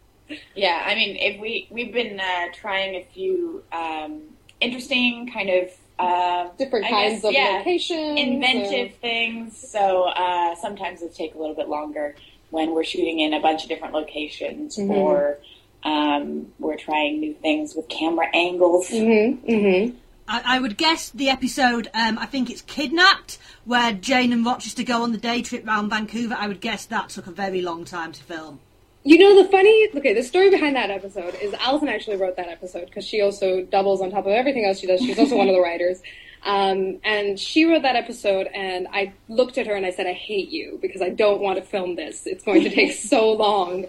Yeah, 0.55 0.83
I 0.87 0.95
mean, 0.95 1.17
if 1.17 1.41
we 1.41 1.67
we've 1.71 1.93
been 1.93 2.19
uh, 2.21 2.47
trying 2.53 2.95
a 2.97 3.05
few 3.13 3.63
um, 3.73 4.23
interesting 4.61 5.31
kind 5.33 5.51
of 5.51 5.71
uh, 5.99 6.49
Different 6.57 6.87
I 6.87 6.91
kinds 6.91 7.15
guess, 7.17 7.25
of 7.25 7.33
yeah, 7.33 7.57
locations, 7.59 8.19
inventive 8.19 8.95
things. 8.97 9.57
So 9.59 10.05
uh, 10.05 10.55
sometimes 10.57 11.03
it 11.03 11.15
take 11.15 11.35
a 11.35 11.39
little 11.39 11.55
bit 11.55 11.69
longer 11.69 12.15
when 12.51 12.75
we're 12.75 12.85
shooting 12.85 13.21
in 13.21 13.35
a 13.35 13.41
bunch 13.41 13.63
of 13.65 13.69
different 13.69 13.93
locations, 13.95 14.77
Mhm. 14.79 14.91
or 14.91 15.39
um, 15.85 16.53
we're 16.59 16.77
trying 16.77 17.21
new 17.21 17.35
things 17.35 17.75
with 17.75 17.89
camera 17.89 18.27
angles. 18.35 18.89
Mm-hmm, 18.91 19.51
mm-hmm. 19.51 19.97
I, 20.29 20.43
I 20.45 20.61
would 20.61 20.77
guess 20.77 21.11
the 21.11 21.29
episode, 21.29 21.89
um, 21.95 22.19
I 22.19 22.27
think 22.27 22.51
it's 22.51 22.63
Kidnapped, 22.63 23.39
where 23.65 23.93
Jane 23.93 24.33
and 24.33 24.45
Rochester 24.45 24.83
go 24.83 25.03
on 25.03 25.13
the 25.13 25.19
day 25.19 25.43
trip 25.43 25.67
round 25.67 25.91
Vancouver. 25.91 26.37
I 26.39 26.47
would 26.47 26.61
guess 26.61 26.87
that 26.87 27.09
took 27.09 27.27
a 27.27 27.33
very 27.33 27.63
long 27.63 27.85
time 27.85 28.13
to 28.13 28.23
film. 28.23 28.61
You 29.03 29.19
know 29.19 29.43
the 29.43 29.49
funny, 29.49 29.89
okay, 29.95 30.13
the 30.13 30.23
story 30.23 30.51
behind 30.51 30.77
that 30.77 30.91
episode 30.91 31.35
is 31.41 31.53
Alysson 31.55 31.89
actually 31.89 32.17
wrote 32.17 32.37
that 32.37 32.49
episode 32.49 32.87
because 32.87 33.07
she 33.07 33.23
also 33.23 33.63
doubles 33.63 34.03
on 34.03 34.11
top 34.11 34.27
of 34.27 34.33
everything 34.33 34.67
else 34.67 34.79
she 34.79 34.87
does. 34.87 35.01
She's 35.01 35.19
also 35.19 35.37
one 35.37 35.49
of 35.49 35.55
the 35.55 35.61
writers. 35.63 36.03
Um, 36.43 37.01
and 37.03 37.39
she 37.39 37.65
wrote 37.65 37.83
that 37.83 37.97
episode, 37.97 38.47
and 38.55 38.89
I 38.93 39.13
looked 39.29 39.59
at 39.59 39.67
her 39.67 39.75
and 39.75 39.85
I 39.85 39.91
said, 39.91 40.07
I 40.07 40.13
hate 40.13 40.51
you 40.51 40.79
because 40.81 41.03
I 41.03 41.11
don't 41.11 41.41
want 41.41 41.59
to 41.59 41.65
film 41.65 41.97
this. 41.97 42.27
It's 42.27 42.45
going 42.45 42.63
to 42.65 42.71
take 42.71 42.93
so 42.97 43.33
long. 43.33 43.87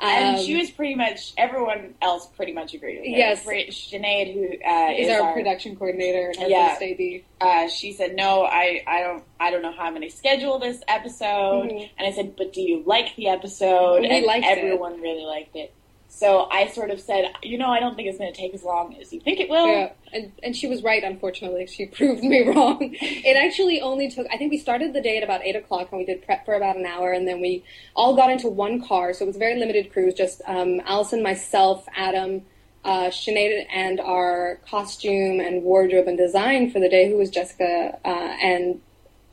And 0.00 0.36
Um, 0.36 0.44
she 0.44 0.56
was 0.56 0.70
pretty 0.70 0.96
much 0.96 1.32
everyone 1.36 1.94
else 2.02 2.26
pretty 2.36 2.52
much 2.52 2.74
agreed 2.74 2.96
with 3.00 3.10
her. 3.10 3.16
Yes. 3.16 3.46
Ra- 3.46 3.54
Sinead, 3.70 4.34
who 4.34 4.44
uh, 4.68 4.92
is 4.92 5.08
our, 5.08 5.32
production 5.32 5.76
coordinator 5.76 6.30
and 6.36 6.42
our 6.44 6.48
Yeah. 6.48 7.18
uh, 7.40 7.68
she 7.68 7.92
said, 7.92 8.16
"No, 8.16 8.44
I, 8.44 8.82
I 8.86 9.00
don't, 9.02 9.22
I 9.38 9.50
don't 9.50 9.62
know 9.62 9.72
how 9.72 9.84
I'm 9.84 9.94
going 9.94 10.08
to 10.08 10.14
schedule 10.14 10.58
this 10.58 10.80
episode." 10.88 11.70
Mhm. 11.70 11.90
And 11.96 12.08
I 12.08 12.10
said, 12.12 12.34
"But 12.36 12.52
do 12.52 12.60
you 12.60 12.82
like 12.84 13.14
the 13.16 13.28
episode?" 13.28 14.00
We 14.00 14.08
and 14.08 14.26
liked 14.26 14.44
it. 14.46 14.58
everyone 14.58 15.00
really 15.00 15.24
liked 15.24 15.54
it. 15.56 15.72
So 16.16 16.46
I 16.48 16.68
sort 16.68 16.90
of 16.90 17.00
said, 17.00 17.32
"You 17.42 17.58
know, 17.58 17.68
I 17.68 17.80
don't 17.80 17.96
think 17.96 18.08
it's 18.08 18.18
going 18.18 18.32
to 18.32 18.38
take 18.38 18.54
as 18.54 18.62
long 18.62 18.96
as 19.00 19.12
you 19.12 19.20
think 19.20 19.40
it 19.40 19.50
will." 19.50 19.66
Yeah, 19.66 19.92
and, 20.12 20.30
and 20.44 20.56
she 20.56 20.68
was 20.68 20.82
right, 20.84 21.02
unfortunately. 21.02 21.66
She 21.66 21.86
proved 21.98 22.22
me 22.22 22.46
wrong. 22.48 22.78
It 22.80 23.36
actually 23.36 23.80
only 23.80 24.08
took, 24.08 24.26
I 24.32 24.36
think 24.36 24.52
we 24.52 24.58
started 24.58 24.92
the 24.92 25.00
day 25.00 25.16
at 25.16 25.24
about 25.24 25.44
8 25.44 25.56
o'clock 25.56 25.88
and 25.90 25.98
we 25.98 26.04
did 26.04 26.24
prep 26.24 26.44
for 26.44 26.54
about 26.54 26.76
an 26.76 26.86
hour, 26.86 27.10
and 27.12 27.26
then 27.26 27.40
we 27.40 27.64
all 27.96 28.14
got 28.14 28.30
into 28.30 28.48
one 28.48 28.80
car, 28.80 29.12
so 29.12 29.24
it 29.24 29.26
was 29.26 29.36
a 29.36 29.40
very 29.40 29.58
limited 29.58 29.92
crew, 29.92 30.12
just 30.12 30.40
um, 30.46 30.80
Alysson, 30.82 31.20
myself, 31.20 31.84
Adam, 31.96 32.42
uh, 32.84 33.06
Sinead, 33.08 33.66
and 33.72 33.98
our 33.98 34.60
costume 34.70 35.40
and 35.40 35.64
wardrobe 35.64 36.06
and 36.06 36.16
design 36.16 36.70
for 36.70 36.78
the 36.78 36.88
day, 36.88 37.10
who 37.10 37.16
was 37.16 37.28
Jessica, 37.28 37.98
uh, 38.04 38.08
and 38.08 38.80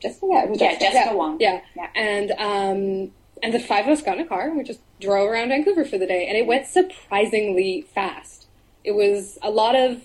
Jessica, 0.00 0.26
yeah, 0.28 0.44
was 0.46 0.60
Yeah, 0.60 0.72
Jessica, 0.72 0.92
Jessica 0.92 1.16
Wong. 1.16 1.36
Yeah, 1.38 1.60
Yeah. 1.76 1.88
and 1.94 2.32
um, 2.32 3.12
and 3.42 3.52
the 3.52 3.58
five 3.60 3.86
of 3.86 3.90
us 3.92 4.02
got 4.02 4.18
in 4.18 4.24
a 4.24 4.28
car 4.28 4.48
and 4.48 4.56
we 4.56 4.64
just 4.64 4.80
drove 5.00 5.28
around 5.30 5.48
Vancouver 5.48 5.84
for 5.84 5.98
the 5.98 6.06
day, 6.06 6.26
and 6.28 6.36
it 6.36 6.46
went 6.46 6.66
surprisingly 6.66 7.82
fast. 7.94 8.46
It 8.84 8.92
was 8.92 9.38
a 9.42 9.50
lot 9.50 9.74
of 9.76 10.02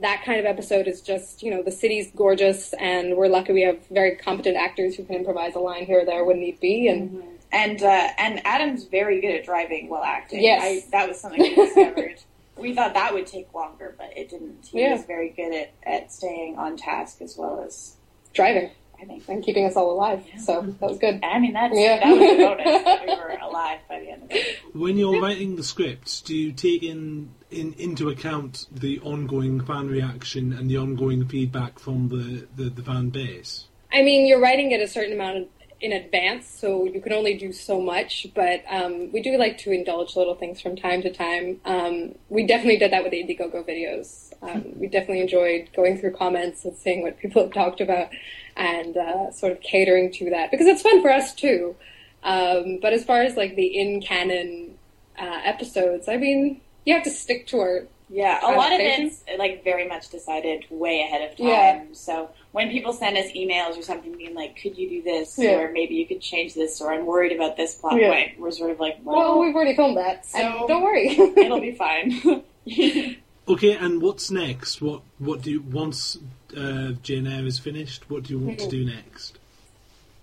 that 0.00 0.22
kind 0.24 0.38
of 0.38 0.44
episode 0.46 0.86
is 0.86 1.00
just 1.00 1.42
you 1.42 1.50
know 1.50 1.62
the 1.62 1.70
city's 1.72 2.10
gorgeous, 2.14 2.72
and 2.74 3.16
we're 3.16 3.28
lucky 3.28 3.52
we 3.52 3.62
have 3.62 3.86
very 3.88 4.16
competent 4.16 4.56
actors 4.56 4.94
who 4.96 5.04
can 5.04 5.14
improvise 5.16 5.54
a 5.54 5.58
line 5.60 5.86
here 5.86 6.00
or 6.00 6.04
there 6.04 6.24
when 6.24 6.38
need 6.40 6.60
be, 6.60 6.88
and 6.88 7.22
And 7.52 7.82
uh, 7.82 8.08
and 8.18 8.40
Adam's 8.44 8.84
very 8.84 9.20
good 9.20 9.34
at 9.34 9.44
driving 9.44 9.88
while 9.88 10.02
acting. 10.02 10.42
Yes. 10.42 10.62
I, 10.62 10.90
that 10.90 11.08
was 11.08 11.20
something 11.20 11.40
we 11.40 11.54
discovered. 11.54 12.16
we 12.56 12.74
thought 12.74 12.94
that 12.94 13.14
would 13.14 13.26
take 13.26 13.52
longer, 13.54 13.94
but 13.96 14.10
it 14.16 14.28
didn't. 14.30 14.66
He 14.72 14.80
Yeah. 14.80 14.92
was 14.94 15.04
very 15.04 15.30
good 15.30 15.54
at, 15.54 15.72
at 15.84 16.12
staying 16.12 16.58
on 16.58 16.76
task 16.76 17.22
as 17.22 17.36
well 17.36 17.62
as 17.64 17.96
driving 18.34 18.70
I 19.00 19.04
think. 19.04 19.24
and 19.28 19.44
keeping 19.44 19.64
us 19.66 19.76
all 19.76 19.90
alive. 19.90 20.24
So 20.38 20.62
that 20.62 20.88
was 20.88 20.98
good. 20.98 21.20
I 21.22 21.38
mean, 21.38 21.52
that's 21.52 21.74
Yeah. 21.76 21.98
that 22.00 22.16
was 22.16 22.20
a 22.20 22.36
bonus 22.36 22.84
that 22.84 23.06
we 23.06 23.14
were 23.14 23.38
alive 23.42 23.80
by 23.88 24.00
the 24.00 24.10
end 24.10 24.22
of 24.24 24.30
it. 24.30 24.58
When 24.74 24.96
you're 24.96 25.20
writing 25.20 25.56
the 25.56 25.62
scripts, 25.64 26.20
do 26.20 26.34
you 26.36 26.52
take 26.52 26.82
in, 26.82 27.30
in 27.50 27.74
into 27.74 28.08
account 28.08 28.66
the 28.72 29.00
ongoing 29.00 29.64
fan 29.64 29.88
reaction 29.88 30.52
and 30.52 30.70
the 30.70 30.78
ongoing 30.78 31.26
feedback 31.28 31.78
from 31.78 32.08
the, 32.08 32.46
the, 32.56 32.70
the 32.70 32.82
fan 32.82 33.10
base? 33.10 33.66
I 33.92 34.02
mean, 34.02 34.26
you're 34.26 34.40
writing 34.40 34.72
it 34.72 34.80
a 34.80 34.88
certain 34.88 35.12
amount 35.12 35.48
in 35.80 35.92
advance, 35.92 36.46
so 36.48 36.86
you 36.86 37.00
can 37.02 37.12
only 37.12 37.36
do 37.36 37.52
so 37.52 37.80
much. 37.80 38.26
But 38.34 38.64
um, 38.68 39.12
we 39.12 39.20
do 39.20 39.36
like 39.36 39.58
to 39.58 39.72
indulge 39.72 40.16
little 40.16 40.34
things 40.34 40.60
from 40.60 40.74
time 40.74 41.02
to 41.02 41.12
time. 41.12 41.60
Um, 41.66 42.14
we 42.30 42.46
definitely 42.46 42.78
did 42.78 42.92
that 42.92 43.02
with 43.02 43.12
the 43.12 43.22
Indiegogo 43.22 43.66
videos. 43.66 44.32
Um, 44.42 44.72
we 44.78 44.86
definitely 44.86 45.20
enjoyed 45.20 45.68
going 45.76 45.98
through 45.98 46.12
comments 46.12 46.64
and 46.64 46.74
seeing 46.76 47.02
what 47.02 47.18
people 47.18 47.42
have 47.42 47.52
talked 47.52 47.80
about, 47.80 48.08
and 48.56 48.96
uh, 48.96 49.30
sort 49.30 49.52
of 49.52 49.60
catering 49.60 50.10
to 50.12 50.30
that 50.30 50.50
because 50.50 50.66
it's 50.66 50.82
fun 50.82 51.02
for 51.02 51.10
us 51.10 51.34
too. 51.34 51.76
Um, 52.22 52.78
but 52.80 52.92
as 52.92 53.04
far 53.04 53.22
as 53.22 53.36
like 53.36 53.54
the 53.56 53.66
in 53.66 54.00
canon 54.00 54.76
uh, 55.18 55.40
episodes, 55.44 56.08
I 56.08 56.16
mean, 56.16 56.60
you 56.84 56.94
have 56.94 57.04
to 57.04 57.10
stick 57.10 57.46
to 57.48 57.58
our 57.60 57.86
Yeah, 58.08 58.40
a 58.42 58.50
lot 58.56 58.72
of 58.72 58.80
Adaptations? 58.80 59.24
it's 59.26 59.38
like 59.38 59.62
very 59.64 59.86
much 59.86 60.08
decided 60.10 60.64
way 60.70 61.02
ahead 61.02 61.22
of 61.30 61.36
time. 61.36 61.46
Yeah. 61.48 61.82
So 61.92 62.30
when 62.52 62.70
people 62.70 62.92
send 62.92 63.16
us 63.18 63.26
emails 63.32 63.76
or 63.78 63.82
something 63.82 64.16
being 64.16 64.34
like, 64.34 64.56
"Could 64.60 64.78
you 64.78 64.88
do 64.88 65.02
this?" 65.02 65.36
Yeah. 65.38 65.58
or 65.58 65.72
maybe 65.72 65.94
you 65.94 66.06
could 66.06 66.20
change 66.22 66.54
this, 66.54 66.80
or 66.80 66.92
I'm 66.92 67.04
worried 67.06 67.32
about 67.32 67.56
this 67.56 67.74
plot 67.74 68.00
Yeah. 68.00 68.10
point, 68.10 68.40
we're 68.40 68.50
sort 68.52 68.70
of 68.70 68.80
like, 68.80 68.98
Well, 69.04 69.16
"Well, 69.16 69.38
we've 69.40 69.54
already 69.54 69.74
filmed 69.76 69.96
that, 69.98 70.24
so 70.26 70.38
So- 70.38 70.66
don't 70.68 70.82
worry. 70.82 71.08
it'll 71.44 71.60
be 71.60 71.72
fine." 71.72 72.42
Okay, 73.48 73.76
and 73.76 74.02
what's 74.02 74.28
next? 74.28 74.82
What 74.82 75.02
what 75.20 75.40
do 75.42 75.52
you 75.52 75.60
once 75.62 76.18
uh, 76.56 76.92
Jane 77.02 77.26
Eyre 77.26 77.46
is 77.46 77.58
finished? 77.58 78.10
What 78.10 78.24
do 78.24 78.34
you 78.34 78.38
want 78.38 78.58
to 78.60 78.68
do 78.68 78.84
next? 78.84 79.38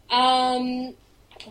Um, 0.10 0.94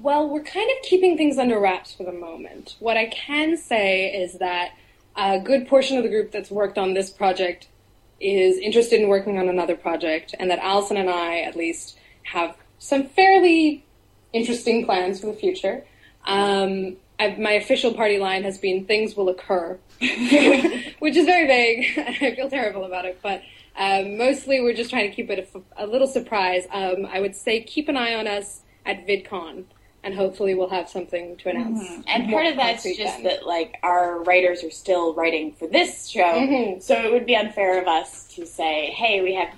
well, 0.00 0.28
we're 0.28 0.44
kind 0.44 0.70
of 0.70 0.82
keeping 0.82 1.16
things 1.16 1.38
under 1.38 1.58
wraps 1.58 1.92
for 1.92 2.04
the 2.04 2.12
moment. 2.12 2.76
What 2.78 2.96
I 2.96 3.06
can 3.06 3.56
say 3.56 4.06
is 4.14 4.38
that 4.38 4.72
a 5.16 5.40
good 5.40 5.68
portion 5.68 5.96
of 5.96 6.04
the 6.04 6.08
group 6.08 6.30
that's 6.30 6.50
worked 6.50 6.78
on 6.78 6.94
this 6.94 7.10
project 7.10 7.68
is 8.20 8.56
interested 8.58 9.00
in 9.00 9.08
working 9.08 9.38
on 9.38 9.48
another 9.48 9.76
project, 9.76 10.34
and 10.38 10.50
that 10.50 10.60
Alysson 10.60 10.96
and 10.96 11.10
I, 11.10 11.40
at 11.40 11.56
least, 11.56 11.98
have 12.22 12.56
some 12.78 13.04
fairly 13.08 13.84
interesting 14.32 14.86
plans 14.86 15.20
for 15.20 15.26
the 15.26 15.34
future. 15.34 15.84
Um, 16.24 16.96
I've, 17.18 17.38
my 17.38 17.52
official 17.52 17.92
party 17.94 18.18
line 18.18 18.44
has 18.44 18.58
been 18.58 18.86
"things 18.86 19.16
will 19.16 19.28
occur," 19.28 19.78
which 20.00 21.16
is 21.16 21.26
very 21.26 21.46
vague. 21.46 21.98
I 22.22 22.34
feel 22.34 22.48
terrible 22.48 22.84
about 22.84 23.04
it, 23.04 23.18
but 23.22 23.42
um, 23.76 24.16
mostly 24.18 24.60
we're 24.60 24.74
just 24.74 24.90
trying 24.90 25.08
to 25.08 25.14
keep 25.14 25.30
it 25.30 25.48
a, 25.76 25.84
a 25.84 25.86
little 25.86 26.06
surprise. 26.06 26.66
Um, 26.72 27.06
I 27.06 27.20
would 27.20 27.34
say 27.36 27.62
keep 27.62 27.88
an 27.88 27.96
eye 27.96 28.14
on 28.14 28.26
us 28.26 28.60
at 28.84 29.06
VidCon, 29.06 29.64
and 30.02 30.14
hopefully 30.14 30.54
we'll 30.54 30.68
have 30.70 30.88
something 30.88 31.36
to 31.38 31.48
announce. 31.50 31.88
and 32.08 32.30
part 32.30 32.46
of 32.46 32.56
that's 32.56 32.82
just 32.84 32.98
then. 32.98 33.22
that 33.24 33.46
like 33.46 33.78
our 33.82 34.22
writers 34.22 34.62
are 34.64 34.70
still 34.70 35.14
writing 35.14 35.52
for 35.52 35.66
this 35.68 36.08
show, 36.08 36.22
Mhm. 36.22 36.82
so 36.82 36.94
it 36.96 37.12
would 37.12 37.26
be 37.26 37.36
unfair 37.36 37.80
of 37.80 37.86
us 37.88 38.26
to 38.34 38.44
say, 38.46 38.86
"Hey, 38.90 39.20
we 39.22 39.34
have 39.34 39.48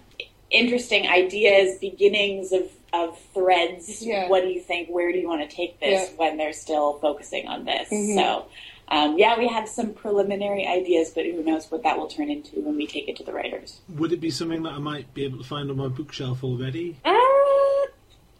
interesting 0.50 1.06
ideas, 1.08 1.78
beginnings 1.78 2.52
of." 2.52 2.70
Of 2.96 3.18
threads, 3.34 4.06
Yeah. 4.06 4.28
what 4.28 4.44
do 4.44 4.50
you 4.50 4.60
think? 4.60 4.88
Where 4.88 5.10
do 5.10 5.18
you 5.18 5.26
want 5.26 5.40
to 5.50 5.56
take 5.56 5.80
this 5.80 6.10
Yeah. 6.12 6.16
when 6.16 6.36
they're 6.36 6.52
still 6.52 7.00
focusing 7.00 7.48
on 7.48 7.64
this? 7.64 7.88
Mhm. 7.90 8.14
So, 8.14 8.44
um, 8.88 9.18
yeah, 9.18 9.38
we 9.38 9.48
have 9.48 9.68
some 9.68 9.94
preliminary 9.94 10.66
ideas, 10.66 11.10
but 11.14 11.24
who 11.24 11.42
knows 11.42 11.70
what 11.70 11.82
that 11.82 11.98
will 11.98 12.06
turn 12.06 12.30
into 12.30 12.60
when 12.60 12.76
we 12.76 12.86
take 12.86 13.08
it 13.08 13.16
to 13.16 13.24
the 13.24 13.32
writers. 13.32 13.80
Would 13.88 14.12
it 14.12 14.20
be 14.20 14.30
something 14.30 14.62
that 14.64 14.72
I 14.72 14.78
might 14.78 15.14
be 15.14 15.24
able 15.24 15.38
to 15.38 15.44
find 15.44 15.70
on 15.70 15.76
my 15.76 15.88
bookshelf 15.88 16.44
already? 16.44 16.98
Uh, 17.04 17.12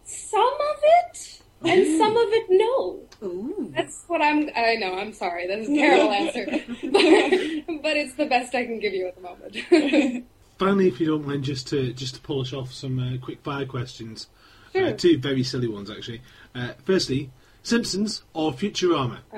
some 0.05 0.55
of 0.55 0.77
it, 0.83 1.43
and 1.65 1.99
some 1.99 2.17
of 2.17 2.29
it 2.29 2.47
no. 2.51 3.01
Ooh. 3.23 3.73
That's 3.75 4.05
what 4.07 4.21
I'm. 4.21 4.51
I 4.55 4.75
know. 4.77 4.97
I'm 4.99 5.13
sorry. 5.13 5.47
That 5.47 5.61
is 5.61 5.69
a 5.69 5.75
terrible 5.75 6.13
answer, 6.13 6.47
but, 6.47 6.63
but 7.83 7.97
it's 7.97 8.15
the 8.15 8.27
best 8.27 8.55
I 8.55 8.67
can 8.67 8.79
give 8.81 8.93
you 8.93 9.09
at 9.09 9.17
the 9.17 9.23
moment. 9.23 10.27
Finally, 10.59 10.89
if 10.89 11.01
you 11.01 11.07
don't 11.07 11.27
mind, 11.27 11.45
just 11.45 11.69
to 11.69 11.93
just 11.95 12.17
to 12.17 12.21
polish 12.21 12.53
off 12.53 12.73
some 12.73 12.99
uh, 12.99 13.17
quick 13.19 13.43
fire 13.43 13.67
questions. 13.67 14.29
Sure. 14.73 14.89
Uh, 14.89 14.93
two 14.93 15.19
very 15.19 15.45
silly 15.45 15.69
ones, 15.69 15.91
actually. 15.91 16.21
Uh, 16.55 16.73
firstly, 16.85 17.31
Simpsons 17.65 18.23
or 18.35 18.53
Futurama? 18.53 19.19
uh, 19.33 19.37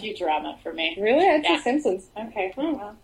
Futurama 0.00 0.60
for 0.62 0.72
me. 0.72 0.96
really, 1.00 1.28
I'd 1.28 1.44
say 1.44 1.52
Yeah. 1.52 1.62
Simpsons. 1.62 2.08
Okay. 2.18 2.52
Hmm. 2.56 2.72
Well. 2.72 2.96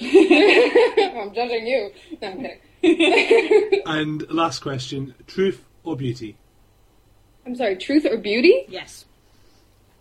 I'm 0.00 1.34
judging 1.34 1.66
you. 1.66 1.90
No, 2.20 2.28
I'm 2.28 2.46
kidding. 2.82 3.82
and 3.86 4.30
last 4.30 4.60
question: 4.60 5.14
truth 5.26 5.64
or 5.84 5.94
beauty? 5.96 6.36
I'm 7.46 7.54
sorry, 7.54 7.76
truth 7.76 8.04
or 8.06 8.16
beauty? 8.18 8.64
Yes. 8.68 9.04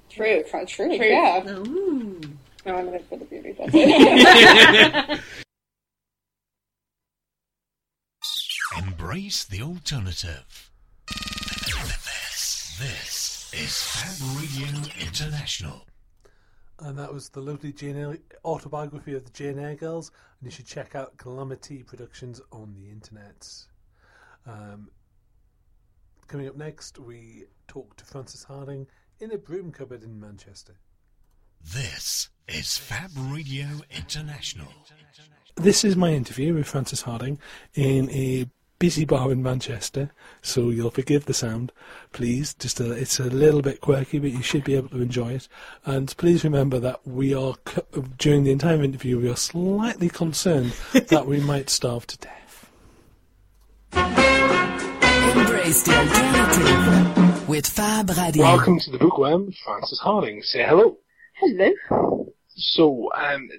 Truth. 0.10 0.50
Truth, 0.52 0.70
Truth. 0.70 1.00
yeah. 1.02 1.44
Ooh. 1.50 2.20
No, 2.66 2.76
I'm 2.76 2.86
going 2.86 3.04
for 3.10 3.18
the 3.18 3.26
beauty. 3.26 3.56
That's 3.58 3.72
it. 3.74 5.22
Embrace 8.78 9.44
the 9.46 9.62
alternative. 9.62 10.70
This, 11.08 12.76
this 12.80 13.17
is 13.60 13.82
Fab 13.82 14.38
Radio 14.40 14.68
International. 15.00 15.88
And 16.80 16.98
that 17.00 17.12
was 17.12 17.30
the 17.30 17.42
lovely 17.42 17.74
Jane 17.74 18.20
autobiography 18.46 19.16
of 19.16 19.26
the 19.26 19.32
Jane 19.32 19.58
Eyre 19.58 19.76
girls. 19.76 20.12
And 20.40 20.46
you 20.46 20.52
should 20.52 20.68
check 20.68 20.94
out 20.94 21.18
Calamity 21.18 21.82
Productions 21.82 22.40
on 22.52 22.76
the 22.76 22.88
internet. 22.88 23.50
Um, 24.46 24.92
coming 26.28 26.48
up 26.48 26.56
next, 26.56 27.00
we 27.00 27.46
talk 27.68 27.96
to 27.96 28.06
Frances 28.06 28.44
Hardinge 28.44 28.88
in 29.20 29.32
a 29.32 29.38
broom 29.40 29.72
cupboard 29.72 30.04
in 30.04 30.20
Manchester. 30.20 30.76
This 31.74 32.30
is 32.48 32.78
Fab 32.78 33.10
Radio 33.16 33.68
International. 33.90 34.68
This 35.56 35.84
is 35.84 35.96
my 35.96 36.12
interview 36.12 36.54
with 36.54 36.68
Frances 36.68 37.02
Hardinge 37.02 37.40
in 37.74 38.12
a 38.12 38.46
busy 38.80 39.06
bar 39.06 39.32
in 39.32 39.42
Manchester, 39.42 40.12
so 40.42 40.70
you'll 40.70 40.92
forgive 40.92 41.26
the 41.26 41.34
sound, 41.34 41.72
please. 42.14 42.54
Just 42.54 42.80
a, 42.80 42.92
it's 42.92 43.20
a 43.20 43.24
little 43.24 43.62
bit 43.62 43.82
quirky, 43.82 44.20
but 44.20 44.32
you 44.32 44.42
should 44.42 44.64
be 44.64 44.76
able 44.76 44.90
to 44.90 45.02
enjoy 45.02 45.34
it. 45.34 45.48
And 45.86 46.16
please 46.18 46.44
remember 46.44 46.80
that 46.80 47.06
we 47.06 47.34
are 47.34 47.56
during 48.18 48.44
the 48.44 48.52
entire 48.52 48.84
interview 48.84 49.20
we 49.20 49.30
are 49.30 49.36
slightly 49.36 50.10
concerned 50.10 50.74
that 50.94 51.26
we 51.26 51.40
might 51.40 51.70
starve 51.70 52.06
to 52.08 52.18
death. 52.18 52.70
Embrace 55.36 55.84
the 55.84 55.98
alternative 55.98 57.50
with 57.50 57.68
Fab 57.68 58.10
Radio. 58.10 58.44
Welcome 58.44 58.80
to 58.80 58.92
the 58.92 58.98
Bookworm, 58.98 59.54
Frances 59.64 60.00
Hardinge. 60.00 60.44
Say 60.44 60.64
hello. 60.64 60.98
Hello. 61.36 62.34
So, 62.50 63.10
um, 63.14 63.50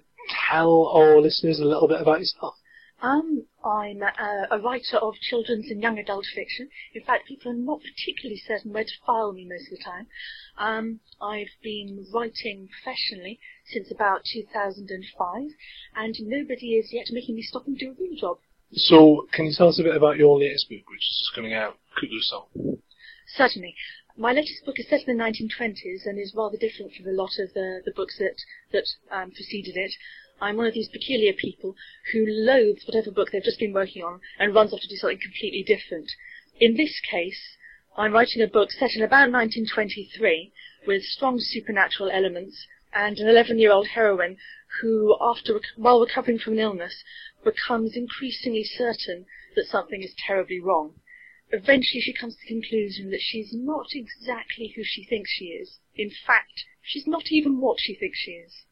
tell 0.51 0.87
our 0.87 1.21
listeners 1.21 1.61
a 1.61 1.65
little 1.65 1.89
bit 1.89 2.01
about 2.01 2.21
yourself. 2.21 2.55
Um, 3.01 3.47
I'm 3.65 4.03
a, 4.03 4.49
a 4.51 4.59
writer 4.59 4.97
of 4.97 5.15
children's 5.21 5.71
and 5.71 5.81
young 5.81 5.99
adult 5.99 6.27
fiction. 6.35 6.69
In 6.95 7.05
fact, 7.05 7.29
people 7.29 7.53
are 7.53 7.55
not 7.55 7.81
particularly 7.81 8.41
certain 8.45 8.73
where 8.73 8.85
to 8.85 8.93
file 9.07 9.33
me 9.33 9.47
most 9.49 9.71
of 9.71 9.79
the 9.79 9.85
time. 9.85 10.07
Um, 10.59 11.01
I've 11.21 11.55
been 11.63 12.07
writing 12.13 12.69
professionally 12.69 13.39
since 13.67 13.91
about 13.93 14.23
2005, 14.25 15.43
and 15.95 16.17
nobody 16.23 16.75
is 16.75 16.93
yet 16.93 17.07
making 17.13 17.37
me 17.37 17.43
stop 17.43 17.67
and 17.67 17.79
do 17.79 17.93
a 17.93 18.03
real 18.03 18.17
job. 18.17 18.39
So, 18.73 19.29
can 19.33 19.47
you 19.47 19.53
tell 19.55 19.69
us 19.69 19.79
a 19.79 19.85
bit 19.85 19.97
about 19.97 20.17
your 20.17 20.39
latest 20.39 20.69
book, 20.69 20.91
which 20.91 21.01
is 21.01 21.19
just 21.21 21.35
coming 21.35 21.55
out, 21.55 21.79
Cuckoo 21.97 22.21
Song? 22.21 22.79
Certainly. 23.37 23.75
My 24.17 24.33
latest 24.33 24.65
book 24.67 24.81
is 24.81 24.89
set 24.89 25.07
in 25.07 25.17
the 25.17 25.23
1920s 25.23 26.05
and 26.05 26.19
is 26.19 26.35
rather 26.37 26.57
different 26.57 26.93
from 26.93 27.07
a 27.07 27.13
lot 27.13 27.31
of 27.39 27.55
the, 27.55 27.81
the 27.85 27.93
books 27.95 28.19
that, 28.19 28.35
that 28.73 28.89
um, 29.13 29.31
preceded 29.31 29.77
it. 29.77 29.93
I'm 30.41 30.57
one 30.57 30.67
of 30.67 30.75
these 30.75 30.89
peculiar 30.89 31.33
people 31.33 31.75
who 32.13 32.25
loathes 32.27 32.87
whatever 32.87 33.11
book 33.11 33.31
they've 33.33 33.43
just 33.43 33.59
been 33.59 33.73
working 33.73 34.05
on 34.05 34.21
and 34.39 34.55
runs 34.55 34.73
off 34.73 34.81
to 34.81 34.89
do 34.89 34.97
something 34.97 35.19
completely 35.19 35.63
different. 35.63 36.11
In 36.61 36.77
this 36.77 37.01
case, 37.01 37.57
I'm 37.97 38.13
writing 38.13 38.43
a 38.43 38.47
book 38.47 38.71
set 38.71 38.95
in 38.95 39.03
about 39.03 39.31
1923 39.33 40.53
with 40.87 41.03
strong 41.03 41.41
supernatural 41.41 42.11
elements 42.11 42.67
and 42.95 43.19
an 43.19 43.27
11-year-old 43.27 43.89
heroine 43.89 44.37
who, 44.81 45.17
after 45.21 45.61
while 45.77 46.01
recovering 46.01 46.39
from 46.39 46.55
an 46.55 46.61
illness, 46.61 47.03
becomes 47.45 47.97
increasingly 47.97 48.65
certain 48.65 49.27
that 49.57 49.67
something 49.67 50.03
is 50.03 50.15
terribly 50.17 50.61
wrong. 50.61 50.95
Eventually, 51.51 52.01
she 52.01 52.13
comes 52.13 52.35
to 52.37 52.41
the 52.43 52.61
conclusion 52.61 53.11
that 53.11 53.23
she's 53.23 53.53
not 53.53 53.89
exactly 53.95 54.73
who 54.77 54.85
she 54.85 55.03
thinks 55.05 55.31
she 55.31 55.47
is. 55.47 55.79
In 55.97 56.11
fact, 56.11 56.65
she's 56.83 57.07
not 57.07 57.33
even 57.33 57.61
what 57.61 57.81
she 57.81 57.95
thinks 57.95 58.19
she 58.19 58.33
is. 58.33 58.65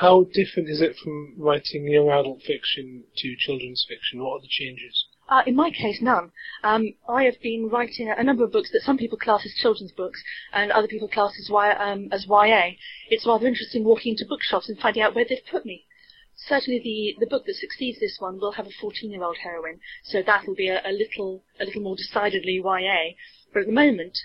How 0.00 0.24
different 0.24 0.68
is 0.68 0.82
it 0.82 0.94
from 0.96 1.32
writing 1.38 1.88
young 1.88 2.10
adult 2.10 2.42
fiction 2.42 3.04
to 3.16 3.34
children's 3.34 3.86
fiction? 3.88 4.22
What 4.22 4.32
are 4.32 4.40
the 4.42 4.46
changes? 4.46 5.06
Uh, 5.26 5.42
in 5.46 5.56
my 5.56 5.70
case, 5.70 6.02
none. 6.02 6.32
Um, 6.62 6.92
I 7.08 7.24
have 7.24 7.40
been 7.40 7.70
writing 7.70 8.10
a 8.10 8.22
number 8.22 8.44
of 8.44 8.52
books 8.52 8.70
that 8.72 8.82
some 8.82 8.98
people 8.98 9.16
class 9.16 9.46
as 9.46 9.54
children's 9.54 9.92
books 9.92 10.22
and 10.52 10.70
other 10.70 10.86
people 10.86 11.08
class 11.08 11.32
as, 11.40 11.48
y, 11.48 11.70
um, 11.70 12.10
as 12.12 12.26
YA. 12.26 12.72
It's 13.08 13.26
rather 13.26 13.46
interesting 13.46 13.84
walking 13.84 14.12
into 14.12 14.26
bookshops 14.26 14.68
and 14.68 14.78
finding 14.78 15.02
out 15.02 15.14
where 15.14 15.24
they've 15.26 15.50
put 15.50 15.64
me. 15.64 15.86
Certainly, 16.34 16.80
the, 16.80 17.16
the 17.20 17.30
book 17.30 17.46
that 17.46 17.56
succeeds 17.56 17.98
this 17.98 18.18
one 18.18 18.38
will 18.38 18.52
have 18.52 18.66
a 18.66 18.84
14-year-old 18.84 19.38
heroine, 19.38 19.80
so 20.04 20.20
that'll 20.20 20.54
be 20.54 20.68
a, 20.68 20.82
a 20.84 20.92
little 20.92 21.42
a 21.58 21.64
little 21.64 21.80
more 21.80 21.96
decidedly 21.96 22.60
YA. 22.62 23.14
But 23.50 23.60
at 23.60 23.66
the 23.66 23.72
moment, 23.72 24.18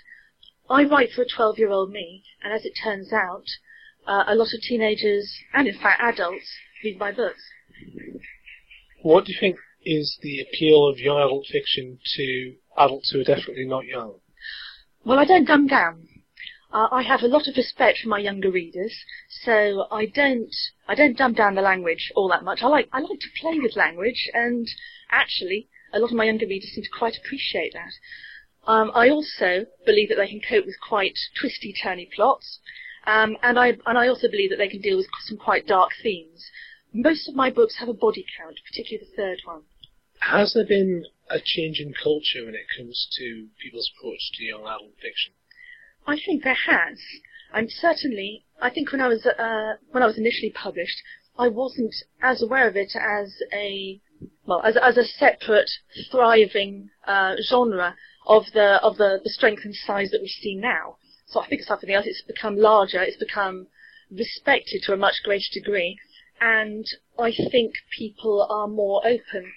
I 0.68 0.84
write 0.84 1.12
for 1.12 1.22
a 1.22 1.26
12-year-old 1.26 1.90
me, 1.90 2.24
and 2.44 2.52
as 2.52 2.66
it 2.66 2.74
turns 2.84 3.10
out, 3.10 3.46
uh, 4.06 4.24
a 4.26 4.34
lot 4.34 4.52
of 4.52 4.60
teenagers 4.60 5.32
and 5.54 5.68
in 5.68 5.78
fact 5.78 6.00
adults 6.02 6.46
read 6.84 6.98
my 6.98 7.12
books. 7.12 7.42
What 9.02 9.24
do 9.24 9.32
you 9.32 9.38
think 9.38 9.56
is 9.84 10.18
the 10.22 10.40
appeal 10.40 10.86
of 10.86 10.98
young 10.98 11.18
adult 11.18 11.46
fiction 11.46 11.98
to 12.16 12.54
adults 12.78 13.10
who 13.10 13.20
are 13.20 13.24
definitely 13.24 13.66
not 13.66 13.84
young? 13.84 14.14
Well, 15.04 15.18
I 15.18 15.24
don't 15.24 15.44
dumb 15.44 15.66
down. 15.66 16.06
Uh, 16.72 16.88
I 16.90 17.02
have 17.02 17.22
a 17.22 17.28
lot 17.28 17.48
of 17.48 17.56
respect 17.56 17.98
for 17.98 18.08
my 18.08 18.18
younger 18.18 18.50
readers, 18.50 18.96
so 19.28 19.86
I 19.90 20.06
don't 20.06 20.54
I 20.88 20.94
don't 20.94 21.18
dumb 21.18 21.34
down 21.34 21.54
the 21.54 21.60
language 21.60 22.10
all 22.14 22.28
that 22.28 22.44
much. 22.44 22.62
I 22.62 22.68
like 22.68 22.88
I 22.92 23.00
like 23.00 23.20
to 23.20 23.40
play 23.40 23.58
with 23.58 23.76
language, 23.76 24.30
and 24.32 24.66
actually, 25.10 25.68
a 25.92 25.98
lot 25.98 26.10
of 26.10 26.16
my 26.16 26.24
younger 26.24 26.46
readers 26.46 26.70
seem 26.70 26.84
to 26.84 26.98
quite 26.98 27.18
appreciate 27.18 27.74
that. 27.74 27.92
Um, 28.66 28.90
I 28.94 29.10
also 29.10 29.66
believe 29.84 30.08
that 30.08 30.16
they 30.16 30.28
can 30.28 30.40
cope 30.40 30.64
with 30.64 30.76
quite 30.80 31.18
twisty, 31.38 31.74
turny 31.74 32.10
plots, 32.10 32.60
um, 33.06 33.36
and 33.42 33.58
I 33.58 33.76
and 33.86 33.98
I 33.98 34.08
also 34.08 34.28
believe 34.28 34.50
that 34.50 34.56
they 34.56 34.68
can 34.68 34.80
deal 34.80 34.96
with 34.96 35.06
some 35.24 35.38
quite 35.38 35.66
dark 35.66 35.90
themes. 36.02 36.44
Most 36.92 37.28
of 37.28 37.34
my 37.34 37.50
books 37.50 37.76
have 37.78 37.88
a 37.88 37.94
body 37.94 38.24
count, 38.38 38.58
particularly 38.66 39.06
the 39.08 39.16
third 39.16 39.38
one. 39.44 39.62
Has 40.20 40.54
there 40.54 40.66
been 40.66 41.04
a 41.30 41.38
change 41.42 41.80
in 41.80 41.94
culture 41.94 42.44
when 42.44 42.54
it 42.54 42.66
comes 42.76 43.08
to 43.18 43.48
people's 43.60 43.90
approach 43.96 44.20
to 44.34 44.44
young 44.44 44.62
adult 44.62 44.94
fiction? 45.00 45.32
I 46.06 46.16
think 46.24 46.44
there 46.44 46.54
has. 46.54 46.98
And 47.54 47.70
certainly, 47.70 48.44
I 48.60 48.70
think 48.70 48.92
when 48.92 49.00
I 49.00 49.08
was 49.08 49.26
uh, 49.26 49.74
when 49.90 50.02
I 50.02 50.06
was 50.06 50.18
initially 50.18 50.50
published, 50.50 51.02
I 51.38 51.48
wasn't 51.48 51.94
as 52.22 52.42
aware 52.42 52.68
of 52.68 52.76
it 52.76 52.94
as 52.94 53.34
a 53.52 54.00
well 54.46 54.62
as 54.62 54.76
as 54.76 54.96
a 54.96 55.04
separate 55.04 55.70
thriving 56.10 56.90
uh, 57.06 57.36
genre 57.48 57.96
of 58.26 58.44
the 58.54 58.80
of 58.82 58.96
the, 58.96 59.20
the 59.22 59.30
strength 59.30 59.64
and 59.64 59.74
size 59.74 60.10
that 60.10 60.22
we 60.22 60.28
see 60.28 60.54
now. 60.54 60.96
So 61.32 61.40
I 61.40 61.48
think 61.48 61.60
it's 61.60 61.68
something 61.68 61.90
else. 61.90 62.04
It's 62.06 62.20
become 62.20 62.56
larger. 62.58 63.02
It's 63.02 63.16
become 63.16 63.66
respected 64.10 64.82
to 64.82 64.92
a 64.92 64.98
much 64.98 65.22
greater 65.24 65.48
degree, 65.50 65.98
and 66.42 66.84
I 67.18 67.32
think 67.50 67.72
people 67.96 68.46
are 68.50 68.68
more 68.68 69.00
open 69.06 69.50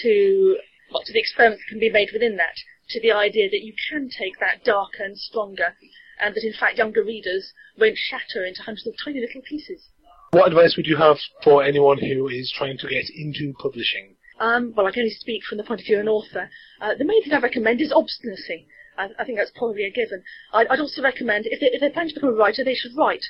to 0.00 0.56
well, 0.90 1.02
to 1.04 1.12
the 1.12 1.20
experiments 1.20 1.62
that 1.62 1.70
can 1.70 1.78
be 1.78 1.90
made 1.90 2.08
within 2.14 2.36
that, 2.38 2.56
to 2.88 3.00
the 3.00 3.12
idea 3.12 3.50
that 3.50 3.62
you 3.62 3.74
can 3.90 4.08
take 4.08 4.40
that 4.40 4.64
darker 4.64 5.04
and 5.04 5.18
stronger, 5.18 5.76
and 6.20 6.34
that 6.34 6.42
in 6.42 6.54
fact 6.54 6.78
younger 6.78 7.04
readers 7.04 7.52
won't 7.78 7.98
shatter 7.98 8.46
into 8.46 8.62
hundreds 8.62 8.86
of 8.86 8.94
tiny 9.04 9.20
little 9.20 9.42
pieces. 9.42 9.90
What 10.30 10.48
advice 10.48 10.74
would 10.78 10.86
you 10.86 10.96
have 10.96 11.18
for 11.44 11.62
anyone 11.62 11.98
who 11.98 12.28
is 12.28 12.50
trying 12.56 12.78
to 12.78 12.88
get 12.88 13.10
into 13.14 13.52
publishing? 13.58 14.16
Um, 14.38 14.72
well, 14.74 14.86
I 14.86 14.90
can 14.90 15.00
only 15.00 15.14
speak 15.14 15.42
from 15.44 15.58
the 15.58 15.64
point 15.64 15.80
of 15.80 15.86
view 15.86 15.96
of 15.96 16.02
an 16.02 16.08
author. 16.08 16.48
Uh, 16.80 16.94
the 16.96 17.04
main 17.04 17.22
thing 17.22 17.34
I 17.34 17.40
recommend 17.40 17.82
is 17.82 17.92
obstinacy. 17.92 18.66
I, 19.00 19.22
I 19.22 19.24
think 19.24 19.38
that's 19.38 19.52
probably 19.54 19.84
a 19.84 19.90
given. 19.90 20.22
I'd, 20.52 20.68
I'd 20.68 20.80
also 20.80 21.02
recommend, 21.02 21.46
if 21.46 21.60
they, 21.60 21.66
if 21.66 21.80
they 21.80 21.90
plan 21.90 22.08
to 22.08 22.14
become 22.14 22.30
a 22.30 22.40
writer, 22.42 22.62
they 22.64 22.74
should 22.74 22.96
write. 22.96 23.24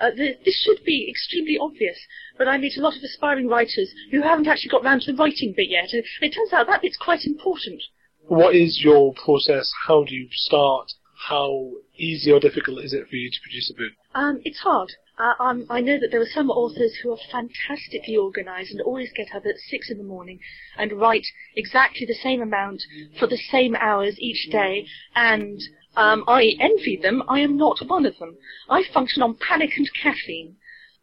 Uh, 0.00 0.10
th 0.10 0.38
this 0.44 0.58
should 0.64 0.84
be 0.84 1.08
extremely 1.08 1.56
obvious, 1.56 1.98
but 2.36 2.48
I 2.48 2.58
meet 2.58 2.76
a 2.76 2.80
lot 2.80 2.96
of 2.96 3.02
aspiring 3.02 3.46
writers 3.48 3.94
who 4.10 4.22
haven't 4.22 4.48
actually 4.48 4.70
got 4.70 4.82
round 4.82 5.02
to 5.02 5.12
the 5.12 5.18
writing 5.18 5.54
bit 5.56 5.70
yet, 5.70 5.92
and 5.92 6.02
it 6.20 6.34
turns 6.34 6.52
out 6.52 6.66
that 6.66 6.82
bit's 6.82 6.96
quite 6.96 7.24
important. 7.24 7.80
What 8.26 8.56
is 8.56 8.80
your 8.82 9.14
process? 9.14 9.70
How 9.86 10.02
do 10.04 10.14
you 10.14 10.28
start? 10.32 10.92
How 11.28 11.70
easy 11.96 12.32
or 12.32 12.40
difficult 12.40 12.84
is 12.84 12.92
it 12.92 13.08
for 13.08 13.16
you 13.16 13.30
to 13.30 13.40
produce 13.40 13.70
a 13.70 13.74
book? 13.74 13.92
Um, 14.14 14.40
it's 14.44 14.58
hard. 14.58 14.90
Uh, 15.16 15.54
I 15.70 15.80
know 15.80 15.96
that 16.00 16.10
there 16.10 16.20
are 16.20 16.26
some 16.26 16.50
authors 16.50 16.96
who 16.96 17.12
are 17.12 17.18
fantastically 17.30 18.16
organised 18.16 18.72
and 18.72 18.80
always 18.80 19.12
get 19.12 19.32
up 19.32 19.46
at 19.46 19.58
six 19.58 19.88
in 19.88 19.98
the 19.98 20.02
morning 20.02 20.40
and 20.76 20.92
write 20.92 21.26
exactly 21.54 22.04
the 22.04 22.14
same 22.14 22.42
amount 22.42 22.82
for 23.16 23.28
the 23.28 23.36
same 23.36 23.76
hours 23.76 24.18
each 24.18 24.50
day, 24.50 24.88
and 25.14 25.62
um, 25.94 26.24
I 26.26 26.56
envy 26.58 26.96
them. 26.96 27.22
I 27.28 27.38
am 27.40 27.56
not 27.56 27.78
one 27.86 28.06
of 28.06 28.18
them. 28.18 28.36
I 28.68 28.82
function 28.82 29.22
on 29.22 29.36
panic 29.36 29.76
and 29.76 29.88
caffeine. 29.94 30.56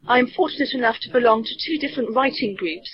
I 0.06 0.20
am 0.20 0.28
fortunate 0.28 0.74
enough 0.74 1.00
to 1.04 1.10
belong 1.10 1.46
to 1.46 1.56
two 1.56 1.78
different 1.78 2.14
writing 2.14 2.56
groups, 2.56 2.92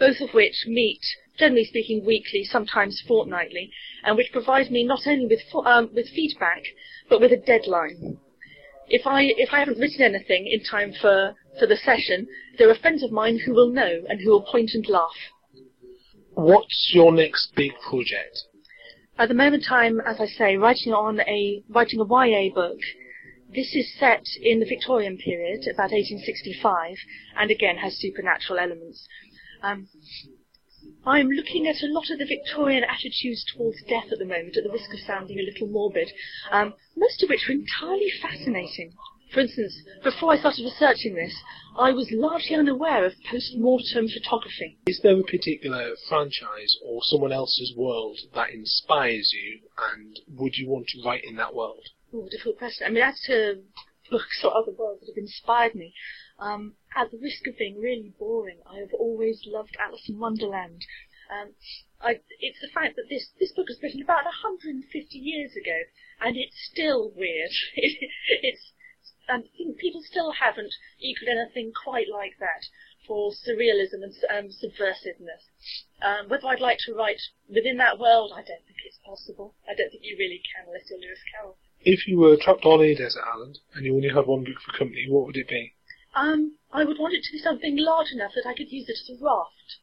both 0.00 0.20
of 0.20 0.34
which 0.34 0.66
meet, 0.66 1.02
generally 1.38 1.64
speaking, 1.66 2.04
weekly, 2.04 2.42
sometimes 2.42 3.00
fortnightly, 3.06 3.70
and 4.02 4.16
which 4.16 4.32
provide 4.32 4.72
me 4.72 4.82
not 4.82 5.06
only 5.06 5.26
with 5.26 5.42
um, 5.64 5.90
with 5.94 6.08
feedback, 6.08 6.64
but 7.08 7.20
with 7.20 7.30
a 7.30 7.36
deadline. 7.36 8.18
If 8.88 9.06
I 9.06 9.22
if 9.22 9.50
I 9.52 9.58
haven't 9.58 9.78
written 9.78 10.02
anything 10.02 10.46
in 10.46 10.62
time 10.62 10.92
for 11.00 11.34
for 11.58 11.66
the 11.66 11.76
session, 11.76 12.26
there 12.58 12.70
are 12.70 12.74
friends 12.74 13.02
of 13.02 13.10
mine 13.10 13.38
who 13.44 13.52
will 13.52 13.70
know 13.70 14.02
and 14.08 14.20
who 14.20 14.30
will 14.30 14.42
point 14.42 14.70
and 14.74 14.86
laugh. 14.88 15.16
What's 16.34 16.90
your 16.92 17.12
next 17.12 17.54
big 17.56 17.72
project? 17.88 18.44
At 19.18 19.28
the 19.28 19.34
moment, 19.34 19.64
I'm, 19.70 20.00
as 20.00 20.20
I 20.20 20.26
say, 20.26 20.56
writing 20.56 20.92
on 20.92 21.20
a 21.20 21.62
writing 21.70 22.00
a 22.00 22.04
YA 22.04 22.52
book. 22.54 22.78
This 23.54 23.74
is 23.74 23.90
set 23.98 24.24
in 24.42 24.60
the 24.60 24.66
Victorian 24.66 25.16
period, 25.16 25.62
about 25.62 25.92
1865, 25.92 26.96
and 27.38 27.50
again 27.50 27.76
has 27.78 27.96
supernatural 27.96 28.58
elements. 28.58 29.08
Um, 29.62 29.88
I'm 31.06 31.28
looking 31.30 31.68
at 31.68 31.82
a 31.82 31.92
lot 31.92 32.10
of 32.10 32.18
the 32.18 32.26
Victorian 32.26 32.82
attitudes 32.82 33.44
towards 33.44 33.80
death 33.88 34.10
at 34.10 34.18
the 34.18 34.24
moment, 34.24 34.56
at 34.56 34.64
the 34.64 34.72
risk 34.72 34.92
of 34.92 34.98
sounding 34.98 35.38
a 35.38 35.42
little 35.42 35.68
morbid, 35.68 36.10
um, 36.50 36.74
most 36.96 37.22
of 37.22 37.28
which 37.28 37.48
are 37.48 37.52
entirely 37.52 38.10
fascinating. 38.20 38.92
For 39.32 39.40
instance, 39.40 39.82
before 40.02 40.32
I 40.32 40.38
started 40.38 40.64
researching 40.64 41.14
this, 41.14 41.34
I 41.78 41.92
was 41.92 42.10
largely 42.10 42.56
unaware 42.56 43.04
of 43.04 43.12
post-mortem 43.30 44.08
photography. 44.08 44.78
Is 44.88 45.00
there 45.00 45.18
a 45.18 45.22
particular 45.22 45.94
franchise 46.08 46.76
or 46.84 47.00
someone 47.04 47.32
else's 47.32 47.72
world 47.76 48.18
that 48.34 48.50
inspires 48.50 49.32
you, 49.32 49.60
and 49.94 50.18
would 50.36 50.56
you 50.56 50.68
want 50.68 50.88
to 50.88 51.02
write 51.04 51.24
in 51.24 51.36
that 51.36 51.54
world? 51.54 51.86
Oh, 52.12 52.28
difficult 52.28 52.58
question. 52.58 52.86
I 52.86 52.90
mean, 52.90 53.04
as 53.04 53.20
to 53.26 53.62
books 54.10 54.42
or 54.42 54.56
other 54.56 54.72
worlds 54.72 55.00
that 55.00 55.12
have 55.12 55.22
inspired 55.22 55.74
me, 55.74 55.94
um, 56.38 56.74
at 56.94 57.10
the 57.10 57.18
risk 57.18 57.46
of 57.46 57.58
being 57.58 57.80
really 57.80 58.14
boring, 58.18 58.58
I 58.66 58.78
have 58.78 58.92
always 58.92 59.42
loved 59.46 59.76
Alice 59.80 60.08
in 60.08 60.18
Wonderland. 60.18 60.84
Um, 61.30 61.54
I, 62.00 62.20
it's 62.40 62.60
the 62.60 62.68
fact 62.72 62.96
that 62.96 63.08
this, 63.08 63.30
this 63.40 63.52
book 63.52 63.68
was 63.68 63.82
written 63.82 64.02
about 64.02 64.24
150 64.24 65.18
years 65.18 65.52
ago, 65.56 65.78
and 66.20 66.36
it's 66.36 66.56
still 66.70 67.12
weird. 67.16 67.50
It, 67.76 68.10
it's, 68.42 68.72
and 69.28 69.44
I 69.44 69.56
think 69.56 69.78
people 69.78 70.02
still 70.02 70.32
haven't 70.32 70.72
equaled 71.00 71.30
anything 71.30 71.72
quite 71.72 72.06
like 72.08 72.38
that 72.38 72.62
for 73.06 73.32
surrealism 73.32 74.02
and 74.02 74.14
um, 74.30 74.50
subversiveness. 74.50 75.42
Um, 76.02 76.28
whether 76.28 76.46
I'd 76.46 76.60
like 76.60 76.78
to 76.86 76.94
write 76.94 77.20
within 77.48 77.76
that 77.78 77.98
world, 77.98 78.32
I 78.32 78.42
don't 78.42 78.64
think 78.66 78.78
it's 78.84 78.98
possible. 79.04 79.54
I 79.68 79.74
don't 79.74 79.90
think 79.90 80.04
you 80.04 80.16
really 80.18 80.42
can, 80.54 80.66
unless 80.68 80.88
you're 80.90 81.00
Lewis 81.00 81.18
Carroll. 81.32 81.56
If 81.80 82.06
you 82.06 82.18
were 82.18 82.36
trapped 82.36 82.64
on 82.64 82.82
a 82.82 82.94
desert 82.94 83.24
island 83.32 83.58
and 83.74 83.84
you 83.84 83.94
only 83.94 84.08
had 84.08 84.26
one 84.26 84.44
book 84.44 84.60
for 84.64 84.76
company, 84.76 85.06
what 85.08 85.26
would 85.26 85.36
it 85.36 85.48
be? 85.48 85.75
Um, 86.16 86.56
I 86.72 86.84
would 86.84 86.98
want 86.98 87.14
it 87.14 87.22
to 87.24 87.32
be 87.32 87.38
something 87.38 87.76
large 87.76 88.10
enough 88.10 88.32
that 88.34 88.48
I 88.48 88.54
could 88.54 88.72
use 88.72 88.88
it 88.88 88.96
as 89.12 89.20
a 89.20 89.24
raft. 89.24 89.76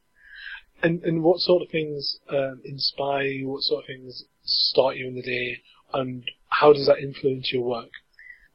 And 0.82 1.02
and 1.04 1.22
what 1.22 1.38
sort 1.38 1.62
of 1.62 1.70
things 1.70 2.18
um, 2.28 2.60
inspire 2.64 3.22
you? 3.22 3.48
What 3.48 3.62
sort 3.62 3.84
of 3.84 3.86
things 3.86 4.24
start 4.42 4.96
you 4.96 5.06
in 5.06 5.14
the 5.14 5.22
day? 5.22 5.62
And 5.92 6.24
how 6.48 6.72
does 6.72 6.86
that 6.86 6.98
influence 6.98 7.52
your 7.52 7.62
work? 7.62 7.90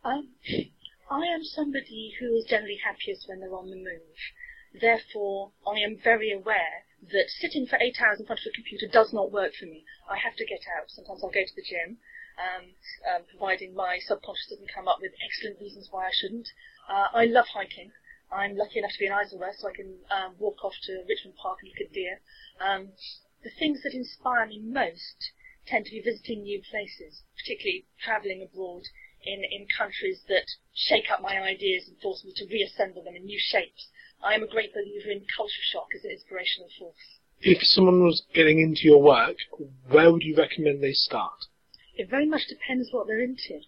Um, 0.04 0.28
I 1.10 1.26
am 1.34 1.44
somebody 1.44 2.14
who 2.20 2.36
is 2.36 2.46
generally 2.46 2.80
happiest 2.84 3.28
when 3.28 3.40
they're 3.40 3.56
on 3.56 3.70
the 3.70 3.78
move. 3.78 4.20
Therefore, 4.80 5.52
I 5.66 5.80
am 5.80 5.98
very 6.04 6.32
aware 6.32 6.86
that 7.12 7.30
sitting 7.30 7.66
for 7.66 7.80
eight 7.80 7.98
hours 8.02 8.20
in 8.20 8.26
front 8.26 8.42
of 8.42 8.52
a 8.52 8.56
computer 8.56 8.88
does 8.92 9.14
not 9.14 9.32
work 9.32 9.54
for 9.58 9.66
me. 9.66 9.86
I 10.10 10.18
have 10.18 10.36
to 10.36 10.46
get 10.46 10.62
out. 10.78 10.92
Sometimes 10.92 11.24
I'll 11.24 11.32
go 11.32 11.42
to 11.42 11.56
the 11.56 11.64
gym, 11.64 11.98
um, 12.40 12.66
um, 13.04 13.22
providing 13.30 13.76
my 13.76 14.00
subconscious 14.00 14.48
doesn't 14.50 14.74
come 14.74 14.88
up 14.88 15.00
with 15.02 15.12
excellent 15.24 15.60
reasons 15.60 15.90
why 15.92 16.08
I 16.08 16.14
shouldn't. 16.14 16.48
Uh, 16.88 17.08
I 17.14 17.26
love 17.26 17.46
hiking. 17.54 17.92
I'm 18.32 18.56
lucky 18.56 18.80
enough 18.80 18.94
to 18.94 19.00
be 19.00 19.08
in 19.08 19.14
Isleworth, 19.14 19.58
so 19.58 19.70
I 19.70 19.76
can 19.76 19.98
um, 20.10 20.36
walk 20.38 20.64
off 20.64 20.74
to 20.84 21.04
Richmond 21.08 21.36
Park 21.42 21.60
and 21.62 21.70
look 21.70 21.82
at 21.82 21.94
deer. 21.94 22.22
Um, 22.62 22.90
the 23.44 23.50
things 23.58 23.82
that 23.84 23.94
inspire 23.94 24.46
me 24.46 24.60
most 24.60 25.32
tend 25.66 25.86
to 25.86 25.92
be 25.92 26.02
visiting 26.02 26.44
new 26.44 26.62
places, 26.70 27.24
particularly 27.38 27.86
travelling 28.04 28.42
abroad 28.42 28.84
in, 29.24 29.44
in 29.44 29.68
countries 29.76 30.22
that 30.28 30.46
shake 30.74 31.10
up 31.12 31.22
my 31.22 31.42
ideas 31.42 31.88
and 31.88 31.98
force 32.00 32.24
me 32.24 32.34
to 32.36 32.46
reassemble 32.48 33.04
them 33.04 33.16
in 33.16 33.26
new 33.26 33.40
shapes. 33.40 33.90
I 34.22 34.34
am 34.34 34.44
a 34.44 34.48
great 34.48 34.74
believer 34.74 35.10
in 35.10 35.26
culture 35.36 35.66
shock 35.72 35.88
as 35.96 36.04
an 36.04 36.12
inspirational 36.12 36.70
force. 36.78 37.20
If 37.42 37.64
someone 37.64 38.04
was 38.04 38.24
getting 38.34 38.60
into 38.60 38.82
your 38.84 39.02
work, 39.02 39.38
where 39.90 40.12
would 40.12 40.24
you 40.24 40.36
recommend 40.36 40.84
they 40.84 40.94
start? 40.94 41.46
It 42.00 42.08
very 42.08 42.26
much 42.26 42.48
depends 42.48 42.94
what 42.94 43.08
they're 43.08 43.20
into. 43.20 43.60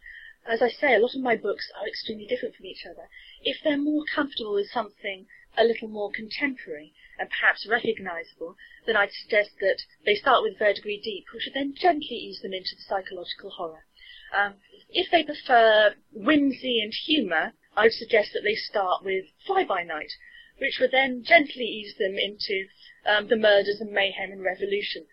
As 0.45 0.61
I 0.61 0.69
say, 0.69 0.95
a 0.95 0.99
lot 0.99 1.15
of 1.15 1.19
my 1.19 1.35
books 1.35 1.69
are 1.75 1.85
extremely 1.85 2.25
different 2.25 2.55
from 2.55 2.65
each 2.65 2.85
other. 2.85 3.09
If 3.43 3.61
they're 3.61 3.75
more 3.77 4.05
comfortable 4.05 4.53
with 4.53 4.69
something 4.69 5.27
a 5.57 5.65
little 5.65 5.89
more 5.89 6.13
contemporary 6.13 6.93
and 7.19 7.29
perhaps 7.29 7.67
recognisable, 7.67 8.55
then 8.85 8.95
I'd 8.95 9.11
suggest 9.11 9.59
that 9.59 9.83
they 10.05 10.15
start 10.15 10.43
with 10.43 10.57
Verdigris 10.57 11.03
Deep, 11.03 11.25
which 11.33 11.43
would 11.43 11.55
then 11.55 11.75
gently 11.75 12.15
ease 12.15 12.39
them 12.41 12.53
into 12.53 12.73
the 12.73 12.83
psychological 12.83 13.49
horror. 13.49 13.85
Um, 14.33 14.61
if 14.89 15.11
they 15.11 15.23
prefer 15.23 15.95
whimsy 16.13 16.79
and 16.79 16.93
humour, 16.93 17.51
I 17.75 17.87
would 17.87 17.93
suggest 17.93 18.31
that 18.31 18.43
they 18.45 18.55
start 18.55 19.03
with 19.03 19.25
Fly 19.45 19.65
By 19.65 19.83
Night, 19.83 20.13
which 20.57 20.79
would 20.79 20.91
then 20.91 21.25
gently 21.25 21.65
ease 21.65 21.95
them 21.97 22.17
into 22.17 22.69
um, 23.05 23.27
the 23.27 23.35
murders 23.35 23.81
and 23.81 23.91
mayhem 23.91 24.31
and 24.31 24.41
revolution. 24.41 25.05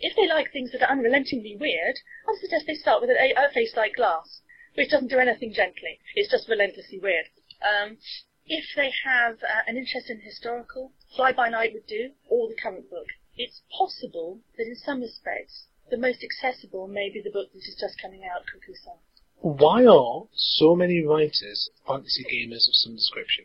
If 0.00 0.16
they 0.16 0.26
like 0.26 0.50
things 0.50 0.72
that 0.72 0.82
are 0.82 0.90
unrelentingly 0.90 1.56
weird, 1.56 1.96
I 2.26 2.34
suggest 2.40 2.66
they 2.66 2.74
start 2.74 3.02
with 3.02 3.10
a, 3.10 3.34
a 3.36 3.52
face 3.52 3.76
like 3.76 3.96
glass, 3.96 4.40
which 4.74 4.90
doesn't 4.90 5.08
do 5.08 5.18
anything 5.18 5.52
gently. 5.52 6.00
It's 6.14 6.30
just 6.30 6.48
relentlessly 6.48 6.98
weird. 6.98 7.26
Um, 7.60 7.98
if 8.46 8.64
they 8.74 8.90
have 9.04 9.36
uh, 9.42 9.62
an 9.66 9.76
interest 9.76 10.08
in 10.08 10.20
historical, 10.20 10.92
Fly 11.14 11.32
By 11.32 11.50
Night 11.50 11.74
would 11.74 11.86
do, 11.86 12.12
or 12.28 12.48
the 12.48 12.56
current 12.56 12.88
book. 12.88 13.08
It's 13.36 13.60
possible 13.76 14.40
that 14.56 14.66
in 14.66 14.74
some 14.74 15.02
respects, 15.02 15.66
the 15.90 15.98
most 15.98 16.24
accessible 16.24 16.88
may 16.88 17.10
be 17.10 17.20
the 17.20 17.30
book 17.30 17.52
that 17.52 17.58
is 17.58 17.76
just 17.78 18.00
coming 18.00 18.24
out, 18.24 18.46
Cuckoo 18.46 18.74
Song. 18.82 18.98
Why 19.42 19.84
are 19.84 20.28
so 20.32 20.74
many 20.74 21.04
writers 21.04 21.68
fantasy 21.86 22.24
gamers 22.24 22.68
of 22.68 22.74
some 22.74 22.96
description? 22.96 23.44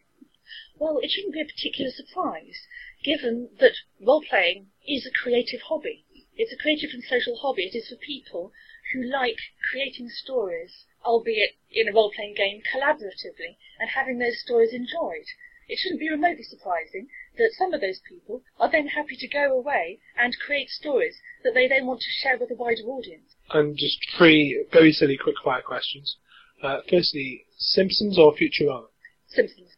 Well, 0.78 1.00
it 1.02 1.12
shouldn't 1.12 1.34
be 1.34 1.42
a 1.42 1.46
particular 1.46 1.92
surprise, 1.92 2.68
given 3.04 3.50
that 3.60 3.76
role-playing 4.02 4.68
is 4.88 5.06
a 5.06 5.12
creative 5.12 5.62
hobby. 5.62 6.05
It's 6.38 6.52
a 6.52 6.58
creative 6.58 6.90
and 6.94 7.04
social 7.04 7.38
hobby. 7.38 7.64
It 7.64 7.78
is 7.78 7.88
for 7.88 7.96
people 7.96 8.52
who 8.94 9.04
like 9.04 9.38
creating 9.72 10.10
stories, 10.10 10.86
albeit 11.06 11.56
in 11.72 11.88
a 11.88 11.94
role-playing 11.94 12.36
game, 12.36 12.62
collaboratively, 12.74 13.58
and 13.80 13.90
having 13.90 14.20
those 14.20 14.42
stories 14.42 14.74
enjoyed. 14.74 15.26
It 15.68 15.80
shouldn't 15.80 16.00
be 16.00 16.10
remotely 16.10 16.44
surprising 16.44 17.08
that 17.38 17.52
some 17.58 17.74
of 17.74 17.82
those 17.82 18.00
people 18.08 18.44
are 18.60 18.70
then 18.70 18.88
happy 18.88 19.16
to 19.18 19.28
go 19.28 19.58
away 19.58 20.00
and 20.18 20.36
create 20.46 20.70
stories 20.70 21.16
that 21.44 21.54
they 21.54 21.68
then 21.68 21.88
want 21.88 22.02
to 22.02 22.12
share 22.22 22.38
with 22.38 22.52
a 22.52 22.56
wider 22.56 22.84
audience. 22.84 23.36
And 23.50 23.76
just 23.78 23.98
three 24.18 24.66
very 24.72 24.92
silly 24.92 25.18
quick 25.18 25.38
fire 25.44 25.62
questions. 25.62 26.18
Uh, 26.62 26.82
firstly, 26.90 27.46
Simpsons 27.58 28.20
or 28.20 28.36
Futurama? 28.36 28.88
Simpsons. 29.28 29.70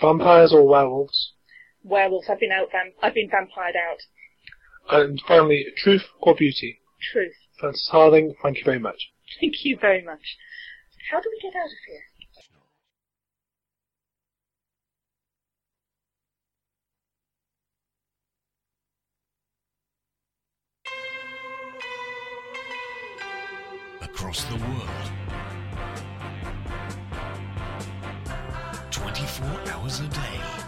Vampires 0.00 0.52
or 0.52 0.66
werewolves? 0.66 1.32
Werewolves. 1.82 2.28
I've 2.28 2.40
been 2.40 2.52
out. 2.52 2.70
Vamp- 2.70 2.94
I've 3.02 3.14
been 3.14 3.30
vampired 3.30 3.76
out. 3.76 3.98
And 4.90 5.20
finally, 5.26 5.66
truth 5.76 6.04
or 6.20 6.34
beauty? 6.34 6.78
Truth. 7.12 7.32
Frances 7.58 7.88
Hardinge, 7.90 8.34
thank 8.42 8.58
you 8.58 8.64
very 8.64 8.78
much. 8.78 9.10
Thank 9.40 9.64
you 9.64 9.78
very 9.80 10.02
much. 10.04 10.36
How 11.10 11.20
do 11.20 11.30
we 11.30 11.40
get 11.40 11.54
out 11.56 11.66
of 11.66 11.72
here? 11.86 12.02
Across 24.02 24.44
the 24.44 24.56
world. 24.56 24.90
24 28.90 29.72
hours 29.72 30.00
a 30.00 30.08
day. 30.08 30.63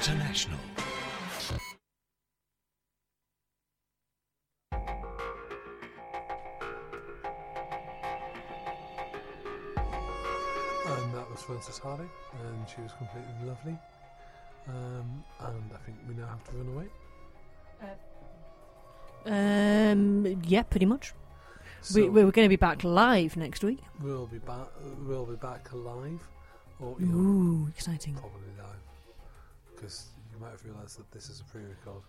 International. 0.00 0.58
And 10.86 11.14
that 11.14 11.30
was 11.30 11.42
Frances 11.42 11.78
Hardinge, 11.78 12.08
and 12.42 12.68
she 12.68 12.80
was 12.80 12.92
completely 12.92 13.32
lovely. 13.46 13.78
Um, 14.68 15.24
and 15.40 15.70
I 15.74 15.78
think 15.84 15.98
we 16.08 16.14
now 16.14 16.26
have 16.26 16.44
to 16.44 16.56
run 16.56 16.68
away. 16.74 16.86
Um, 19.26 20.42
yeah, 20.46 20.62
pretty 20.62 20.86
much. 20.86 21.12
So 21.82 22.00
we, 22.02 22.08
we 22.08 22.24
were 22.24 22.32
going 22.32 22.46
to 22.46 22.50
be 22.50 22.56
back 22.56 22.84
live 22.84 23.36
next 23.36 23.62
week. 23.64 23.80
we'll 24.02 24.26
be 24.26 24.38
back. 24.38 24.68
We'll 25.06 25.26
be 25.26 25.36
back 25.36 25.68
live, 25.72 26.26
or 26.78 26.96
you 26.98 27.06
know, 27.06 27.16
Ooh, 27.16 27.68
exciting. 27.68 28.14
probably 28.14 28.48
live, 28.58 28.82
because 29.80 30.06
you 30.32 30.38
might 30.40 30.50
have 30.50 30.64
realised 30.64 30.98
that 30.98 31.10
this 31.10 31.28
is 31.30 31.40
a 31.40 31.44
pre-record. 31.44 32.02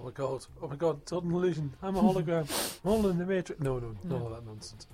Oh 0.00 0.04
my 0.04 0.10
god! 0.10 0.44
Oh 0.60 0.66
my 0.68 0.74
god! 0.76 1.06
Total 1.06 1.30
illusion! 1.30 1.72
I'm 1.82 1.96
a 1.96 2.02
hologram. 2.02 2.48
I'm 2.84 2.90
all 2.90 3.06
in 3.08 3.18
the 3.18 3.24
matrix. 3.24 3.60
No, 3.60 3.78
no, 3.78 3.94
No. 4.02 4.26
of 4.26 4.32
that 4.32 4.44
nonsense. 4.46 4.86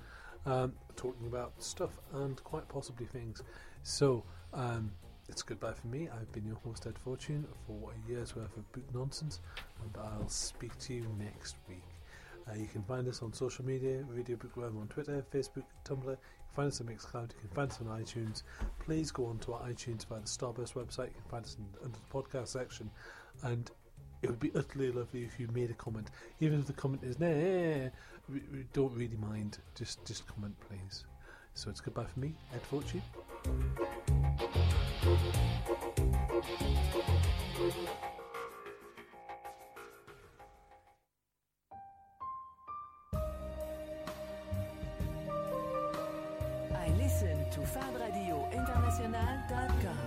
Um, 0.45 0.73
talking 0.95 1.27
about 1.27 1.53
stuff 1.59 1.91
and 2.13 2.41
quite 2.43 2.67
possibly 2.67 3.05
things. 3.07 3.41
So 3.83 4.23
um, 4.53 4.91
it's 5.29 5.41
goodbye 5.41 5.73
for 5.73 5.87
me. 5.87 6.07
I've 6.09 6.31
been 6.31 6.45
your 6.45 6.57
host 6.63 6.85
Ed 6.85 6.97
Fortune 6.99 7.47
for 7.65 7.91
a 7.91 8.09
year's 8.11 8.35
worth 8.35 8.55
of 8.57 8.71
boot 8.73 8.85
nonsense, 8.93 9.39
and 9.81 9.97
I'll 10.03 10.29
speak 10.29 10.77
to 10.79 10.93
you 10.93 11.07
next 11.17 11.55
week. 11.67 11.83
Uh, 12.51 12.55
you 12.57 12.67
can 12.67 12.83
find 12.83 13.07
us 13.07 13.21
on 13.21 13.31
social 13.33 13.63
media, 13.65 14.03
Radio 14.09 14.35
Bookworm 14.35 14.77
on 14.77 14.87
Twitter, 14.87 15.23
Facebook, 15.33 15.63
Tumblr. 15.85 16.03
You 16.05 16.17
can 16.17 16.55
find 16.55 16.67
us 16.67 16.81
on 16.81 16.87
Mixcloud. 16.87 17.31
You 17.33 17.39
can 17.39 17.49
find 17.55 17.71
us 17.71 17.79
on 17.79 17.87
iTunes. 17.87 18.43
Please 18.79 19.11
go 19.11 19.25
onto 19.27 19.53
our 19.53 19.61
iTunes 19.61 20.05
via 20.05 20.19
the 20.19 20.25
Starburst 20.25 20.73
website. 20.73 21.07
You 21.07 21.21
can 21.21 21.29
find 21.29 21.45
us 21.45 21.55
in, 21.57 21.65
under 21.83 21.97
the 21.97 22.13
podcast 22.13 22.49
section. 22.49 22.89
And 23.43 23.71
it 24.21 24.29
would 24.29 24.39
be 24.39 24.51
utterly 24.55 24.91
lovely 24.91 25.23
if 25.23 25.39
you 25.39 25.47
made 25.53 25.69
a 25.69 25.75
comment. 25.75 26.09
Even 26.39 26.59
if 26.59 26.67
the 26.67 26.73
comment 26.73 27.03
is, 27.03 27.19
nah, 27.19 27.27
we, 28.29 28.41
we 28.51 28.65
don't 28.73 28.93
really 28.93 29.17
mind. 29.17 29.59
Just, 29.75 30.03
just 30.05 30.27
comment, 30.27 30.55
please. 30.67 31.05
So 31.53 31.69
it's 31.69 31.81
goodbye 31.81 32.05
for 32.05 32.19
me, 32.19 32.33
Ed 32.53 32.61
Fortune. 32.63 33.01
FabRadioInternational.com. 47.73 49.97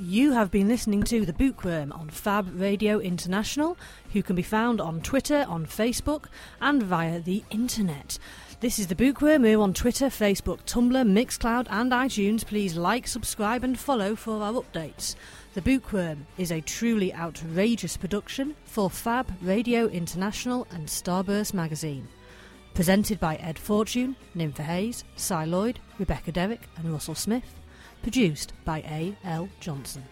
You 0.00 0.32
have 0.32 0.50
been 0.50 0.68
listening 0.68 1.02
to 1.04 1.24
The 1.24 1.32
Bookworm 1.32 1.92
on 1.92 2.10
Fab 2.10 2.60
Radio 2.60 2.98
International, 2.98 3.78
who 4.12 4.22
can 4.22 4.36
be 4.36 4.42
found 4.42 4.80
on 4.80 5.00
Twitter, 5.00 5.46
on 5.48 5.66
Facebook, 5.66 6.26
and 6.60 6.82
via 6.82 7.20
the 7.20 7.42
internet. 7.50 8.18
This 8.60 8.78
is 8.78 8.86
The 8.86 8.94
Bookworm. 8.94 9.42
We're 9.42 9.60
on 9.60 9.74
Twitter, 9.74 10.06
Facebook, 10.06 10.64
Tumblr, 10.64 11.04
Mixcloud, 11.06 11.66
and 11.68 11.92
iTunes. 11.92 12.46
Please 12.46 12.76
like, 12.76 13.06
subscribe, 13.06 13.62
and 13.62 13.78
follow 13.78 14.16
for 14.16 14.42
our 14.42 14.52
updates. 14.54 15.16
The 15.52 15.60
Bookworm 15.60 16.26
is 16.38 16.50
a 16.50 16.62
truly 16.62 17.12
outrageous 17.12 17.96
production 17.96 18.54
for 18.64 18.88
Fab 18.88 19.30
Radio 19.42 19.86
International 19.88 20.66
and 20.70 20.86
Starburst 20.86 21.52
Magazine. 21.52 22.08
Presented 22.72 23.20
by 23.20 23.36
Ed 23.36 23.58
Fortune, 23.58 24.16
Nympha 24.34 24.62
Hayes, 24.62 25.04
Cy 25.16 25.44
Lloyd, 25.44 25.78
Rebecca 25.98 26.32
Derrick, 26.32 26.62
and 26.76 26.90
Russell 26.90 27.14
Smith. 27.14 27.60
Produced 28.02 28.54
by 28.64 28.78
A. 28.80 29.16
L. 29.24 29.48
Johnson. 29.60 30.04